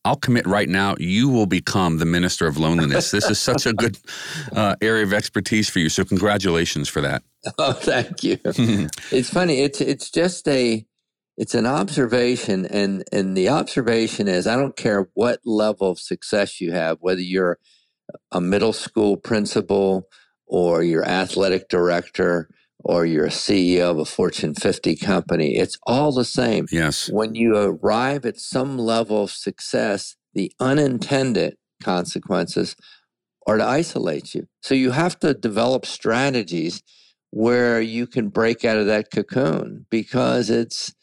I'll 0.07 0.14
commit 0.14 0.47
right 0.47 0.69
now, 0.69 0.95
you 1.01 1.29
will 1.29 1.47
become 1.47 1.99
the 1.99 2.05
minister 2.05 2.47
of 2.47 2.59
loneliness. 2.59 3.11
this 3.11 3.29
is 3.29 3.40
such 3.40 3.66
a 3.66 3.73
good 3.73 3.99
uh, 4.53 4.77
area 4.81 5.03
of 5.03 5.12
expertise 5.12 5.69
for 5.69 5.81
you. 5.81 5.88
So, 5.88 6.05
congratulations 6.05 6.88
for 6.88 7.01
that. 7.01 7.23
Oh, 7.59 7.73
thank 7.73 8.25
you. 8.25 8.38
it's 8.45 9.31
funny. 9.31 9.61
It's 9.61 9.81
it's 9.81 10.11
just 10.11 10.49
a 10.49 10.85
it's 11.37 11.55
an 11.55 11.64
observation, 11.64 12.66
and 12.66 13.05
and 13.12 13.37
the 13.37 13.49
observation 13.51 14.27
is 14.27 14.49
I 14.49 14.57
don't 14.57 14.77
care 14.77 15.09
what 15.14 15.38
level 15.45 15.92
of 15.92 16.01
success 16.01 16.61
you 16.61 16.73
have, 16.73 16.99
whether 17.01 17.21
you're 17.21 17.61
a 18.33 18.40
middle 18.40 18.73
school 18.73 19.16
principal 19.16 20.09
or 20.47 20.83
you're 20.83 21.05
athletic 21.05 21.69
director 21.69 22.49
or 22.88 23.05
you're 23.05 23.27
a 23.27 23.31
CEO 23.31 23.90
of 23.90 23.99
a 23.99 24.05
Fortune 24.05 24.55
50 24.55 24.94
company, 24.94 25.57
it's 25.57 25.77
all 25.88 26.12
the 26.12 26.25
same. 26.25 26.66
Yes. 26.70 27.11
When 27.11 27.35
you 27.35 27.57
arrive 27.57 28.25
at 28.25 28.38
some 28.38 28.79
level 28.79 29.25
of 29.25 29.33
success, 29.33 30.14
the 30.35 30.53
unintended 30.61 31.57
consequences 31.83 32.77
are 33.44 33.57
to 33.57 33.64
isolate 33.64 34.37
you. 34.37 34.46
So 34.62 34.77
you 34.77 34.92
have 34.92 35.18
to 35.18 35.35
develop 35.35 35.85
strategies 35.85 36.81
where 37.31 37.81
you 37.81 38.07
can 38.07 38.29
break 38.29 38.64
out 38.64 38.77
of 38.79 38.87
that 38.87 39.11
cocoon 39.11 39.87
because 39.90 40.49
it's 40.49 40.94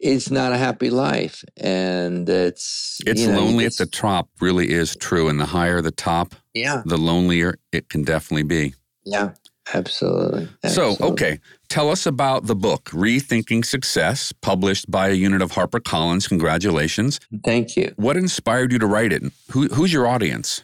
it's 0.00 0.30
not 0.30 0.52
a 0.52 0.56
happy 0.56 0.88
life 0.88 1.44
and 1.58 2.26
it's 2.28 3.00
it's 3.04 3.20
you 3.20 3.32
know, 3.32 3.40
lonely 3.40 3.66
at 3.66 3.76
the 3.76 3.86
top 3.86 4.30
really 4.40 4.70
is 4.70 4.96
true 4.96 5.28
and 5.28 5.40
the 5.40 5.46
higher 5.46 5.82
the 5.82 5.90
top 5.90 6.34
yeah 6.54 6.82
the 6.86 6.96
lonelier 6.96 7.56
it 7.72 7.88
can 7.88 8.02
definitely 8.02 8.44
be 8.44 8.74
yeah 9.04 9.30
Absolutely. 9.74 10.48
Absolutely. 10.64 10.96
So, 10.96 11.12
okay, 11.12 11.40
tell 11.68 11.90
us 11.90 12.06
about 12.06 12.46
the 12.46 12.54
book, 12.54 12.86
Rethinking 12.86 13.64
Success, 13.64 14.32
published 14.32 14.90
by 14.90 15.08
a 15.08 15.14
unit 15.14 15.42
of 15.42 15.52
HarperCollins. 15.52 16.28
Congratulations. 16.28 17.20
Thank 17.44 17.76
you. 17.76 17.92
What 17.96 18.16
inspired 18.16 18.72
you 18.72 18.78
to 18.78 18.86
write 18.86 19.12
it? 19.12 19.22
Who, 19.50 19.66
who's 19.68 19.92
your 19.92 20.06
audience? 20.06 20.62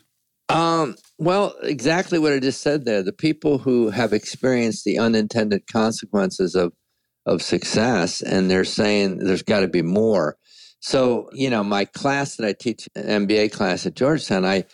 Um, 0.49 0.97
well, 1.19 1.55
exactly 1.63 2.19
what 2.19 2.33
I 2.33 2.39
just 2.39 2.63
said 2.63 2.85
there. 2.85 3.03
The 3.03 3.13
people 3.13 3.59
who 3.59 3.91
have 3.91 4.13
experienced 4.13 4.85
the 4.85 4.99
unintended 4.99 5.67
consequences 5.67 6.55
of 6.55 6.73
of 7.27 7.41
success, 7.41 8.21
and 8.21 8.51
they're 8.51 8.65
saying 8.65 9.19
there's 9.19 9.43
got 9.43 9.61
to 9.61 9.69
be 9.69 9.81
more. 9.81 10.37
So, 10.81 11.31
you 11.33 11.49
know, 11.49 11.65
my 11.65 11.87
class 11.87 12.37
that 12.37 12.47
I 12.47 12.53
teach, 12.53 12.87
an 12.95 13.27
MBA 13.27 13.53
class 13.53 13.87
at 13.87 13.95
Georgetown, 13.95 14.45
I 14.45 14.65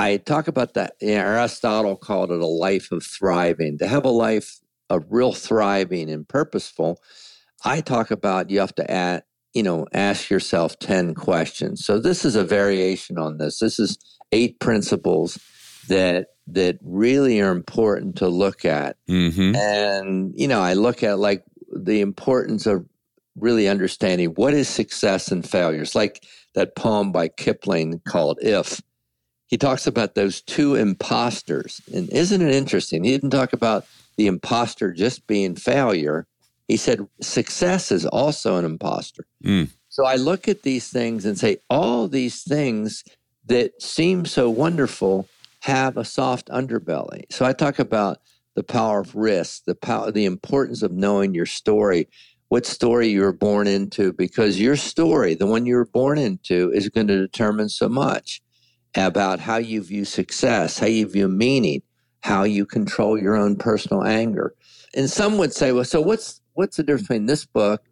I 0.00 0.16
talk 0.16 0.48
about 0.48 0.74
that. 0.74 0.94
You 1.00 1.14
know, 1.16 1.20
Aristotle 1.20 1.94
called 1.94 2.32
it 2.32 2.40
a 2.40 2.46
life 2.46 2.90
of 2.90 3.04
thriving. 3.04 3.76
To 3.78 3.86
have 3.86 4.06
a 4.06 4.10
life 4.10 4.58
of 4.88 5.04
real 5.10 5.34
thriving 5.34 6.10
and 6.10 6.26
purposeful, 6.26 7.02
I 7.66 7.82
talk 7.82 8.10
about 8.10 8.48
you 8.48 8.60
have 8.60 8.74
to 8.76 8.90
add, 8.90 9.24
you 9.52 9.62
know, 9.62 9.86
ask 9.92 10.30
yourself 10.30 10.78
10 10.78 11.14
questions. 11.14 11.84
So 11.84 11.98
this 11.98 12.24
is 12.24 12.34
a 12.34 12.44
variation 12.44 13.18
on 13.18 13.36
this. 13.36 13.58
This 13.58 13.78
is 13.78 13.98
eight 14.32 14.58
principles 14.58 15.38
that 15.88 16.28
that 16.46 16.78
really 16.82 17.38
are 17.42 17.52
important 17.52 18.16
to 18.16 18.28
look 18.28 18.64
at. 18.64 18.96
Mm-hmm. 19.08 19.54
And, 19.54 20.32
you 20.34 20.48
know, 20.48 20.62
I 20.62 20.72
look 20.72 21.02
at 21.02 21.18
like 21.18 21.44
the 21.72 22.00
importance 22.00 22.66
of 22.66 22.86
really 23.36 23.68
understanding 23.68 24.30
what 24.30 24.54
is 24.54 24.68
success 24.68 25.30
and 25.30 25.48
failures. 25.48 25.94
Like 25.94 26.24
that 26.54 26.74
poem 26.74 27.12
by 27.12 27.28
Kipling 27.28 28.00
called 28.08 28.38
If 28.40 28.80
he 29.50 29.58
talks 29.58 29.86
about 29.86 30.14
those 30.14 30.40
two 30.40 30.76
imposters. 30.76 31.80
And 31.92 32.08
isn't 32.10 32.40
it 32.40 32.54
interesting? 32.54 33.02
He 33.02 33.10
didn't 33.10 33.30
talk 33.30 33.52
about 33.52 33.84
the 34.16 34.28
imposter 34.28 34.92
just 34.92 35.26
being 35.26 35.56
failure. 35.56 36.26
He 36.68 36.76
said 36.76 37.06
success 37.20 37.90
is 37.90 38.06
also 38.06 38.56
an 38.56 38.64
imposter. 38.64 39.26
Mm. 39.44 39.70
So 39.88 40.06
I 40.06 40.14
look 40.14 40.46
at 40.46 40.62
these 40.62 40.88
things 40.88 41.24
and 41.24 41.36
say, 41.36 41.58
all 41.68 42.06
these 42.06 42.44
things 42.44 43.02
that 43.46 43.82
seem 43.82 44.24
so 44.24 44.48
wonderful 44.48 45.26
have 45.62 45.96
a 45.96 46.04
soft 46.04 46.48
underbelly. 46.48 47.24
So 47.30 47.44
I 47.44 47.52
talk 47.52 47.80
about 47.80 48.20
the 48.54 48.62
power 48.62 49.00
of 49.00 49.16
risk, 49.16 49.64
the 49.64 49.74
power, 49.74 50.12
the 50.12 50.26
importance 50.26 50.82
of 50.82 50.92
knowing 50.92 51.34
your 51.34 51.46
story, 51.46 52.08
what 52.50 52.66
story 52.66 53.08
you 53.08 53.22
were 53.22 53.32
born 53.32 53.66
into, 53.66 54.12
because 54.12 54.60
your 54.60 54.76
story, 54.76 55.34
the 55.34 55.46
one 55.46 55.66
you 55.66 55.74
were 55.74 55.86
born 55.86 56.18
into, 56.18 56.70
is 56.72 56.88
going 56.88 57.08
to 57.08 57.18
determine 57.18 57.68
so 57.68 57.88
much 57.88 58.40
about 58.96 59.40
how 59.40 59.56
you 59.56 59.82
view 59.82 60.04
success, 60.04 60.78
how 60.78 60.86
you 60.86 61.06
view 61.06 61.28
meaning, 61.28 61.82
how 62.20 62.42
you 62.42 62.66
control 62.66 63.20
your 63.20 63.36
own 63.36 63.56
personal 63.56 64.04
anger. 64.04 64.54
And 64.94 65.08
some 65.08 65.38
would 65.38 65.52
say, 65.52 65.72
well, 65.72 65.84
so 65.84 66.00
what's 66.00 66.40
what's 66.54 66.76
the 66.76 66.82
difference 66.82 67.08
between 67.08 67.26
this 67.26 67.46
book 67.46 67.82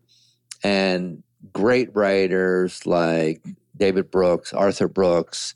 and 0.62 1.22
great 1.52 1.94
writers 1.94 2.86
like 2.86 3.42
David 3.76 4.10
Brooks, 4.10 4.52
Arthur 4.52 4.88
Brooks, 4.88 5.54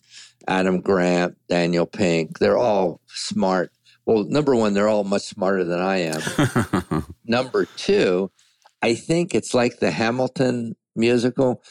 Adam 0.49 0.80
Grant, 0.80 1.36
Daniel 1.49 1.86
Pink. 1.86 2.38
They're 2.38 2.59
all 2.59 3.01
smart. 3.07 3.72
Well, 4.07 4.24
number 4.24 4.57
one, 4.57 4.74
they're 4.74 4.88
all 4.88 5.05
much 5.05 5.22
smarter 5.22 5.64
than 5.64 5.80
I 5.80 5.99
am. 5.99 7.05
number 7.24 7.66
two, 7.76 8.30
I 8.80 8.95
think 8.95 9.34
it's 9.34 9.55
like 9.55 9.78
the 9.78 9.90
Hamilton 9.90 10.74
musical. 10.97 11.62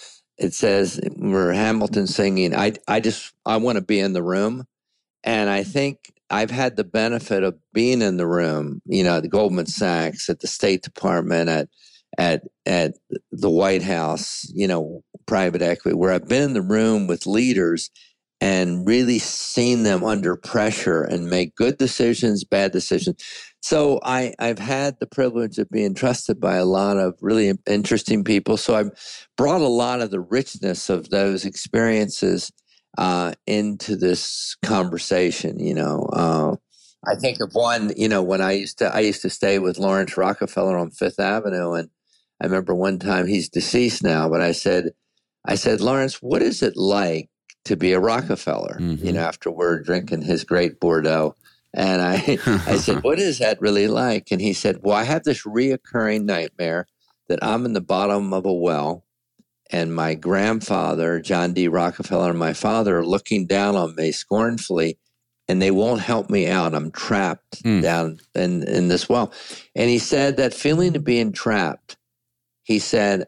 It 0.41 0.55
says 0.55 1.01
where 1.17 1.53
Hamilton 1.53 2.07
singing, 2.07 2.55
I, 2.55 2.73
I 2.89 3.01
just, 3.01 3.33
I 3.45 3.57
want 3.59 3.77
to 3.77 3.83
be 3.83 4.01
in 4.01 4.13
the 4.13 4.23
room. 4.23 4.65
And 5.23 5.51
I 5.51 5.63
think 5.63 5.99
I've 6.31 6.51
had 6.51 6.77
the 6.77 6.85
benefit 6.85 7.43
of 7.43 7.57
being 7.73 8.01
in 8.03 8.17
the 8.17 8.27
room, 8.27 8.81
you 8.87 9.03
know, 9.05 9.17
at 9.17 9.23
the 9.23 9.29
Goldman 9.29 9.67
Sachs, 9.67 10.29
at 10.29 10.41
the 10.41 10.47
State 10.47 10.83
Department, 10.83 11.49
at, 11.49 11.69
at, 12.17 12.43
at 12.65 12.95
the 13.31 13.51
White 13.51 13.83
House, 13.83 14.45
you 14.55 14.67
know, 14.67 15.03
private 15.27 15.63
equity, 15.63 15.95
where 15.97 16.13
I've 16.13 16.29
been 16.29 16.43
in 16.43 16.53
the 16.55 16.63
room 16.63 17.07
with 17.07 17.27
leaders 17.27 17.91
and 18.41 18.87
really 18.87 19.19
seen 19.19 19.83
them 19.83 20.03
under 20.03 20.35
pressure 20.35 21.03
and 21.03 21.29
make 21.29 21.55
good 21.55 21.77
decisions, 21.77 22.43
bad 22.43 22.71
decisions. 22.71 23.23
So 23.61 23.99
I, 24.03 24.33
I've 24.39 24.59
had 24.59 24.99
the 24.99 25.05
privilege 25.05 25.59
of 25.59 25.69
being 25.69 25.93
trusted 25.93 26.41
by 26.41 26.55
a 26.55 26.65
lot 26.65 26.97
of 26.97 27.13
really 27.21 27.53
interesting 27.67 28.23
people. 28.23 28.57
So 28.57 28.75
I've 28.75 28.91
brought 29.37 29.61
a 29.61 29.67
lot 29.67 30.01
of 30.01 30.09
the 30.09 30.19
richness 30.19 30.89
of 30.89 31.11
those 31.11 31.45
experiences 31.45 32.51
uh, 32.97 33.33
into 33.45 33.95
this 33.95 34.57
conversation. 34.65 35.59
You 35.59 35.75
know, 35.75 36.09
uh, 36.11 36.55
I 37.07 37.15
think 37.15 37.39
of 37.41 37.51
one. 37.53 37.93
You 37.95 38.09
know, 38.09 38.23
when 38.23 38.41
I 38.41 38.53
used 38.53 38.79
to, 38.79 38.93
I 38.93 39.01
used 39.01 39.21
to 39.21 39.29
stay 39.29 39.59
with 39.59 39.77
Laurance 39.77 40.17
Rockefeller 40.17 40.77
on 40.77 40.91
Fifth 40.91 41.19
Avenue, 41.19 41.73
and 41.73 41.89
I 42.41 42.45
remember 42.45 42.73
one 42.73 42.99
time 42.99 43.27
he's 43.27 43.49
deceased 43.49 44.03
now, 44.03 44.27
but 44.27 44.41
I 44.41 44.51
said, 44.51 44.89
I 45.45 45.55
said, 45.55 45.81
Laurance, 45.81 46.21
what 46.21 46.41
is 46.41 46.63
it 46.63 46.75
like 46.75 47.29
to 47.65 47.75
be 47.75 47.93
a 47.93 47.99
Rockefeller, 47.99 48.77
mm-hmm. 48.79 49.05
you 49.05 49.13
know, 49.13 49.21
after 49.21 49.51
we're 49.51 49.79
drinking 49.79 50.23
his 50.23 50.43
great 50.43 50.79
Bordeaux. 50.79 51.35
And 51.73 52.01
I, 52.01 52.15
I 52.67 52.77
said, 52.77 53.03
What 53.03 53.19
is 53.19 53.39
that 53.39 53.61
really 53.61 53.87
like? 53.87 54.31
And 54.31 54.41
he 54.41 54.53
said, 54.53 54.79
Well, 54.81 54.95
I 54.95 55.03
have 55.03 55.23
this 55.23 55.43
reoccurring 55.43 56.23
nightmare 56.23 56.87
that 57.29 57.43
I'm 57.43 57.65
in 57.65 57.73
the 57.73 57.81
bottom 57.81 58.33
of 58.33 58.45
a 58.45 58.53
well 58.53 59.05
and 59.71 59.95
my 59.95 60.15
grandfather, 60.15 61.21
John 61.21 61.53
D. 61.53 61.67
Rockefeller, 61.67 62.31
and 62.31 62.39
my 62.39 62.51
father 62.53 62.97
are 62.97 63.05
looking 63.05 63.47
down 63.47 63.75
on 63.75 63.95
me 63.95 64.11
scornfully 64.11 64.97
and 65.47 65.61
they 65.61 65.71
won't 65.71 66.01
help 66.01 66.29
me 66.29 66.47
out. 66.47 66.73
I'm 66.73 66.91
trapped 66.91 67.63
mm. 67.63 67.81
down 67.81 68.19
in, 68.35 68.63
in 68.63 68.87
this 68.87 69.09
well. 69.09 69.33
And 69.75 69.89
he 69.89 69.99
said 69.99 70.37
that 70.37 70.53
feeling 70.53 70.95
of 70.95 71.03
being 71.03 71.31
trapped, 71.31 71.97
he 72.63 72.79
said, 72.79 73.25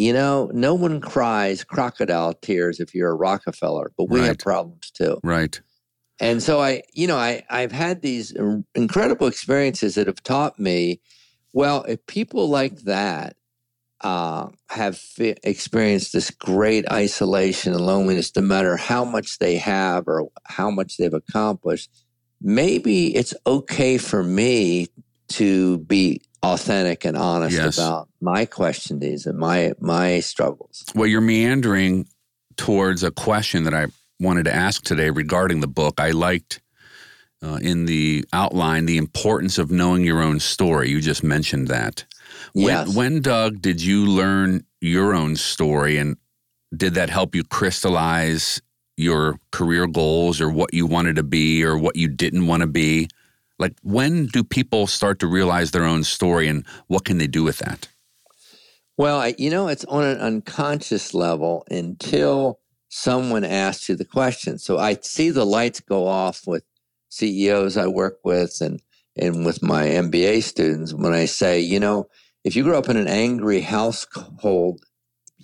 you 0.00 0.14
know, 0.14 0.50
no 0.54 0.72
one 0.72 0.98
cries 0.98 1.62
crocodile 1.62 2.32
tears 2.32 2.80
if 2.80 2.94
you're 2.94 3.10
a 3.10 3.14
Rockefeller, 3.14 3.92
but 3.98 4.08
we 4.08 4.20
right. 4.20 4.28
have 4.28 4.38
problems 4.38 4.90
too. 4.90 5.20
Right. 5.22 5.60
And 6.18 6.42
so 6.42 6.58
I, 6.58 6.84
you 6.94 7.06
know, 7.06 7.18
I, 7.18 7.44
I've 7.50 7.70
had 7.70 8.00
these 8.00 8.34
incredible 8.74 9.26
experiences 9.26 9.96
that 9.96 10.06
have 10.06 10.22
taught 10.22 10.58
me, 10.58 11.02
well, 11.52 11.82
if 11.82 12.06
people 12.06 12.48
like 12.48 12.76
that 12.84 13.36
uh, 14.00 14.48
have 14.70 14.96
fi- 14.96 15.36
experienced 15.42 16.14
this 16.14 16.30
great 16.30 16.90
isolation 16.90 17.74
and 17.74 17.84
loneliness, 17.84 18.34
no 18.34 18.40
matter 18.40 18.78
how 18.78 19.04
much 19.04 19.38
they 19.38 19.58
have 19.58 20.08
or 20.08 20.28
how 20.46 20.70
much 20.70 20.96
they've 20.96 21.12
accomplished, 21.12 21.90
maybe 22.40 23.14
it's 23.14 23.34
okay 23.46 23.98
for 23.98 24.22
me 24.22 24.88
to 25.28 25.76
be 25.80 26.22
authentic 26.42 27.04
and 27.04 27.16
honest 27.16 27.56
yes. 27.56 27.78
about 27.78 28.08
my 28.20 28.46
questionings 28.46 29.26
and 29.26 29.38
my 29.38 29.72
my 29.80 30.20
struggles. 30.20 30.84
Well, 30.94 31.06
you're 31.06 31.20
meandering 31.20 32.06
towards 32.56 33.02
a 33.02 33.10
question 33.10 33.64
that 33.64 33.74
I 33.74 33.86
wanted 34.18 34.44
to 34.44 34.54
ask 34.54 34.82
today 34.82 35.10
regarding 35.10 35.60
the 35.60 35.68
book. 35.68 36.00
I 36.00 36.10
liked 36.10 36.60
uh, 37.42 37.58
in 37.62 37.86
the 37.86 38.24
outline 38.32 38.86
the 38.86 38.98
importance 38.98 39.58
of 39.58 39.70
knowing 39.70 40.04
your 40.04 40.22
own 40.22 40.40
story. 40.40 40.90
You 40.90 41.00
just 41.00 41.22
mentioned 41.22 41.68
that. 41.68 42.04
When, 42.52 42.66
yes. 42.66 42.94
when 42.94 43.22
Doug 43.22 43.62
did 43.62 43.82
you 43.82 44.06
learn 44.06 44.64
your 44.80 45.14
own 45.14 45.36
story, 45.36 45.98
and 45.98 46.16
did 46.74 46.94
that 46.94 47.10
help 47.10 47.34
you 47.34 47.44
crystallize 47.44 48.60
your 48.96 49.38
career 49.52 49.86
goals 49.86 50.40
or 50.40 50.50
what 50.50 50.74
you 50.74 50.86
wanted 50.86 51.16
to 51.16 51.22
be 51.22 51.64
or 51.64 51.78
what 51.78 51.96
you 51.96 52.08
didn't 52.08 52.46
want 52.46 52.60
to 52.62 52.66
be? 52.66 53.08
Like, 53.60 53.74
when 53.82 54.26
do 54.26 54.42
people 54.42 54.86
start 54.86 55.18
to 55.18 55.26
realize 55.26 55.70
their 55.70 55.84
own 55.84 56.02
story 56.02 56.48
and 56.48 56.64
what 56.86 57.04
can 57.04 57.18
they 57.18 57.26
do 57.26 57.44
with 57.44 57.58
that? 57.58 57.88
Well, 58.96 59.20
I, 59.20 59.34
you 59.36 59.50
know, 59.50 59.68
it's 59.68 59.84
on 59.84 60.02
an 60.02 60.18
unconscious 60.18 61.12
level 61.12 61.66
until 61.70 62.58
someone 62.88 63.44
asks 63.44 63.88
you 63.88 63.96
the 63.96 64.06
question. 64.06 64.58
So 64.58 64.78
I 64.78 64.96
see 65.02 65.28
the 65.28 65.44
lights 65.44 65.80
go 65.80 66.06
off 66.06 66.46
with 66.46 66.64
CEOs 67.10 67.76
I 67.76 67.86
work 67.86 68.18
with 68.24 68.62
and, 68.62 68.80
and 69.14 69.44
with 69.44 69.62
my 69.62 69.84
MBA 69.84 70.42
students 70.42 70.94
when 70.94 71.12
I 71.12 71.26
say, 71.26 71.60
you 71.60 71.78
know, 71.78 72.08
if 72.44 72.56
you 72.56 72.62
grew 72.62 72.78
up 72.78 72.88
in 72.88 72.96
an 72.96 73.08
angry 73.08 73.60
household, 73.60 74.82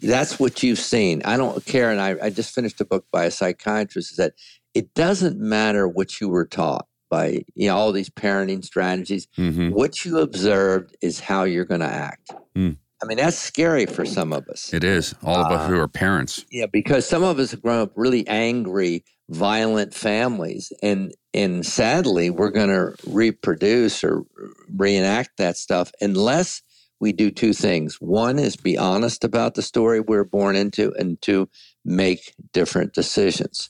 that's 0.00 0.40
what 0.40 0.62
you've 0.62 0.78
seen. 0.78 1.20
I 1.24 1.36
don't 1.36 1.64
care. 1.66 1.90
And 1.90 2.00
I, 2.00 2.16
I 2.22 2.30
just 2.30 2.54
finished 2.54 2.80
a 2.80 2.86
book 2.86 3.04
by 3.12 3.24
a 3.24 3.30
psychiatrist 3.30 4.16
that 4.16 4.32
it 4.72 4.94
doesn't 4.94 5.38
matter 5.38 5.86
what 5.86 6.18
you 6.18 6.30
were 6.30 6.46
taught 6.46 6.86
by 7.08 7.44
you 7.54 7.68
know 7.68 7.76
all 7.76 7.92
these 7.92 8.10
parenting 8.10 8.64
strategies. 8.64 9.26
Mm-hmm. 9.38 9.70
What 9.70 10.04
you 10.04 10.18
observed 10.18 10.96
is 11.00 11.20
how 11.20 11.44
you're 11.44 11.64
going 11.64 11.80
to 11.80 11.86
act. 11.86 12.32
Mm. 12.56 12.76
I 13.02 13.06
mean, 13.06 13.18
that's 13.18 13.36
scary 13.38 13.84
for 13.86 14.06
some 14.06 14.32
of 14.32 14.48
us. 14.48 14.72
It 14.72 14.82
is. 14.82 15.14
All 15.22 15.36
of 15.36 15.52
uh, 15.52 15.56
us 15.56 15.68
who 15.68 15.78
are 15.78 15.88
parents. 15.88 16.46
Yeah, 16.50 16.66
because 16.66 17.06
some 17.06 17.22
of 17.22 17.38
us 17.38 17.50
have 17.50 17.60
grown 17.60 17.80
up 17.80 17.92
really 17.94 18.26
angry, 18.26 19.04
violent 19.28 19.92
families, 19.94 20.72
and 20.82 21.14
and 21.34 21.64
sadly, 21.66 22.30
we're 22.30 22.50
going 22.50 22.70
to 22.70 22.94
reproduce 23.06 24.02
or 24.02 24.24
reenact 24.74 25.36
that 25.36 25.56
stuff 25.56 25.92
unless 26.00 26.62
we 26.98 27.12
do 27.12 27.30
two 27.30 27.52
things. 27.52 28.00
One 28.00 28.38
is 28.38 28.56
be 28.56 28.78
honest 28.78 29.22
about 29.24 29.54
the 29.54 29.62
story 29.62 30.00
we're 30.00 30.24
born 30.24 30.56
into, 30.56 30.94
and 30.98 31.20
two, 31.20 31.48
make 31.84 32.34
different 32.52 32.94
decisions. 32.94 33.68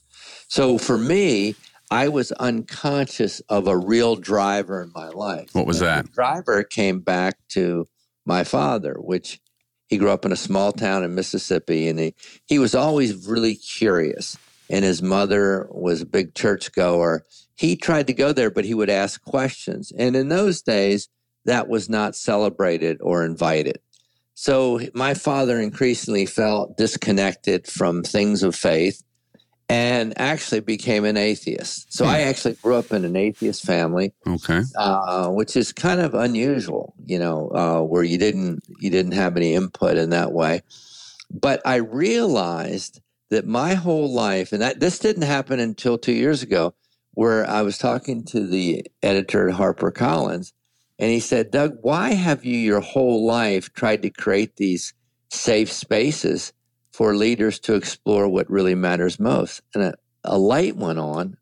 So 0.48 0.78
for 0.78 0.96
me, 0.96 1.56
I 1.90 2.08
was 2.08 2.32
unconscious 2.32 3.40
of 3.48 3.68
a 3.68 3.76
real 3.76 4.16
driver 4.16 4.82
in 4.82 4.90
my 4.94 5.08
life. 5.08 5.50
What 5.52 5.66
was 5.66 5.80
and 5.80 5.88
that? 5.88 6.06
The 6.06 6.12
driver 6.12 6.62
came 6.64 7.00
back 7.00 7.38
to 7.50 7.86
my 8.24 8.44
father, 8.44 8.94
which 8.94 9.40
he 9.88 9.98
grew 9.98 10.10
up 10.10 10.24
in 10.24 10.32
a 10.32 10.36
small 10.36 10.72
town 10.72 11.04
in 11.04 11.14
Mississippi, 11.14 11.88
and 11.88 11.98
he, 11.98 12.14
he 12.44 12.58
was 12.58 12.74
always 12.74 13.26
really 13.26 13.54
curious. 13.54 14.36
And 14.68 14.84
his 14.84 15.00
mother 15.00 15.68
was 15.70 16.02
a 16.02 16.06
big 16.06 16.34
churchgoer. 16.34 17.24
He 17.54 17.76
tried 17.76 18.08
to 18.08 18.12
go 18.12 18.32
there, 18.32 18.50
but 18.50 18.64
he 18.64 18.74
would 18.74 18.90
ask 18.90 19.22
questions. 19.22 19.92
And 19.96 20.16
in 20.16 20.28
those 20.28 20.60
days, 20.60 21.08
that 21.44 21.68
was 21.68 21.88
not 21.88 22.16
celebrated 22.16 22.98
or 23.00 23.24
invited. 23.24 23.78
So 24.34 24.80
my 24.92 25.14
father 25.14 25.60
increasingly 25.60 26.26
felt 26.26 26.76
disconnected 26.76 27.68
from 27.68 28.02
things 28.02 28.42
of 28.42 28.56
faith 28.56 29.02
and 29.68 30.18
actually 30.20 30.60
became 30.60 31.04
an 31.04 31.16
atheist. 31.16 31.92
So 31.92 32.04
hmm. 32.04 32.10
I 32.10 32.20
actually 32.20 32.54
grew 32.54 32.76
up 32.76 32.92
in 32.92 33.04
an 33.04 33.16
atheist 33.16 33.64
family. 33.64 34.12
Okay, 34.26 34.62
uh, 34.76 35.28
which 35.28 35.56
is 35.56 35.72
kind 35.72 36.00
of 36.00 36.14
unusual, 36.14 36.94
you 37.04 37.18
know, 37.18 37.50
uh, 37.50 37.82
where 37.82 38.04
you 38.04 38.18
didn't 38.18 38.62
you 38.80 38.90
didn't 38.90 39.12
have 39.12 39.36
any 39.36 39.54
input 39.54 39.96
in 39.96 40.10
that 40.10 40.32
way. 40.32 40.62
But 41.30 41.60
I 41.64 41.76
realized 41.76 43.00
that 43.30 43.46
my 43.46 43.74
whole 43.74 44.12
life, 44.12 44.52
and 44.52 44.62
that, 44.62 44.78
this 44.78 45.00
didn't 45.00 45.22
happen 45.22 45.58
until 45.58 45.98
two 45.98 46.12
years 46.12 46.42
ago, 46.44 46.74
where 47.14 47.48
I 47.48 47.62
was 47.62 47.78
talking 47.78 48.24
to 48.26 48.46
the 48.46 48.86
editor 49.02 49.48
at 49.48 49.56
HarperCollins, 49.56 50.52
and 50.98 51.10
he 51.10 51.18
said, 51.20 51.50
"Doug, 51.50 51.78
why 51.82 52.12
have 52.12 52.44
you 52.44 52.56
your 52.56 52.80
whole 52.80 53.26
life 53.26 53.72
tried 53.72 54.02
to 54.02 54.10
create 54.10 54.56
these 54.56 54.94
safe 55.30 55.72
spaces?" 55.72 56.52
For 56.96 57.14
leaders 57.14 57.58
to 57.58 57.74
explore 57.74 58.26
what 58.26 58.48
really 58.48 58.74
matters 58.74 59.20
most. 59.20 59.60
And 59.74 59.84
a, 59.84 59.94
a 60.24 60.38
light 60.38 60.76
went 60.76 60.98
on, 60.98 61.36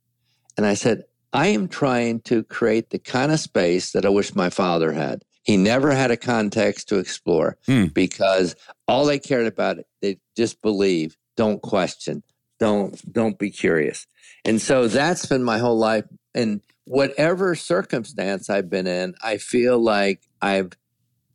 and 0.57 0.67
I 0.67 0.75
said, 0.75 1.05
I 1.33 1.47
am 1.49 1.69
trying 1.69 2.23
to 2.23 2.43
create 2.43 2.91
the 2.91 2.99
kind 2.99 3.31
of 3.31 3.39
space 3.39 3.93
that 3.93 4.05
I 4.05 4.09
wish 4.09 4.35
my 4.35 4.51
father 4.51 4.93
had. 4.93 5.23
He 5.45 5.57
never 5.57 5.93
had 5.93 6.11
a 6.11 6.17
context 6.17 6.89
to 6.89 6.99
explore 6.99 7.57
hmm. 7.67 7.85
because 7.87 8.57
all 8.89 9.07
they 9.07 9.21
cared 9.21 9.47
about, 9.47 9.77
they 10.03 10.19
just 10.37 10.61
believe, 10.61 11.17
don't 11.37 11.63
question, 11.63 12.25
don't 12.59 13.13
don't 13.13 13.39
be 13.39 13.51
curious. 13.51 14.09
And 14.45 14.61
so 14.61 14.89
that's 14.89 15.27
been 15.27 15.45
my 15.45 15.59
whole 15.59 15.79
life. 15.79 16.05
And 16.35 16.63
whatever 16.85 17.55
circumstance 17.55 18.51
I've 18.51 18.69
been 18.69 18.89
in, 18.89 19.15
I 19.23 19.37
feel 19.37 19.79
like 19.79 20.23
I've 20.43 20.73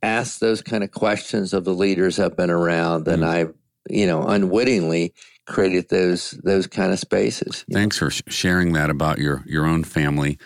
asked 0.03 0.41
those 0.41 0.61
kind 0.61 0.83
of 0.83 0.91
questions 0.91 1.53
of 1.53 1.63
the 1.63 1.73
leaders 1.73 2.19
I've 2.19 2.35
been 2.35 2.49
around, 2.49 3.07
and 3.07 3.23
hmm. 3.23 3.29
I've 3.29 3.53
you 3.89 4.05
know, 4.05 4.27
unwittingly 4.27 5.13
created 5.45 5.89
those 5.89 6.31
those 6.43 6.67
kind 6.67 6.91
of 6.93 6.99
spaces. 6.99 7.65
Thanks 7.71 7.97
for 7.97 8.09
sharing 8.09 8.73
that 8.73 8.89
about 8.89 9.17
your 9.17 9.43
your 9.45 9.65
own 9.65 9.83
family. 9.83 10.37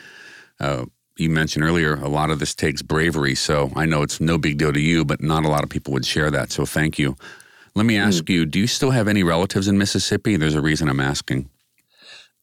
Uh, 0.60 0.86
you 1.18 1.30
mentioned 1.30 1.64
earlier 1.64 1.96
a 1.96 2.08
lot 2.08 2.32
of 2.32 2.40
this 2.40 2.56
takes 2.56 2.82
bravery, 2.82 3.36
so 3.36 3.72
I 3.76 3.86
know 3.86 4.02
it's 4.02 4.20
no 4.20 4.38
big 4.38 4.58
deal 4.58 4.74
to 4.74 4.80
you, 4.80 5.06
but 5.06 5.22
not 5.22 5.46
a 5.46 5.50
lot 5.50 5.64
of 5.64 5.70
people 5.70 5.94
would 5.94 6.06
share 6.06 6.32
that. 6.32 6.52
So 6.52 6.66
thank 6.66 6.98
you. 6.98 7.16
Let 7.76 7.86
me 7.86 7.98
ask 7.98 8.24
mm. 8.24 8.30
you: 8.30 8.46
Do 8.46 8.60
you 8.60 8.68
still 8.68 8.92
have 8.92 9.08
any 9.08 9.24
relatives 9.24 9.68
in 9.68 9.78
Mississippi? 9.78 10.38
There's 10.38 10.56
a 10.56 10.62
reason 10.62 10.90
I'm 10.90 11.00
asking. 11.00 11.50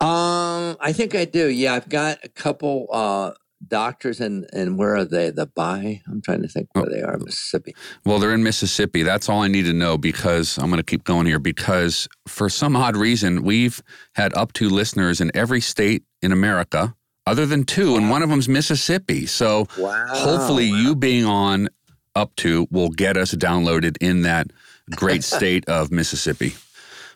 Um, 0.01 0.77
I 0.81 0.93
think 0.95 1.15
I 1.15 1.27
do. 1.27 1.49
Yeah, 1.49 1.75
I've 1.75 1.89
got 1.89 2.19
a 2.25 2.29
couple 2.29 2.87
uh, 2.91 3.33
doctors 3.67 4.21
and 4.21 4.49
and 4.53 4.79
where 4.79 4.97
are 4.97 5.05
they 5.05 5.31
the 5.31 5.47
by 5.47 6.01
i'm 6.09 6.21
trying 6.23 6.41
to 6.41 6.49
think 6.49 6.69
where 6.73 6.87
oh. 6.87 6.89
they 6.89 7.03
are 7.03 7.19
mississippi 7.19 7.75
well 8.05 8.19
they're 8.19 8.33
in 8.33 8.43
mississippi 8.43 9.03
that's 9.03 9.29
all 9.29 9.43
i 9.43 9.49
need 9.49 9.65
to 9.65 9.73
know 9.73 9.99
because 9.99 10.57
i'm 10.59 10.67
going 10.71 10.79
to 10.79 10.83
keep 10.83 11.05
going 11.05 11.27
here 11.27 11.39
because 11.39 12.09
for 12.27 12.49
some 12.49 12.75
odd 12.75 12.97
reason 12.97 13.43
we've 13.43 13.83
had 14.15 14.35
up 14.35 14.53
to 14.53 14.69
listeners 14.69 15.21
in 15.21 15.31
every 15.35 15.61
state 15.61 16.03
in 16.23 16.33
america 16.33 16.95
other 17.27 17.45
than 17.45 17.65
two 17.65 17.93
wow. 17.93 17.99
and 17.99 18.11
one 18.11 18.23
of 18.23 18.31
them's 18.31 18.49
mississippi 18.49 19.27
so 19.27 19.67
wow. 19.79 20.07
hopefully 20.09 20.71
wow. 20.71 20.79
you 20.79 20.97
being 20.97 21.27
on 21.27 21.69
up 22.17 22.35
to 22.37 22.67
will 22.71 22.91
get 22.91 23.17
us 23.17 23.35
downloaded 23.35 23.97
in 24.01 24.23
that 24.23 24.51
great 24.97 25.23
state 25.37 25.69
of 25.69 25.91
mississippi 25.91 26.55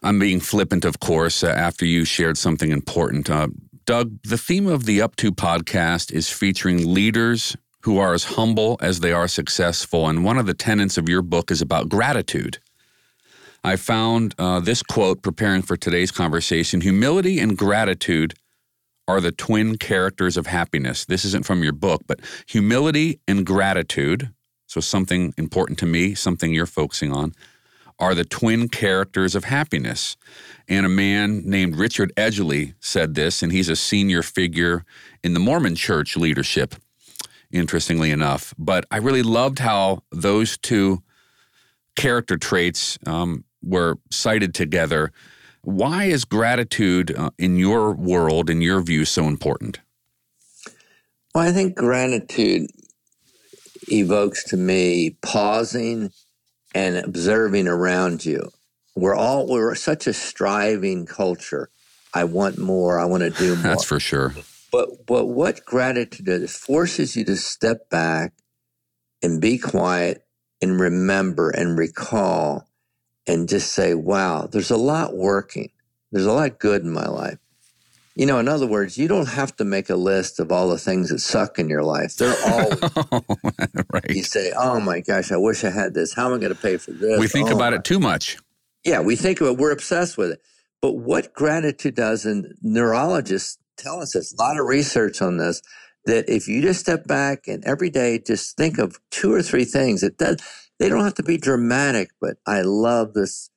I'm 0.04 0.18
being 0.18 0.38
flippant, 0.38 0.84
of 0.84 1.00
course, 1.00 1.42
uh, 1.42 1.48
after 1.48 1.86
you 1.86 2.04
shared 2.04 2.36
something 2.36 2.70
important. 2.70 3.30
Uh, 3.30 3.48
Doug, 3.86 4.22
the 4.22 4.38
theme 4.38 4.66
of 4.66 4.86
the 4.86 5.02
Up 5.02 5.14
To 5.16 5.30
podcast 5.30 6.10
is 6.10 6.30
featuring 6.30 6.94
leaders 6.94 7.54
who 7.82 7.98
are 7.98 8.14
as 8.14 8.24
humble 8.24 8.78
as 8.80 9.00
they 9.00 9.12
are 9.12 9.28
successful. 9.28 10.08
And 10.08 10.24
one 10.24 10.38
of 10.38 10.46
the 10.46 10.54
tenets 10.54 10.96
of 10.96 11.06
your 11.06 11.20
book 11.20 11.50
is 11.50 11.60
about 11.60 11.90
gratitude. 11.90 12.58
I 13.62 13.76
found 13.76 14.34
uh, 14.38 14.60
this 14.60 14.82
quote 14.82 15.20
preparing 15.20 15.60
for 15.60 15.76
today's 15.76 16.10
conversation 16.10 16.80
Humility 16.80 17.38
and 17.38 17.58
gratitude 17.58 18.32
are 19.06 19.20
the 19.20 19.32
twin 19.32 19.76
characters 19.76 20.38
of 20.38 20.46
happiness. 20.46 21.04
This 21.04 21.26
isn't 21.26 21.44
from 21.44 21.62
your 21.62 21.74
book, 21.74 22.02
but 22.06 22.20
humility 22.46 23.20
and 23.28 23.44
gratitude, 23.44 24.30
so 24.66 24.80
something 24.80 25.34
important 25.36 25.78
to 25.80 25.86
me, 25.86 26.14
something 26.14 26.54
you're 26.54 26.64
focusing 26.64 27.12
on, 27.12 27.34
are 27.98 28.14
the 28.14 28.24
twin 28.24 28.68
characters 28.68 29.34
of 29.34 29.44
happiness. 29.44 30.16
And 30.68 30.84
a 30.84 30.88
man 30.88 31.42
named 31.44 31.76
Richard 31.76 32.12
Edgley 32.16 32.74
said 32.80 33.14
this, 33.14 33.42
and 33.42 33.52
he's 33.52 33.68
a 33.68 33.76
senior 33.76 34.22
figure 34.22 34.84
in 35.22 35.34
the 35.34 35.40
Mormon 35.40 35.76
church 35.76 36.16
leadership, 36.16 36.74
interestingly 37.52 38.10
enough. 38.10 38.54
But 38.58 38.84
I 38.90 38.98
really 38.98 39.22
loved 39.22 39.58
how 39.58 40.02
those 40.10 40.56
two 40.58 41.02
character 41.96 42.36
traits 42.36 42.98
um, 43.06 43.44
were 43.62 43.98
cited 44.10 44.54
together. 44.54 45.12
Why 45.62 46.04
is 46.04 46.24
gratitude 46.24 47.14
uh, 47.16 47.30
in 47.38 47.56
your 47.56 47.92
world, 47.92 48.50
in 48.50 48.60
your 48.60 48.82
view, 48.82 49.04
so 49.04 49.26
important? 49.28 49.80
Well, 51.34 51.48
I 51.48 51.52
think 51.52 51.74
gratitude 51.74 52.70
evokes 53.88 54.44
to 54.44 54.56
me 54.56 55.16
pausing 55.22 56.10
and 56.74 56.96
observing 56.96 57.68
around 57.68 58.24
you. 58.24 58.50
We're 58.96 59.14
all 59.14 59.48
we're 59.48 59.74
such 59.74 60.06
a 60.06 60.12
striving 60.12 61.06
culture. 61.06 61.70
I 62.12 62.24
want 62.24 62.58
more. 62.58 62.98
I 62.98 63.06
want 63.06 63.22
to 63.22 63.30
do 63.30 63.54
more. 63.56 63.62
That's 63.62 63.84
for 63.84 64.00
sure. 64.00 64.34
But 64.70 65.06
but 65.06 65.26
what 65.26 65.64
gratitude 65.64 66.26
does 66.26 66.56
forces 66.56 67.16
you 67.16 67.24
to 67.24 67.36
step 67.36 67.88
back 67.90 68.34
and 69.22 69.40
be 69.40 69.58
quiet 69.58 70.24
and 70.60 70.80
remember 70.80 71.50
and 71.50 71.78
recall 71.78 72.68
and 73.26 73.48
just 73.48 73.72
say, 73.72 73.94
"Wow, 73.94 74.48
there's 74.50 74.70
a 74.70 74.76
lot 74.76 75.16
working. 75.16 75.70
There's 76.12 76.26
a 76.26 76.32
lot 76.32 76.58
good 76.58 76.82
in 76.82 76.90
my 76.90 77.06
life." 77.06 77.38
You 78.16 78.26
know, 78.26 78.38
in 78.38 78.46
other 78.46 78.66
words, 78.66 78.96
you 78.96 79.08
don't 79.08 79.28
have 79.28 79.56
to 79.56 79.64
make 79.64 79.90
a 79.90 79.96
list 79.96 80.38
of 80.38 80.52
all 80.52 80.68
the 80.68 80.78
things 80.78 81.10
that 81.10 81.18
suck 81.18 81.58
in 81.58 81.68
your 81.68 81.82
life. 81.82 82.16
They're 82.16 82.36
all 82.46 82.68
oh, 83.12 83.24
right. 83.92 84.10
You 84.10 84.22
say, 84.22 84.52
"Oh 84.56 84.78
my 84.78 85.00
gosh, 85.00 85.32
I 85.32 85.36
wish 85.36 85.64
I 85.64 85.70
had 85.70 85.94
this. 85.94 86.14
How 86.14 86.26
am 86.26 86.34
I 86.34 86.38
going 86.38 86.54
to 86.54 86.60
pay 86.60 86.76
for 86.76 86.92
this?" 86.92 87.18
We 87.18 87.26
think 87.26 87.50
oh, 87.50 87.56
about 87.56 87.72
it 87.72 87.82
too 87.82 87.98
much. 87.98 88.38
Yeah, 88.84 89.00
we 89.00 89.16
think 89.16 89.40
of 89.40 89.48
it. 89.48 89.58
We're 89.58 89.72
obsessed 89.72 90.16
with 90.16 90.32
it. 90.32 90.40
But 90.80 90.92
what 90.92 91.32
gratitude 91.34 91.96
does, 91.96 92.24
and 92.24 92.54
neurologists 92.62 93.58
tell 93.76 94.00
us 94.00 94.12
this. 94.12 94.32
A 94.32 94.40
lot 94.40 94.60
of 94.60 94.66
research 94.66 95.20
on 95.20 95.38
this. 95.38 95.60
That 96.06 96.28
if 96.28 96.46
you 96.46 96.60
just 96.60 96.80
step 96.80 97.06
back 97.06 97.48
and 97.48 97.64
every 97.64 97.88
day 97.88 98.18
just 98.18 98.58
think 98.58 98.78
of 98.78 99.00
two 99.10 99.32
or 99.32 99.42
three 99.42 99.64
things, 99.64 100.02
it 100.02 100.18
does. 100.18 100.36
They 100.78 100.88
don't 100.88 101.02
have 101.02 101.14
to 101.14 101.22
be 101.22 101.38
dramatic, 101.38 102.10
but 102.20 102.36
I 102.46 102.60
love 102.60 103.14
this 103.14 103.48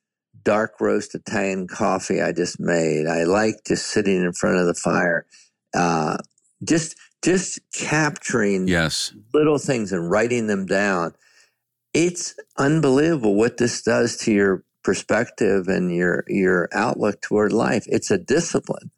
dark 0.44 0.80
roast 0.80 1.14
Italian 1.14 1.66
coffee 1.66 2.20
I 2.20 2.32
just 2.32 2.58
made. 2.60 3.06
I 3.06 3.24
like 3.24 3.56
just 3.66 3.86
sitting 3.88 4.22
in 4.22 4.32
front 4.32 4.58
of 4.58 4.66
the 4.66 4.74
fire, 4.74 5.26
uh, 5.74 6.18
just 6.64 6.96
just 7.22 7.60
capturing 7.72 8.68
yes 8.68 9.12
little 9.34 9.58
things 9.58 9.92
and 9.92 10.10
writing 10.10 10.46
them 10.46 10.66
down. 10.66 11.14
It's 11.94 12.34
unbelievable 12.56 13.34
what 13.34 13.56
this 13.56 13.82
does 13.82 14.16
to 14.18 14.32
your 14.32 14.64
perspective 14.84 15.68
and 15.68 15.94
your 15.94 16.24
your 16.28 16.68
outlook 16.72 17.20
toward 17.20 17.52
life. 17.52 17.84
It's 17.86 18.10
a 18.10 18.18
discipline. 18.18 18.90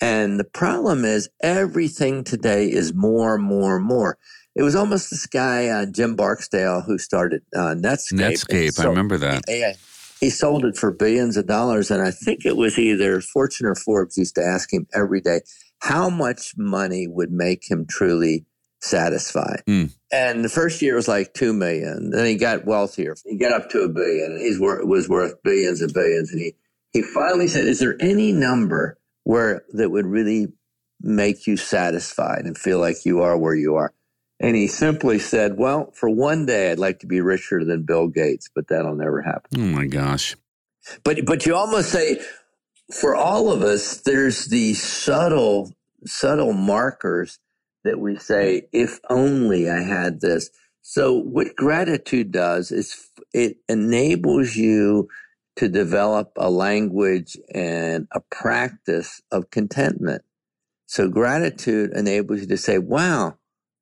And 0.00 0.38
the 0.38 0.44
problem 0.44 1.04
is 1.04 1.30
everything 1.42 2.22
today 2.22 2.70
is 2.70 2.92
more, 2.92 3.38
more, 3.38 3.80
more. 3.80 4.18
It 4.54 4.62
was 4.62 4.74
almost 4.74 5.10
this 5.10 5.26
guy, 5.26 5.68
uh, 5.68 5.86
Jim 5.86 6.16
Barksdale, 6.16 6.82
who 6.82 6.98
started 6.98 7.42
uh, 7.54 7.74
Netscape. 7.74 8.12
Netscape, 8.12 8.72
so, 8.72 8.84
I 8.84 8.86
remember 8.86 9.18
that. 9.18 9.44
Yeah, 9.48 9.74
he 10.20 10.30
sold 10.30 10.64
it 10.64 10.76
for 10.76 10.90
billions 10.90 11.36
of 11.36 11.46
dollars. 11.46 11.90
And 11.90 12.02
I 12.02 12.10
think 12.10 12.44
it 12.44 12.56
was 12.56 12.78
either 12.78 13.20
Fortune 13.20 13.66
or 13.66 13.74
Forbes 13.74 14.16
used 14.16 14.34
to 14.36 14.42
ask 14.42 14.72
him 14.72 14.86
every 14.94 15.20
day 15.20 15.40
how 15.80 16.08
much 16.08 16.54
money 16.56 17.06
would 17.06 17.30
make 17.30 17.70
him 17.70 17.86
truly 17.88 18.46
satisfied. 18.80 19.62
Mm. 19.66 19.92
And 20.12 20.44
the 20.44 20.48
first 20.48 20.80
year 20.80 20.94
was 20.94 21.08
like 21.08 21.34
two 21.34 21.52
million. 21.52 22.10
Then 22.10 22.26
he 22.26 22.36
got 22.36 22.64
wealthier. 22.64 23.16
He 23.24 23.36
got 23.36 23.52
up 23.52 23.70
to 23.70 23.80
a 23.80 23.88
billion, 23.88 24.32
and 24.32 24.40
he 24.40 24.56
was 24.58 25.08
worth 25.08 25.42
billions 25.42 25.82
and 25.82 25.92
billions. 25.92 26.30
And 26.30 26.40
he 26.40 26.54
he 26.92 27.02
finally 27.02 27.48
said, 27.48 27.66
"Is 27.66 27.80
there 27.80 27.96
any 28.00 28.32
number 28.32 28.98
where 29.24 29.64
that 29.70 29.90
would 29.90 30.06
really 30.06 30.48
make 31.00 31.46
you 31.46 31.56
satisfied 31.56 32.44
and 32.44 32.56
feel 32.56 32.78
like 32.78 33.04
you 33.04 33.20
are 33.20 33.36
where 33.36 33.54
you 33.54 33.74
are?" 33.74 33.92
And 34.38 34.54
he 34.54 34.66
simply 34.66 35.18
said, 35.18 35.56
Well, 35.56 35.92
for 35.92 36.10
one 36.10 36.46
day, 36.46 36.70
I'd 36.70 36.78
like 36.78 37.00
to 37.00 37.06
be 37.06 37.20
richer 37.20 37.64
than 37.64 37.84
Bill 37.84 38.08
Gates, 38.08 38.50
but 38.54 38.68
that'll 38.68 38.94
never 38.94 39.22
happen. 39.22 39.60
Oh 39.60 39.64
my 39.64 39.86
gosh. 39.86 40.36
But, 41.04 41.24
but 41.24 41.46
you 41.46 41.54
almost 41.54 41.90
say, 41.90 42.20
for 42.92 43.16
all 43.16 43.50
of 43.50 43.62
us, 43.62 44.00
there's 44.02 44.46
these 44.46 44.82
subtle, 44.82 45.72
subtle 46.04 46.52
markers 46.52 47.38
that 47.84 47.98
we 47.98 48.16
say, 48.16 48.68
if 48.72 49.00
only 49.10 49.68
I 49.70 49.80
had 49.80 50.20
this. 50.20 50.50
So 50.82 51.14
what 51.14 51.56
gratitude 51.56 52.30
does 52.30 52.70
is 52.70 53.08
it 53.32 53.56
enables 53.68 54.54
you 54.54 55.08
to 55.56 55.68
develop 55.68 56.32
a 56.36 56.50
language 56.50 57.36
and 57.52 58.06
a 58.12 58.20
practice 58.30 59.20
of 59.32 59.50
contentment. 59.50 60.22
So 60.86 61.08
gratitude 61.08 61.90
enables 61.92 62.42
you 62.42 62.46
to 62.48 62.56
say, 62.56 62.78
wow, 62.78 63.36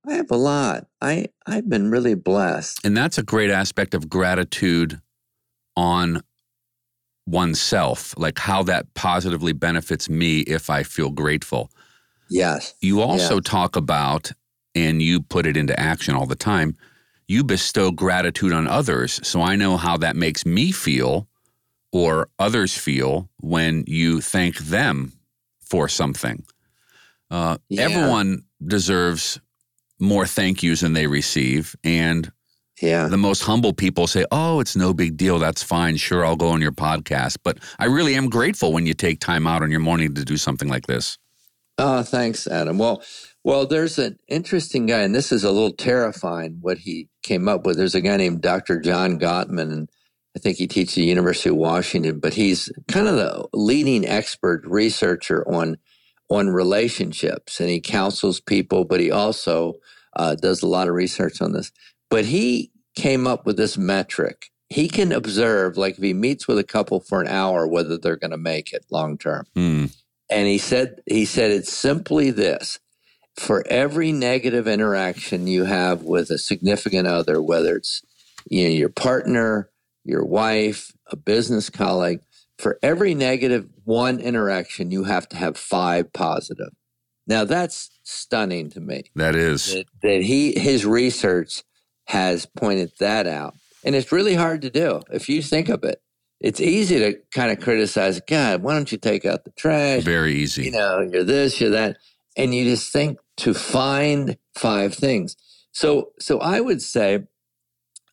I 0.06 0.14
have 0.14 0.30
a 0.30 0.36
lot. 0.36 0.86
I 1.00 1.26
I've 1.46 1.68
been 1.68 1.90
really 1.90 2.14
blessed. 2.14 2.84
And 2.84 2.96
that's 2.96 3.18
a 3.18 3.22
great 3.22 3.50
aspect 3.50 3.94
of 3.94 4.08
gratitude 4.08 5.00
on 5.76 6.22
oneself, 7.26 8.14
like 8.18 8.38
how 8.38 8.62
that 8.64 8.92
positively 8.94 9.52
benefits 9.52 10.10
me 10.10 10.40
if 10.40 10.68
I 10.68 10.82
feel 10.82 11.10
grateful. 11.10 11.70
Yes. 12.28 12.74
You 12.80 13.00
also 13.00 13.36
yes. 13.36 13.44
talk 13.44 13.76
about 13.76 14.32
and 14.74 15.00
you 15.00 15.20
put 15.20 15.46
it 15.46 15.56
into 15.56 15.78
action 15.78 16.14
all 16.14 16.26
the 16.26 16.34
time. 16.34 16.76
You 17.26 17.44
bestow 17.44 17.90
gratitude 17.90 18.52
on 18.52 18.66
others, 18.66 19.26
so 19.26 19.40
I 19.40 19.56
know 19.56 19.78
how 19.78 19.96
that 19.98 20.16
makes 20.16 20.44
me 20.44 20.72
feel 20.72 21.26
or 21.92 22.28
others 22.38 22.76
feel 22.76 23.30
when 23.40 23.84
you 23.86 24.20
thank 24.20 24.58
them 24.58 25.12
for 25.60 25.88
something. 25.88 26.44
Uh, 27.30 27.56
yeah. 27.68 27.82
Everyone 27.82 28.42
deserves 28.62 29.40
more 30.00 30.26
thank 30.26 30.62
yous 30.62 30.80
than 30.80 30.92
they 30.92 31.06
receive. 31.06 31.76
And 31.84 32.30
yeah. 32.80 33.06
the 33.06 33.16
most 33.16 33.42
humble 33.42 33.72
people 33.72 34.06
say, 34.06 34.24
Oh, 34.30 34.60
it's 34.60 34.76
no 34.76 34.92
big 34.92 35.16
deal. 35.16 35.38
That's 35.38 35.62
fine. 35.62 35.96
Sure, 35.96 36.24
I'll 36.24 36.36
go 36.36 36.48
on 36.48 36.60
your 36.60 36.72
podcast. 36.72 37.38
But 37.42 37.58
I 37.78 37.86
really 37.86 38.14
am 38.14 38.28
grateful 38.28 38.72
when 38.72 38.86
you 38.86 38.94
take 38.94 39.20
time 39.20 39.46
out 39.46 39.62
on 39.62 39.70
your 39.70 39.80
morning 39.80 40.14
to 40.14 40.24
do 40.24 40.36
something 40.36 40.68
like 40.68 40.86
this. 40.86 41.18
Oh, 41.76 42.02
thanks, 42.02 42.46
Adam. 42.46 42.78
Well, 42.78 43.02
well, 43.42 43.66
there's 43.66 43.98
an 43.98 44.18
interesting 44.28 44.86
guy, 44.86 45.00
and 45.00 45.14
this 45.14 45.32
is 45.32 45.42
a 45.44 45.50
little 45.50 45.72
terrifying 45.72 46.58
what 46.60 46.78
he 46.78 47.08
came 47.22 47.48
up 47.48 47.66
with. 47.66 47.76
There's 47.76 47.96
a 47.96 48.00
guy 48.00 48.16
named 48.16 48.42
Dr. 48.42 48.80
John 48.80 49.18
Gottman, 49.18 49.72
and 49.72 49.90
I 50.36 50.38
think 50.38 50.56
he 50.56 50.66
teaches 50.66 50.94
at 50.94 51.00
the 51.00 51.06
University 51.06 51.50
of 51.50 51.56
Washington, 51.56 52.20
but 52.20 52.34
he's 52.34 52.70
kind 52.88 53.08
of 53.08 53.16
the 53.16 53.48
leading 53.52 54.06
expert 54.06 54.62
researcher 54.64 55.46
on 55.48 55.78
on 56.30 56.48
relationships, 56.48 57.60
and 57.60 57.68
he 57.68 57.80
counsels 57.80 58.40
people, 58.40 58.84
but 58.84 58.98
he 58.98 59.10
also 59.10 59.74
uh, 60.16 60.34
does 60.34 60.62
a 60.62 60.66
lot 60.66 60.88
of 60.88 60.94
research 60.94 61.40
on 61.40 61.52
this. 61.52 61.72
But 62.10 62.24
he 62.24 62.70
came 62.94 63.26
up 63.26 63.46
with 63.46 63.56
this 63.56 63.76
metric. 63.76 64.50
He 64.68 64.88
can 64.88 65.12
observe, 65.12 65.76
like 65.76 65.96
if 65.96 66.02
he 66.02 66.14
meets 66.14 66.48
with 66.48 66.58
a 66.58 66.64
couple 66.64 67.00
for 67.00 67.20
an 67.20 67.28
hour, 67.28 67.66
whether 67.66 67.98
they're 67.98 68.16
going 68.16 68.30
to 68.30 68.36
make 68.36 68.72
it 68.72 68.86
long 68.90 69.18
term. 69.18 69.46
Mm. 69.54 69.94
And 70.30 70.46
he 70.48 70.58
said, 70.58 71.00
he 71.06 71.24
said 71.24 71.50
it's 71.50 71.72
simply 71.72 72.30
this: 72.30 72.78
for 73.36 73.64
every 73.68 74.12
negative 74.12 74.66
interaction 74.66 75.46
you 75.46 75.64
have 75.64 76.02
with 76.02 76.30
a 76.30 76.38
significant 76.38 77.06
other, 77.06 77.42
whether 77.42 77.76
it's 77.76 78.02
you 78.48 78.64
know 78.64 78.70
your 78.70 78.88
partner, 78.88 79.70
your 80.04 80.24
wife, 80.24 80.92
a 81.10 81.16
business 81.16 81.68
colleague, 81.70 82.20
for 82.58 82.78
every 82.82 83.14
negative 83.14 83.68
one 83.84 84.20
interaction, 84.20 84.90
you 84.90 85.04
have 85.04 85.28
to 85.30 85.36
have 85.36 85.56
five 85.56 86.12
positive. 86.12 86.70
Now 87.26 87.44
that's 87.44 87.90
stunning 88.02 88.70
to 88.70 88.80
me. 88.80 89.04
That 89.16 89.34
is. 89.34 89.72
That, 89.72 89.86
that 90.02 90.22
he 90.22 90.58
his 90.58 90.84
research 90.84 91.62
has 92.06 92.46
pointed 92.46 92.92
that 93.00 93.26
out. 93.26 93.54
And 93.84 93.94
it's 93.94 94.12
really 94.12 94.34
hard 94.34 94.62
to 94.62 94.70
do 94.70 95.00
if 95.12 95.28
you 95.28 95.42
think 95.42 95.68
of 95.68 95.84
it. 95.84 96.00
It's 96.40 96.60
easy 96.60 96.98
to 96.98 97.14
kind 97.34 97.50
of 97.50 97.60
criticize, 97.60 98.20
God, 98.20 98.62
why 98.62 98.74
don't 98.74 98.90
you 98.92 98.98
take 98.98 99.24
out 99.24 99.44
the 99.44 99.50
trash? 99.52 100.02
Very 100.02 100.34
easy. 100.34 100.64
You 100.64 100.72
know, 100.72 101.00
you're 101.00 101.24
this, 101.24 101.60
you're 101.60 101.70
that. 101.70 101.96
And 102.36 102.54
you 102.54 102.64
just 102.64 102.92
think 102.92 103.18
to 103.38 103.54
find 103.54 104.36
five 104.54 104.94
things. 104.94 105.36
So 105.72 106.10
so 106.18 106.40
I 106.40 106.60
would 106.60 106.82
say 106.82 107.24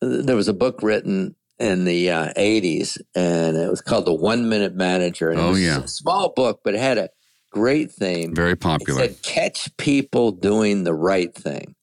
uh, 0.00 0.22
there 0.22 0.36
was 0.36 0.48
a 0.48 0.54
book 0.54 0.82
written 0.82 1.36
in 1.58 1.84
the 1.84 2.10
uh, 2.10 2.32
80s 2.34 2.98
and 3.14 3.56
it 3.56 3.68
was 3.70 3.80
called 3.80 4.06
The 4.06 4.14
One 4.14 4.48
Minute 4.48 4.74
Manager. 4.74 5.30
And 5.30 5.38
Oh, 5.40 5.48
it 5.48 5.50
was 5.50 5.62
yeah. 5.62 5.82
a 5.82 5.88
small 5.88 6.32
book, 6.34 6.60
but 6.64 6.74
it 6.74 6.80
had 6.80 6.98
a 6.98 7.08
great 7.52 7.92
theme. 7.92 8.34
Very 8.34 8.52
It 8.52 8.60
popular. 8.60 9.00
said, 9.00 9.22
catch 9.22 9.76
people 9.76 10.32
doing 10.32 10.84
the 10.84 10.94
right 10.94 11.34
thing. 11.34 11.74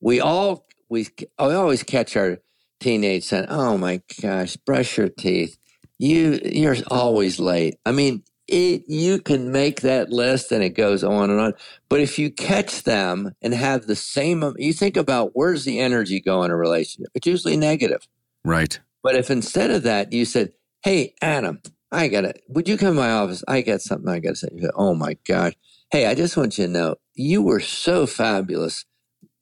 We 0.00 0.20
all, 0.20 0.66
we, 0.88 1.08
I 1.38 1.52
always 1.54 1.82
catch 1.82 2.16
our 2.16 2.38
teenage 2.80 3.24
son, 3.24 3.46
oh 3.48 3.76
my 3.76 4.00
gosh, 4.22 4.56
brush 4.56 4.96
your 4.96 5.08
teeth. 5.08 5.58
You, 5.98 6.40
you're 6.44 6.76
always 6.90 7.40
late. 7.40 7.76
I 7.84 7.92
mean, 7.92 8.22
it, 8.46 8.84
you 8.88 9.20
can 9.20 9.52
make 9.52 9.82
that 9.82 10.10
list 10.10 10.52
and 10.52 10.62
it 10.62 10.70
goes 10.70 11.04
on 11.04 11.30
and 11.30 11.40
on. 11.40 11.54
But 11.88 12.00
if 12.00 12.18
you 12.18 12.30
catch 12.30 12.84
them 12.84 13.32
and 13.42 13.52
have 13.52 13.86
the 13.86 13.96
same, 13.96 14.54
you 14.58 14.72
think 14.72 14.96
about 14.96 15.32
where's 15.34 15.64
the 15.64 15.80
energy 15.80 16.20
go 16.20 16.44
in 16.44 16.50
a 16.50 16.56
relationship? 16.56 17.10
It's 17.14 17.26
usually 17.26 17.56
negative. 17.56 18.06
right. 18.44 18.78
But 19.02 19.16
if 19.16 19.30
instead 19.30 19.70
of 19.70 19.84
that 19.84 20.12
you 20.12 20.24
said, 20.24 20.52
"Hey, 20.82 21.14
Adam, 21.22 21.60
I 21.90 22.08
got 22.08 22.24
it. 22.24 22.42
would 22.48 22.68
you 22.68 22.76
come 22.76 22.94
to 22.94 23.00
my 23.00 23.10
office? 23.10 23.42
I 23.48 23.62
got 23.62 23.80
something 23.80 24.08
I 24.08 24.18
got 24.20 24.30
to 24.30 24.36
say." 24.36 24.48
You 24.52 24.62
go, 24.62 24.70
"Oh 24.74 24.94
my 24.94 25.16
gosh, 25.26 25.54
hey, 25.90 26.06
I 26.06 26.14
just 26.14 26.36
want 26.36 26.58
you 26.58 26.66
to 26.66 26.72
know 26.72 26.96
you 27.14 27.42
were 27.42 27.60
so 27.60 28.06
fabulous 28.06 28.84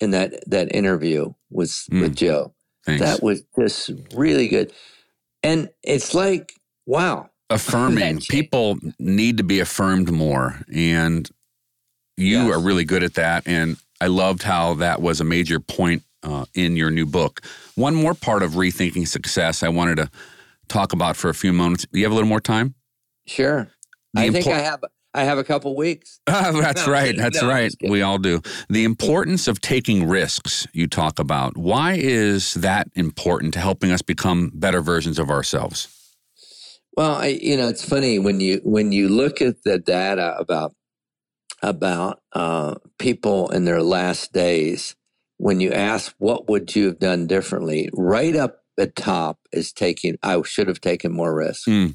in 0.00 0.10
that 0.12 0.48
that 0.48 0.74
interview 0.74 1.32
with 1.50 1.70
Mm. 1.90 2.00
with 2.02 2.16
Joe. 2.16 2.54
Thanks. 2.84 3.02
That 3.02 3.22
was 3.22 3.42
just 3.58 3.90
really 4.14 4.48
good." 4.48 4.72
And 5.42 5.70
it's 5.82 6.14
like, 6.14 6.54
wow, 6.86 7.30
affirming. 7.50 8.20
People 8.20 8.78
need 8.98 9.36
to 9.36 9.44
be 9.44 9.60
affirmed 9.60 10.10
more. 10.10 10.60
And 10.72 11.28
you 12.16 12.38
Yes. 12.46 12.56
are 12.56 12.60
really 12.60 12.84
good 12.84 13.02
at 13.02 13.14
that. 13.14 13.44
And 13.46 13.76
I 14.00 14.06
loved 14.08 14.42
how 14.42 14.74
that 14.74 15.00
was 15.02 15.20
a 15.20 15.24
major 15.24 15.60
point 15.60 16.02
uh, 16.22 16.46
in 16.54 16.76
your 16.76 16.90
new 16.90 17.06
book. 17.06 17.40
One 17.76 17.94
more 17.94 18.14
part 18.14 18.42
of 18.42 18.52
rethinking 18.52 19.06
success 19.06 19.62
I 19.62 19.68
wanted 19.68 19.96
to 19.96 20.10
talk 20.68 20.92
about 20.92 21.16
for 21.16 21.28
a 21.28 21.34
few 21.34 21.52
moments. 21.52 21.86
You 21.92 22.02
have 22.04 22.12
a 22.12 22.14
little 22.14 22.28
more 22.28 22.40
time? 22.40 22.74
sure. 23.26 23.68
The 24.14 24.22
I 24.22 24.30
think 24.30 24.46
I 24.46 24.60
have 24.60 24.80
I 25.14 25.24
have 25.24 25.38
a 25.38 25.44
couple 25.44 25.74
weeks. 25.76 26.20
That's 26.26 26.86
No, 26.86 26.92
right. 26.92 27.16
That's 27.16 27.40
No, 27.42 27.48
right. 27.48 27.74
We 27.88 28.02
all 28.02 28.18
do. 28.18 28.40
The 28.68 28.84
importance 28.84 29.48
of 29.48 29.60
taking 29.60 30.06
risks 30.06 30.66
you 30.72 30.86
talk 30.86 31.18
about. 31.18 31.56
Why 31.56 31.94
is 31.94 32.54
that 32.54 32.88
important 32.94 33.54
to 33.54 33.60
helping 33.60 33.90
us 33.90 34.02
become 34.02 34.50
better 34.54 34.80
versions 34.82 35.18
of 35.18 35.30
ourselves? 35.30 35.88
Well, 36.96 37.14
I, 37.16 37.26
you 37.28 37.56
know, 37.56 37.68
it's 37.68 37.86
funny 37.86 38.18
when 38.18 38.40
you 38.40 38.60
when 38.64 38.92
you 38.92 39.08
look 39.08 39.42
at 39.42 39.62
the 39.64 39.78
data 39.78 40.36
about 40.38 40.74
about 41.62 42.20
uh, 42.32 42.76
people 42.98 43.50
in 43.50 43.64
their 43.64 43.82
last 43.82 44.32
days. 44.32 44.94
When 45.38 45.60
you 45.60 45.72
ask 45.72 46.14
what 46.18 46.48
would 46.48 46.74
you 46.74 46.86
have 46.86 46.98
done 46.98 47.26
differently, 47.26 47.90
right 47.92 48.34
up 48.34 48.62
at 48.78 48.96
top 48.96 49.38
is 49.52 49.72
taking. 49.72 50.16
I 50.22 50.40
should 50.42 50.68
have 50.68 50.80
taken 50.80 51.12
more 51.12 51.34
risk. 51.34 51.66
Mm. 51.68 51.94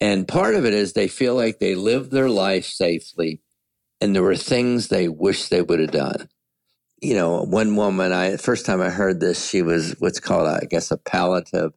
and 0.00 0.26
part 0.28 0.54
of 0.54 0.64
it 0.64 0.74
is 0.74 0.92
they 0.92 1.08
feel 1.08 1.34
like 1.34 1.58
they 1.58 1.74
lived 1.74 2.10
their 2.10 2.28
life 2.28 2.64
safely, 2.66 3.40
and 4.00 4.14
there 4.14 4.22
were 4.22 4.36
things 4.36 4.88
they 4.88 5.08
wish 5.08 5.48
they 5.48 5.62
would 5.62 5.80
have 5.80 5.92
done. 5.92 6.28
You 7.00 7.14
know, 7.14 7.42
one 7.42 7.74
woman, 7.76 8.12
I 8.12 8.36
first 8.36 8.64
time 8.66 8.80
I 8.80 8.90
heard 8.90 9.20
this, 9.20 9.48
she 9.48 9.62
was 9.62 9.94
what's 9.98 10.20
called, 10.20 10.46
I 10.48 10.66
guess, 10.68 10.90
a 10.90 10.96
palliative 10.96 11.72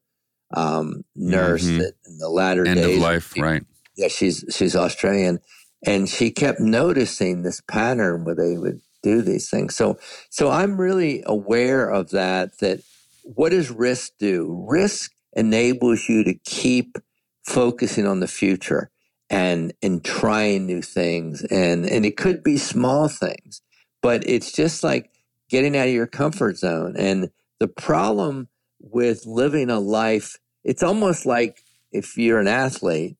um, 0.55 1.03
nurse 1.15 1.63
Mhm. 1.65 1.79
that 1.79 1.93
in 2.05 2.17
the 2.19 2.29
latter 2.29 2.65
End 2.65 2.79
days 2.79 2.95
of 2.97 3.01
life, 3.01 3.31
she- 3.33 3.41
right? 3.41 3.63
yeah, 3.97 4.07
she's 4.07 4.43
she's 4.51 4.75
Australian, 4.75 5.39
and 5.85 6.07
she 6.09 6.29
kept 6.31 6.59
noticing 6.59 7.41
this 7.41 7.61
pattern 7.61 8.23
where 8.25 8.35
they 8.35 8.57
would 8.57 8.81
do 9.03 9.21
these 9.21 9.49
things. 9.49 9.75
So 9.75 9.97
so 10.29 10.49
I'm 10.51 10.79
really 10.79 11.23
aware 11.25 11.89
of 11.89 12.09
that. 12.11 12.57
That 12.59 12.81
what 13.25 13.49
does 13.49 13.71
risk 13.71 14.13
do? 14.19 14.65
Risk 14.69 15.11
enables 15.33 16.07
you 16.07 16.23
to 16.23 16.35
keep 16.45 16.97
focusing 17.43 18.05
on 18.07 18.19
the 18.19 18.27
future 18.27 18.91
and 19.29 19.73
and 19.81 20.05
trying 20.05 20.65
new 20.67 20.81
things, 20.81 21.43
and 21.43 21.85
and 21.85 22.05
it 22.05 22.17
could 22.17 22.43
be 22.43 22.57
small 22.57 23.07
things, 23.07 23.61
but 24.01 24.27
it's 24.27 24.51
just 24.51 24.83
like 24.83 25.11
getting 25.49 25.75
out 25.75 25.87
of 25.87 25.93
your 25.93 26.07
comfort 26.07 26.57
zone. 26.57 26.95
And 26.97 27.29
the 27.59 27.67
problem 27.67 28.49
with 28.79 29.25
living 29.25 29.69
a 29.69 29.79
life, 29.79 30.37
it's 30.63 30.83
almost 30.83 31.25
like 31.25 31.63
if 31.91 32.17
you're 32.17 32.39
an 32.39 32.47
athlete 32.47 33.17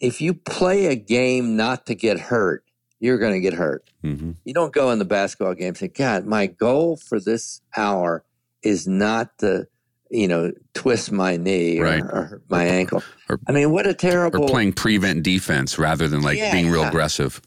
if 0.00 0.20
you 0.20 0.34
play 0.34 0.86
a 0.86 0.94
game 0.96 1.56
not 1.56 1.86
to 1.86 1.94
get 1.94 2.20
hurt, 2.20 2.64
you're 3.00 3.18
going 3.18 3.32
to 3.32 3.40
get 3.40 3.54
hurt. 3.54 3.90
hmm 4.02 4.32
You 4.44 4.54
don't 4.54 4.72
go 4.72 4.90
in 4.90 4.98
the 4.98 5.04
basketball 5.04 5.54
game 5.54 5.68
and 5.68 5.76
say, 5.76 5.88
God, 5.88 6.26
my 6.26 6.46
goal 6.46 6.96
for 6.96 7.20
this 7.20 7.60
hour 7.76 8.24
is 8.66 8.86
not 8.86 9.38
to, 9.38 9.66
you 10.10 10.28
know, 10.28 10.52
twist 10.74 11.10
my 11.12 11.36
knee 11.36 11.78
or, 11.78 11.84
Right. 11.84 12.02
or 12.02 12.22
hurt 12.24 12.42
my 12.48 12.64
ankle. 12.64 13.02
or- 13.28 13.40
I 13.48 13.52
mean, 13.52 13.70
what 13.70 13.86
a 13.86 13.94
terrible 13.94 14.44
Or 14.44 14.48
playing 14.48 14.72
prevent 14.74 15.22
defense 15.22 15.78
rather 15.78 16.06
than 16.08 16.22
like 16.22 16.38
being 16.52 16.70
real 16.70 16.82
Yeah. 16.82 16.88
aggressive. 16.88 17.40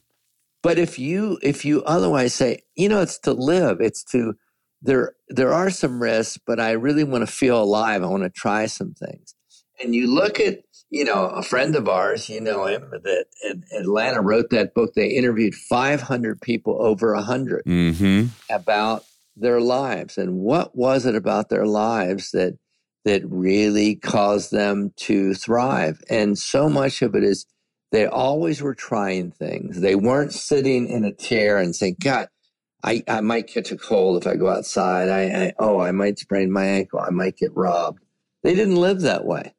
But 0.62 0.78
if 0.78 1.00
you 1.00 1.38
if 1.42 1.64
you 1.64 1.84
otherwise 1.84 2.34
say, 2.34 2.64
you 2.76 2.90
know, 2.90 3.02
it's 3.02 3.18
to 3.20 3.32
live, 3.34 3.80
it's 3.80 4.04
to 4.12 4.34
there 4.82 5.14
there 5.30 5.54
are 5.54 5.70
some 5.70 6.02
risks, 6.02 6.38
but 6.46 6.60
I 6.60 6.72
really 6.72 7.04
want 7.06 7.26
to 7.26 7.32
feel 7.32 7.62
alive. 7.62 8.04
I 8.04 8.08
want 8.08 8.24
to 8.24 8.30
try 8.30 8.66
some 8.66 8.94
things. 8.94 9.36
And 9.82 9.96
you 9.96 10.14
look 10.14 10.42
at, 10.42 10.60
you 10.90 11.06
know, 11.06 11.28
a 11.28 11.42
friend 11.44 11.74
of 11.78 11.88
ours, 11.88 12.28
you 12.28 12.42
know 12.42 12.66
him, 12.66 12.90
that 12.92 13.26
in 13.50 13.64
Atlanta 13.80 14.22
wrote 14.22 14.50
that 14.50 14.74
book. 14.74 14.94
They 14.96 15.08
interviewed 15.08 15.56
500 15.56 16.42
people 16.42 16.76
over 16.82 17.14
100 17.16 17.62
hmm 17.66 18.26
about 18.50 19.06
their 19.40 19.62
lives 19.62 20.18
and 20.18 20.40
what 20.40 20.76
was 20.76 21.06
it 21.06 21.16
about 21.16 21.50
their 21.50 21.66
lives 21.66 22.32
that 22.32 22.58
that 23.06 23.22
really 23.26 23.96
caused 23.96 24.52
them 24.52 24.92
to 24.98 25.34
thrive. 25.34 26.02
And 26.10 26.38
so 26.38 26.70
much 26.70 27.02
of 27.02 27.16
it 27.16 27.24
is 27.24 27.46
they 27.92 28.06
always 28.06 28.62
were 28.62 28.76
trying 28.76 29.32
things. 29.32 29.82
They 29.82 29.96
weren't 29.96 30.34
sitting 30.34 30.88
in 30.88 31.06
a 31.06 31.14
chair 31.14 31.58
and 31.58 31.76
saying, 31.76 31.96
God, 32.04 32.28
I, 32.84 33.04
I 33.08 33.22
might 33.22 33.48
catch 33.48 33.72
a 33.72 33.78
cold 33.78 34.22
if 34.22 34.28
I 34.28 34.36
go 34.36 34.50
outside. 34.50 35.10
I, 35.10 35.46
I 35.46 35.54
oh, 35.60 35.80
I 35.80 35.92
might 35.92 36.20
sprain 36.20 36.52
my 36.52 36.66
ankle. 36.66 37.00
I 37.00 37.10
might 37.10 37.38
get 37.38 37.56
robbed. 37.56 38.04
They 38.44 38.56
didn't 38.56 38.78
live 38.78 39.02
that 39.02 39.26
way. 39.26 39.54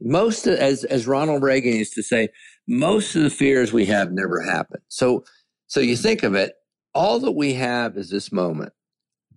Most 0.00 0.46
of, 0.46 0.58
as 0.58 0.84
as 0.84 1.06
Ronald 1.06 1.42
Reagan 1.42 1.74
used 1.74 1.94
to 1.94 2.02
say, 2.02 2.28
most 2.66 3.14
of 3.14 3.22
the 3.22 3.30
fears 3.30 3.72
we 3.72 3.86
have 3.86 4.12
never 4.12 4.42
happen. 4.42 4.80
So 4.88 5.24
so 5.66 5.80
you 5.80 5.96
think 5.96 6.22
of 6.22 6.34
it, 6.34 6.54
all 6.94 7.20
that 7.20 7.32
we 7.32 7.54
have 7.54 7.96
is 7.96 8.10
this 8.10 8.32
moment, 8.32 8.72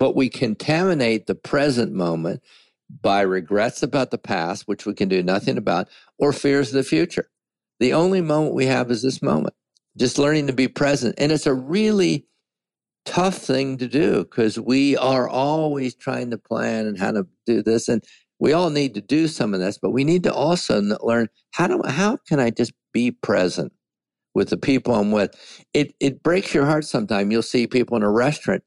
but 0.02 0.16
we 0.16 0.30
contaminate 0.30 1.28
the 1.28 1.36
present 1.36 1.93
moment 1.93 2.41
by 3.04 3.22
regrets 3.22 3.84
about 3.84 4.10
the 4.10 4.18
past, 4.18 4.68
which 4.68 4.84
we 4.84 4.95
can 4.95 5.08
do 5.08 5.22
nothing 5.22 5.60
about, 5.60 5.88
or 6.18 6.34
fears 6.34 6.70
of 6.70 6.74
the 6.74 6.84
future. 6.84 7.30
The 7.80 7.93
only 7.93 8.20
moment 8.20 8.56
we 8.56 8.66
have 8.66 8.89
is 8.89 9.04
this 9.04 9.22
moment, 9.22 9.54
just 9.95 10.18
learning 10.18 10.47
to 10.47 10.54
be 10.54 10.68
present. 10.68 11.14
And 11.20 11.32
it's 11.32 11.45
a 11.45 11.54
really 11.54 12.26
tough 13.06 13.36
thing 13.38 13.78
to 13.78 13.88
do 13.88 14.24
because 14.24 14.60
we 14.60 14.97
are 14.97 15.30
always 15.30 15.93
trying 15.93 16.32
to 16.32 16.38
plan 16.39 16.88
and 16.88 16.97
how 16.97 17.12
to 17.12 17.28
do 17.45 17.62
this. 17.62 17.88
And 17.88 18.04
we 18.39 18.54
all 18.54 18.72
need 18.72 18.95
to 18.95 19.02
do 19.02 19.28
some 19.28 19.54
of 19.54 19.60
this, 19.60 19.78
but 19.78 19.91
we 19.91 20.04
need 20.04 20.24
to 20.24 20.34
also 20.34 20.82
learn 21.04 21.28
how 21.52 21.68
do 21.68 21.80
how 21.86 22.18
can 22.28 22.39
I 22.39 22.49
just 22.49 22.74
be 22.91 23.12
present 23.12 23.72
with 24.34 24.49
the 24.49 24.58
people 24.58 24.95
I'm 24.95 25.12
with? 25.12 25.36
It 25.76 25.93
it 25.99 26.24
breaks 26.24 26.56
your 26.56 26.66
heart 26.66 26.86
sometimes. 26.86 27.32
You'll 27.32 27.43
see 27.43 27.68
people 27.68 27.97
in 27.97 28.04
a 28.04 28.10
restaurant, 28.10 28.64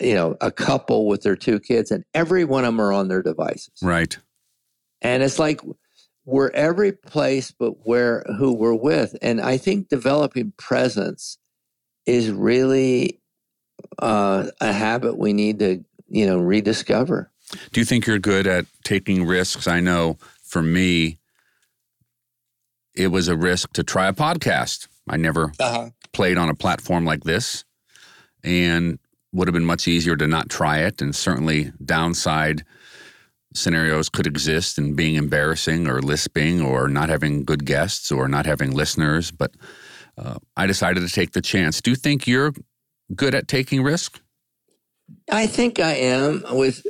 you 0.00 0.14
know, 0.14 0.36
a 0.40 0.50
couple 0.50 1.06
with 1.06 1.22
their 1.22 1.36
two 1.36 1.58
kids, 1.60 1.90
and 1.90 2.04
every 2.14 2.44
one 2.44 2.64
of 2.64 2.68
them 2.68 2.80
are 2.80 2.92
on 2.92 3.08
their 3.08 3.22
devices. 3.22 3.72
Right. 3.82 4.16
And 5.02 5.22
it's 5.22 5.38
like 5.38 5.60
we're 6.24 6.50
every 6.50 6.92
place 6.92 7.50
but 7.52 7.86
where 7.86 8.24
who 8.36 8.52
we're 8.52 8.74
with. 8.74 9.16
And 9.22 9.40
I 9.40 9.56
think 9.56 9.88
developing 9.88 10.52
presence 10.58 11.38
is 12.04 12.30
really 12.30 13.20
uh, 13.98 14.48
a 14.60 14.72
habit 14.72 15.16
we 15.18 15.32
need 15.32 15.58
to, 15.60 15.84
you 16.08 16.26
know, 16.26 16.38
rediscover. 16.38 17.30
Do 17.72 17.80
you 17.80 17.84
think 17.86 18.06
you're 18.06 18.18
good 18.18 18.46
at 18.46 18.66
taking 18.84 19.24
risks? 19.26 19.66
I 19.66 19.80
know 19.80 20.18
for 20.42 20.60
me, 20.62 21.18
it 22.94 23.08
was 23.08 23.28
a 23.28 23.36
risk 23.36 23.72
to 23.74 23.82
try 23.82 24.08
a 24.08 24.12
podcast. 24.12 24.88
I 25.08 25.16
never 25.16 25.52
Uh-huh. 25.58 25.90
played 26.12 26.36
on 26.36 26.48
a 26.48 26.54
platform 26.54 27.04
like 27.04 27.24
this 27.24 27.64
and 28.44 28.98
would 29.32 29.48
have 29.48 29.54
been 29.54 29.64
much 29.64 29.86
easier 29.86 30.16
to 30.16 30.26
not 30.26 30.48
try 30.48 30.78
it 30.78 31.02
and 31.02 31.14
certainly 31.14 31.72
downside 31.84 32.64
scenarios 33.54 34.08
could 34.08 34.26
exist 34.26 34.78
in 34.78 34.94
being 34.94 35.14
embarrassing 35.16 35.88
or 35.88 36.00
lisping 36.00 36.60
or 36.60 36.88
not 36.88 37.08
having 37.08 37.44
good 37.44 37.64
guests 37.64 38.12
or 38.12 38.28
not 38.28 38.46
having 38.46 38.72
listeners, 38.72 39.30
but 39.30 39.52
uh, 40.16 40.36
I 40.56 40.66
decided 40.66 41.06
to 41.06 41.12
take 41.12 41.32
the 41.32 41.40
chance. 41.40 41.80
Do 41.80 41.90
you 41.90 41.96
think 41.96 42.26
you're 42.26 42.52
good 43.14 43.34
at 43.34 43.48
taking 43.48 43.82
risk? 43.82 44.20
I 45.30 45.46
think 45.46 45.78
I 45.78 45.94
am 45.94 46.44
with 46.50 46.86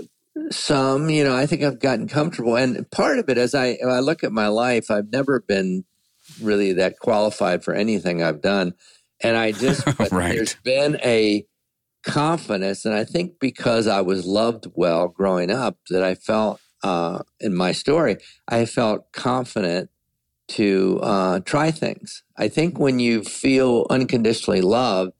some. 0.50 1.10
You 1.10 1.24
know, 1.24 1.36
I 1.36 1.46
think 1.46 1.62
I've 1.62 1.78
gotten 1.78 2.08
comfortable, 2.08 2.56
and 2.56 2.90
part 2.90 3.18
of 3.18 3.28
it, 3.28 3.38
as 3.38 3.54
I 3.54 3.78
I 3.86 4.00
look 4.00 4.24
at 4.24 4.32
my 4.32 4.48
life, 4.48 4.90
I've 4.90 5.12
never 5.12 5.40
been 5.40 5.84
really 6.42 6.72
that 6.74 6.98
qualified 6.98 7.62
for 7.62 7.74
anything 7.74 8.22
I've 8.22 8.40
done, 8.40 8.74
and 9.22 9.36
I 9.36 9.52
just 9.52 9.86
right. 10.10 10.34
there's 10.34 10.56
been 10.64 10.98
a 11.04 11.46
confidence, 12.08 12.84
and 12.84 12.94
I 12.94 13.04
think 13.04 13.38
because 13.38 13.86
I 13.86 14.00
was 14.00 14.26
loved 14.26 14.66
well 14.74 15.08
growing 15.08 15.50
up, 15.50 15.76
that 15.90 16.02
I 16.02 16.14
felt 16.14 16.60
uh, 16.82 17.20
in 17.38 17.54
my 17.54 17.72
story, 17.72 18.16
I 18.48 18.64
felt 18.64 19.12
confident 19.12 19.90
to 20.48 20.98
uh, 21.02 21.40
try 21.40 21.70
things. 21.70 22.22
I 22.36 22.48
think 22.48 22.78
when 22.78 22.98
you 22.98 23.22
feel 23.22 23.86
unconditionally 23.90 24.62
loved, 24.62 25.12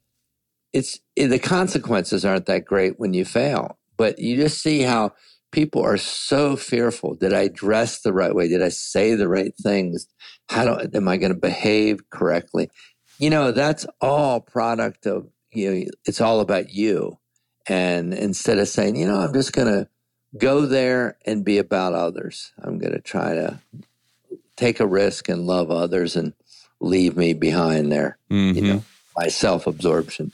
it's 0.72 0.99
the 1.16 1.39
consequences 1.39 2.24
aren't 2.24 2.47
that 2.47 2.64
great 2.64 2.99
when 2.99 3.12
you 3.14 3.24
fail, 3.24 3.78
but 3.97 4.18
you 4.18 4.36
just 4.36 4.62
see 4.62 4.82
how 4.82 5.12
people 5.51 5.82
are 5.82 5.99
so 5.99 6.57
fearful. 6.57 7.14
Did 7.14 7.32
I 7.32 7.49
dress 7.49 8.01
the 8.01 8.12
right 8.12 8.34
way? 8.34 8.49
Did 8.49 8.62
I 8.62 8.70
say 8.70 9.14
the 9.14 9.28
right 9.28 9.53
things? 9.62 10.07
How 10.49 10.64
do, 10.64 10.89
am 10.95 11.09
I 11.09 11.16
going 11.16 11.32
to 11.32 11.39
behave 11.39 12.11
correctly? 12.11 12.70
You 13.18 13.30
know, 13.30 13.53
that's 13.53 13.86
all 14.01 14.41
product 14.41 15.07
of, 15.07 15.28
you 15.53 15.70
know, 15.70 15.90
it's 16.05 16.20
all 16.20 16.40
about 16.40 16.72
you. 16.72 17.18
And 17.68 18.14
instead 18.14 18.59
of 18.59 18.68
saying, 18.68 18.96
you 18.96 19.07
know, 19.07 19.20
I'm 19.20 19.32
just 19.32 19.53
going 19.53 19.68
to 19.68 19.88
go 20.36 20.66
there 20.66 21.16
and 21.26 21.44
be 21.44 21.59
about 21.59 21.92
others, 21.92 22.53
I'm 22.62 22.78
going 22.78 22.92
to 22.92 23.01
try 23.01 23.34
to 23.34 23.59
take 24.57 24.80
a 24.80 24.86
risk 24.86 25.28
and 25.28 25.46
love 25.46 25.70
others 25.70 26.16
and 26.16 26.32
leave 26.80 27.16
me 27.16 27.32
behind 27.32 27.92
there, 27.92 28.18
mm-hmm. 28.30 28.57
you 28.57 28.72
know, 28.72 28.84
my 29.16 29.28
self 29.28 29.66
absorption. 29.66 30.32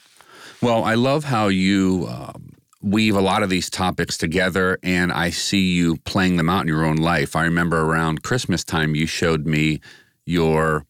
Well, 0.60 0.84
I 0.84 0.94
love 0.94 1.24
how 1.24 1.48
you 1.48 2.06
um, 2.08 2.54
weave 2.80 3.16
a 3.16 3.20
lot 3.20 3.42
of 3.42 3.50
these 3.50 3.68
topics 3.68 4.16
together, 4.16 4.78
and 4.82 5.12
I 5.12 5.30
see 5.30 5.72
you 5.72 5.96
playing 5.98 6.36
them 6.36 6.48
out 6.48 6.62
in 6.62 6.68
your 6.68 6.84
own 6.84 6.96
life. 6.96 7.36
I 7.36 7.44
remember 7.44 7.80
around 7.80 8.22
Christmas 8.22 8.64
time, 8.64 8.94
you 8.94 9.06
showed 9.06 9.46
me 9.46 9.80
your. 10.24 10.86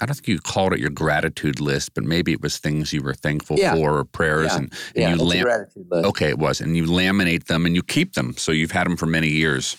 I 0.00 0.06
don't 0.06 0.14
think 0.14 0.28
you 0.28 0.38
called 0.38 0.72
it 0.72 0.78
your 0.78 0.90
gratitude 0.90 1.60
list, 1.60 1.94
but 1.94 2.04
maybe 2.04 2.32
it 2.32 2.40
was 2.40 2.58
things 2.58 2.92
you 2.92 3.02
were 3.02 3.14
thankful 3.14 3.58
yeah. 3.58 3.74
for 3.74 3.98
or 3.98 4.04
prayers, 4.04 4.46
yeah. 4.46 4.56
and, 4.56 4.72
and 4.94 4.96
yeah, 4.96 5.14
you 5.14 5.22
lam- 5.22 5.44
gratitude 5.44 5.86
list. 5.90 6.06
Okay, 6.06 6.28
it 6.28 6.38
was, 6.38 6.60
and 6.60 6.76
you 6.76 6.84
laminate 6.84 7.44
them 7.46 7.66
and 7.66 7.74
you 7.74 7.82
keep 7.82 8.14
them, 8.14 8.36
so 8.36 8.52
you've 8.52 8.70
had 8.70 8.86
them 8.86 8.96
for 8.96 9.06
many 9.06 9.28
years. 9.28 9.76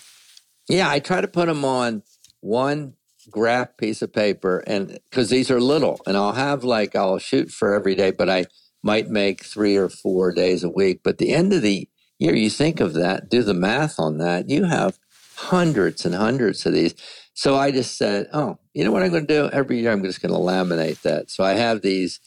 Yeah, 0.68 0.88
I 0.90 1.00
try 1.00 1.20
to 1.20 1.28
put 1.28 1.46
them 1.46 1.64
on 1.64 2.02
one 2.40 2.94
graph 3.30 3.76
piece 3.78 4.02
of 4.02 4.12
paper, 4.12 4.62
and 4.66 4.98
because 5.10 5.30
these 5.30 5.50
are 5.50 5.60
little, 5.60 6.00
and 6.06 6.16
I'll 6.16 6.32
have 6.32 6.62
like 6.62 6.94
I'll 6.94 7.18
shoot 7.18 7.50
for 7.50 7.74
every 7.74 7.94
day, 7.94 8.10
but 8.10 8.28
I 8.28 8.46
might 8.82 9.08
make 9.08 9.44
three 9.44 9.76
or 9.76 9.88
four 9.88 10.32
days 10.32 10.62
a 10.62 10.70
week. 10.70 11.00
But 11.02 11.18
the 11.18 11.32
end 11.32 11.52
of 11.52 11.62
the 11.62 11.88
year, 12.18 12.34
you 12.34 12.50
think 12.50 12.80
of 12.80 12.94
that, 12.94 13.28
do 13.28 13.42
the 13.42 13.54
math 13.54 13.98
on 13.98 14.18
that, 14.18 14.48
you 14.48 14.64
have 14.64 14.98
hundreds 15.36 16.04
and 16.04 16.14
hundreds 16.14 16.66
of 16.66 16.72
these. 16.72 16.94
So 17.34 17.56
I 17.56 17.70
just 17.70 17.96
said, 17.96 18.28
oh, 18.32 18.58
you 18.74 18.84
know 18.84 18.92
what 18.92 19.02
I'm 19.02 19.10
going 19.10 19.26
to 19.26 19.34
do? 19.34 19.50
Every 19.52 19.80
year 19.80 19.92
I'm 19.92 20.02
just 20.02 20.20
going 20.20 20.32
to 20.32 20.38
laminate 20.38 21.00
that. 21.02 21.30
So 21.30 21.44
I 21.44 21.52
have 21.52 21.82
these 21.82 22.20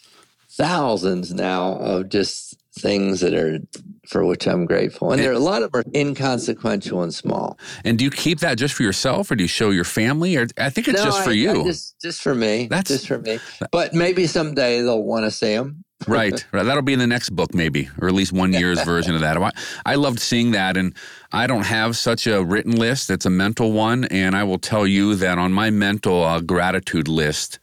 thousands 0.49 1.34
now 1.34 1.74
of 1.74 2.10
just 2.10 2.58
things 2.78 3.22
that 3.22 3.34
are 3.34 3.60
for 4.08 4.26
which 4.26 4.47
I'm 4.47 4.66
grateful. 4.66 5.12
And, 5.12 5.20
and 5.20 5.26
there 5.26 5.32
are 5.32 5.36
a 5.36 5.39
lot 5.39 5.64
of 5.64 5.72
them 5.72 5.82
are 5.82 5.91
inconsequential 5.95 7.01
and 7.03 7.14
small. 7.14 7.58
And 7.84 7.97
do 7.97 8.03
you 8.03 8.12
keep 8.12 8.39
that 8.39 8.58
just 8.58 8.74
for 8.74 8.84
yourself 8.84 9.32
or 9.32 9.36
do 9.36 9.43
you 9.43 9.47
show 9.47 9.70
your 9.70 9.84
family? 9.84 10.36
Or 10.36 10.47
I 10.58 10.70
think 10.70 10.88
it's 10.88 10.99
no, 10.99 11.06
just 11.06 11.24
for 11.24 11.32
you. 11.32 11.62
I 11.62 11.64
just 11.64 12.01
just 12.01 12.22
for 12.22 12.36
me. 12.36 12.68
That's 12.68 12.89
just 12.89 13.08
for 13.08 13.18
me. 13.18 13.39
But 13.72 13.93
maybe 13.93 14.28
someday 14.28 14.82
they'll 14.82 15.03
want 15.03 15.26
to 15.26 15.32
see 15.32 15.56
them 15.56 15.85
right, 16.08 16.46
right. 16.52 16.64
That'll 16.64 16.82
be 16.82 16.93
in 16.93 17.00
the 17.00 17.08
next 17.08 17.30
book, 17.30 17.54
maybe, 17.54 17.89
or 18.00 18.08
at 18.08 18.14
least 18.14 18.34
one 18.34 18.54
year's 18.54 18.82
version 18.84 19.16
of 19.16 19.22
that. 19.22 19.38
I, 19.38 19.52
I 19.86 19.96
loved 19.96 20.20
seeing 20.20 20.52
that, 20.52 20.78
and 20.78 20.93
I 21.32 21.48
don't 21.48 21.66
have 21.66 21.98
such 21.98 22.28
a 22.28 22.43
written 22.43 22.74
list. 22.76 23.10
It's 23.10 23.26
a 23.26 23.30
mental 23.30 23.72
one, 23.72 24.06
and 24.06 24.36
I 24.36 24.43
will 24.43 24.60
tell 24.60 24.86
you 24.86 25.16
that 25.16 25.38
on 25.38 25.52
my 25.52 25.70
mental 25.70 26.24
uh, 26.24 26.41
gratitude 26.41 27.08
list, 27.08 27.60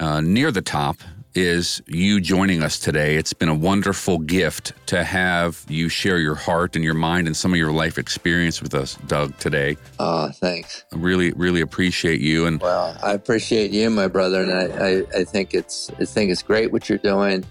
uh, 0.00 0.20
near 0.20 0.50
the 0.50 0.62
top 0.62 0.98
is 1.34 1.82
you 1.86 2.20
joining 2.20 2.62
us 2.62 2.78
today. 2.78 3.16
It's 3.16 3.32
been 3.32 3.48
a 3.48 3.54
wonderful 3.54 4.18
gift 4.18 4.72
to 4.86 5.04
have 5.04 5.64
you 5.68 5.88
share 5.88 6.18
your 6.18 6.34
heart 6.34 6.76
and 6.76 6.84
your 6.84 6.94
mind 6.94 7.26
and 7.26 7.36
some 7.36 7.52
of 7.52 7.58
your 7.58 7.72
life 7.72 7.98
experience 7.98 8.62
with 8.62 8.74
us, 8.74 8.96
Doug, 9.06 9.36
today. 9.38 9.76
Oh, 9.98 10.30
thanks. 10.30 10.84
I 10.92 10.96
really, 10.96 11.32
really 11.32 11.60
appreciate 11.60 12.20
you. 12.20 12.46
And 12.46 12.60
well, 12.60 12.96
I 13.02 13.12
appreciate 13.12 13.70
you, 13.70 13.90
my 13.90 14.08
brother, 14.08 14.42
and 14.42 14.52
I, 14.52 14.88
I, 14.88 15.20
I 15.20 15.24
think 15.24 15.54
it's 15.54 15.90
I 15.98 16.04
think 16.04 16.30
it's 16.30 16.42
great 16.42 16.72
what 16.72 16.88
you're 16.88 16.98
doing. 16.98 17.44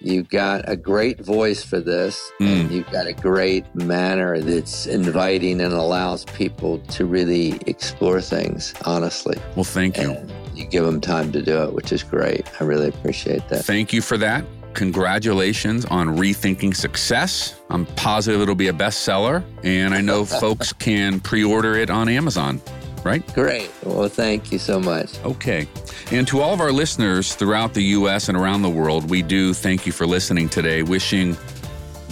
You've 0.00 0.28
got 0.28 0.68
a 0.68 0.76
great 0.76 1.20
voice 1.20 1.64
for 1.64 1.80
this, 1.80 2.30
mm. 2.40 2.46
and 2.46 2.70
you've 2.70 2.90
got 2.90 3.08
a 3.08 3.12
great 3.12 3.64
manner 3.74 4.40
that's 4.40 4.86
inviting 4.86 5.60
and 5.60 5.74
allows 5.74 6.24
people 6.24 6.78
to 6.78 7.04
really 7.04 7.60
explore 7.66 8.20
things 8.20 8.74
honestly. 8.84 9.36
Well, 9.56 9.64
thank 9.64 9.96
you. 9.96 10.12
And 10.12 10.37
you 10.58 10.66
give 10.66 10.84
them 10.84 11.00
time 11.00 11.32
to 11.32 11.42
do 11.42 11.62
it, 11.62 11.72
which 11.72 11.92
is 11.92 12.02
great. 12.02 12.46
I 12.60 12.64
really 12.64 12.88
appreciate 12.88 13.48
that. 13.48 13.64
Thank 13.64 13.92
you 13.92 14.02
for 14.02 14.18
that. 14.18 14.44
Congratulations 14.74 15.84
on 15.86 16.16
Rethinking 16.16 16.74
Success. 16.76 17.60
I'm 17.70 17.86
positive 17.86 18.40
it'll 18.40 18.54
be 18.54 18.68
a 18.68 18.72
bestseller, 18.72 19.42
and 19.64 19.94
I 19.94 20.00
know 20.00 20.24
folks 20.24 20.72
can 20.72 21.20
pre 21.20 21.44
order 21.44 21.74
it 21.74 21.90
on 21.90 22.08
Amazon 22.08 22.60
right? 23.04 23.26
Great. 23.34 23.70
Well, 23.84 24.08
thank 24.08 24.52
you 24.52 24.58
so 24.58 24.78
much. 24.80 25.18
Okay. 25.24 25.68
And 26.10 26.26
to 26.28 26.40
all 26.40 26.52
of 26.52 26.60
our 26.60 26.72
listeners 26.72 27.34
throughout 27.34 27.72
the 27.72 27.82
U.S. 27.82 28.28
and 28.28 28.36
around 28.36 28.62
the 28.62 28.70
world, 28.70 29.08
we 29.08 29.22
do 29.22 29.54
thank 29.54 29.86
you 29.86 29.92
for 29.92 30.06
listening 30.06 30.48
today. 30.48 30.82
Wishing 30.82 31.36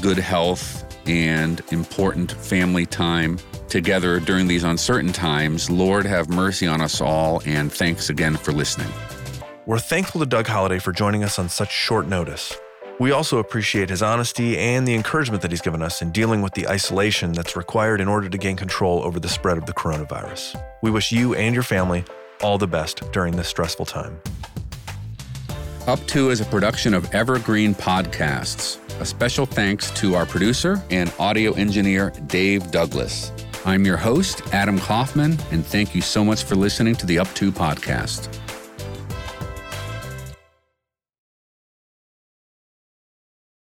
good 0.01 0.17
health 0.17 0.85
and 1.07 1.63
important 1.71 2.33
family 2.33 2.87
time 2.87 3.39
together 3.69 4.21
during 4.21 4.47
these 4.47 4.65
uncertain 4.65 5.13
times. 5.13 5.71
Lord, 5.71 6.07
have 6.07 6.29
mercy 6.29 6.67
on 6.67 6.81
us 6.81 7.01
all, 7.01 7.43
and 7.47 7.73
thanks 7.73 8.11
again 8.11 8.37
for 8.37 8.53
listening. 8.53 8.89
We're 9.67 9.79
thankful 9.79 10.21
to 10.21 10.27
Doug 10.27 10.47
Holladay 10.47 10.81
for 10.81 10.93
joining 10.93 11.25
us 11.25 11.39
on 11.39 11.49
such 11.49 11.73
short 11.73 12.07
notice. 12.07 12.57
We 12.99 13.11
also 13.11 13.39
appreciate 13.39 13.91
his 13.91 14.03
honesty 14.03 14.57
and 14.57 14.89
the 14.89 14.95
encouragement 14.95 15.43
that 15.43 15.51
he's 15.51 15.61
given 15.61 15.83
us 15.83 16.01
in 16.01 16.13
dealing 16.13 16.41
with 16.41 16.55
the 16.55 16.67
isolation 16.67 17.33
that's 17.33 17.55
required 17.55 18.01
in 18.01 18.09
order 18.09 18.29
to 18.29 18.39
gain 18.39 18.57
control 18.57 19.03
over 19.03 19.21
the 19.21 19.29
spread 19.29 19.59
of 19.59 19.67
the 19.67 19.75
coronavirus. 19.75 20.63
We 20.83 20.91
wish 20.91 21.13
you 21.13 21.35
and 21.35 21.55
your 21.55 21.63
family 21.63 22.05
all 22.43 22.57
the 22.57 22.67
best 22.67 23.03
during 23.13 23.37
this 23.37 23.49
stressful 23.49 23.87
time. 23.87 24.19
Up 25.87 26.05
To 26.07 26.31
is 26.31 26.41
a 26.41 26.45
production 26.47 26.95
of 26.95 27.15
Evergreen 27.15 27.75
Podcasts. 27.75 28.79
A 29.01 29.05
special 29.05 29.45
thanks 29.45 29.91
to 29.93 30.15
our 30.15 30.25
producer 30.25 30.83
and 30.91 31.13
audio 31.19 31.53
engineer, 31.53 32.13
Dave 32.29 32.71
Douglas. 32.71 33.31
I'm 33.67 33.85
your 33.85 33.97
host, 33.97 34.43
Adam 34.53 34.79
Kaufman, 34.79 35.37
and 35.51 35.67
thank 35.67 35.93
you 35.93 36.01
so 36.01 36.25
much 36.25 36.45
for 36.45 36.55
listening 36.55 36.95
to 36.95 37.05
the 37.05 37.19
Up 37.19 37.27
To 37.35 37.51
podcast. 37.51 38.29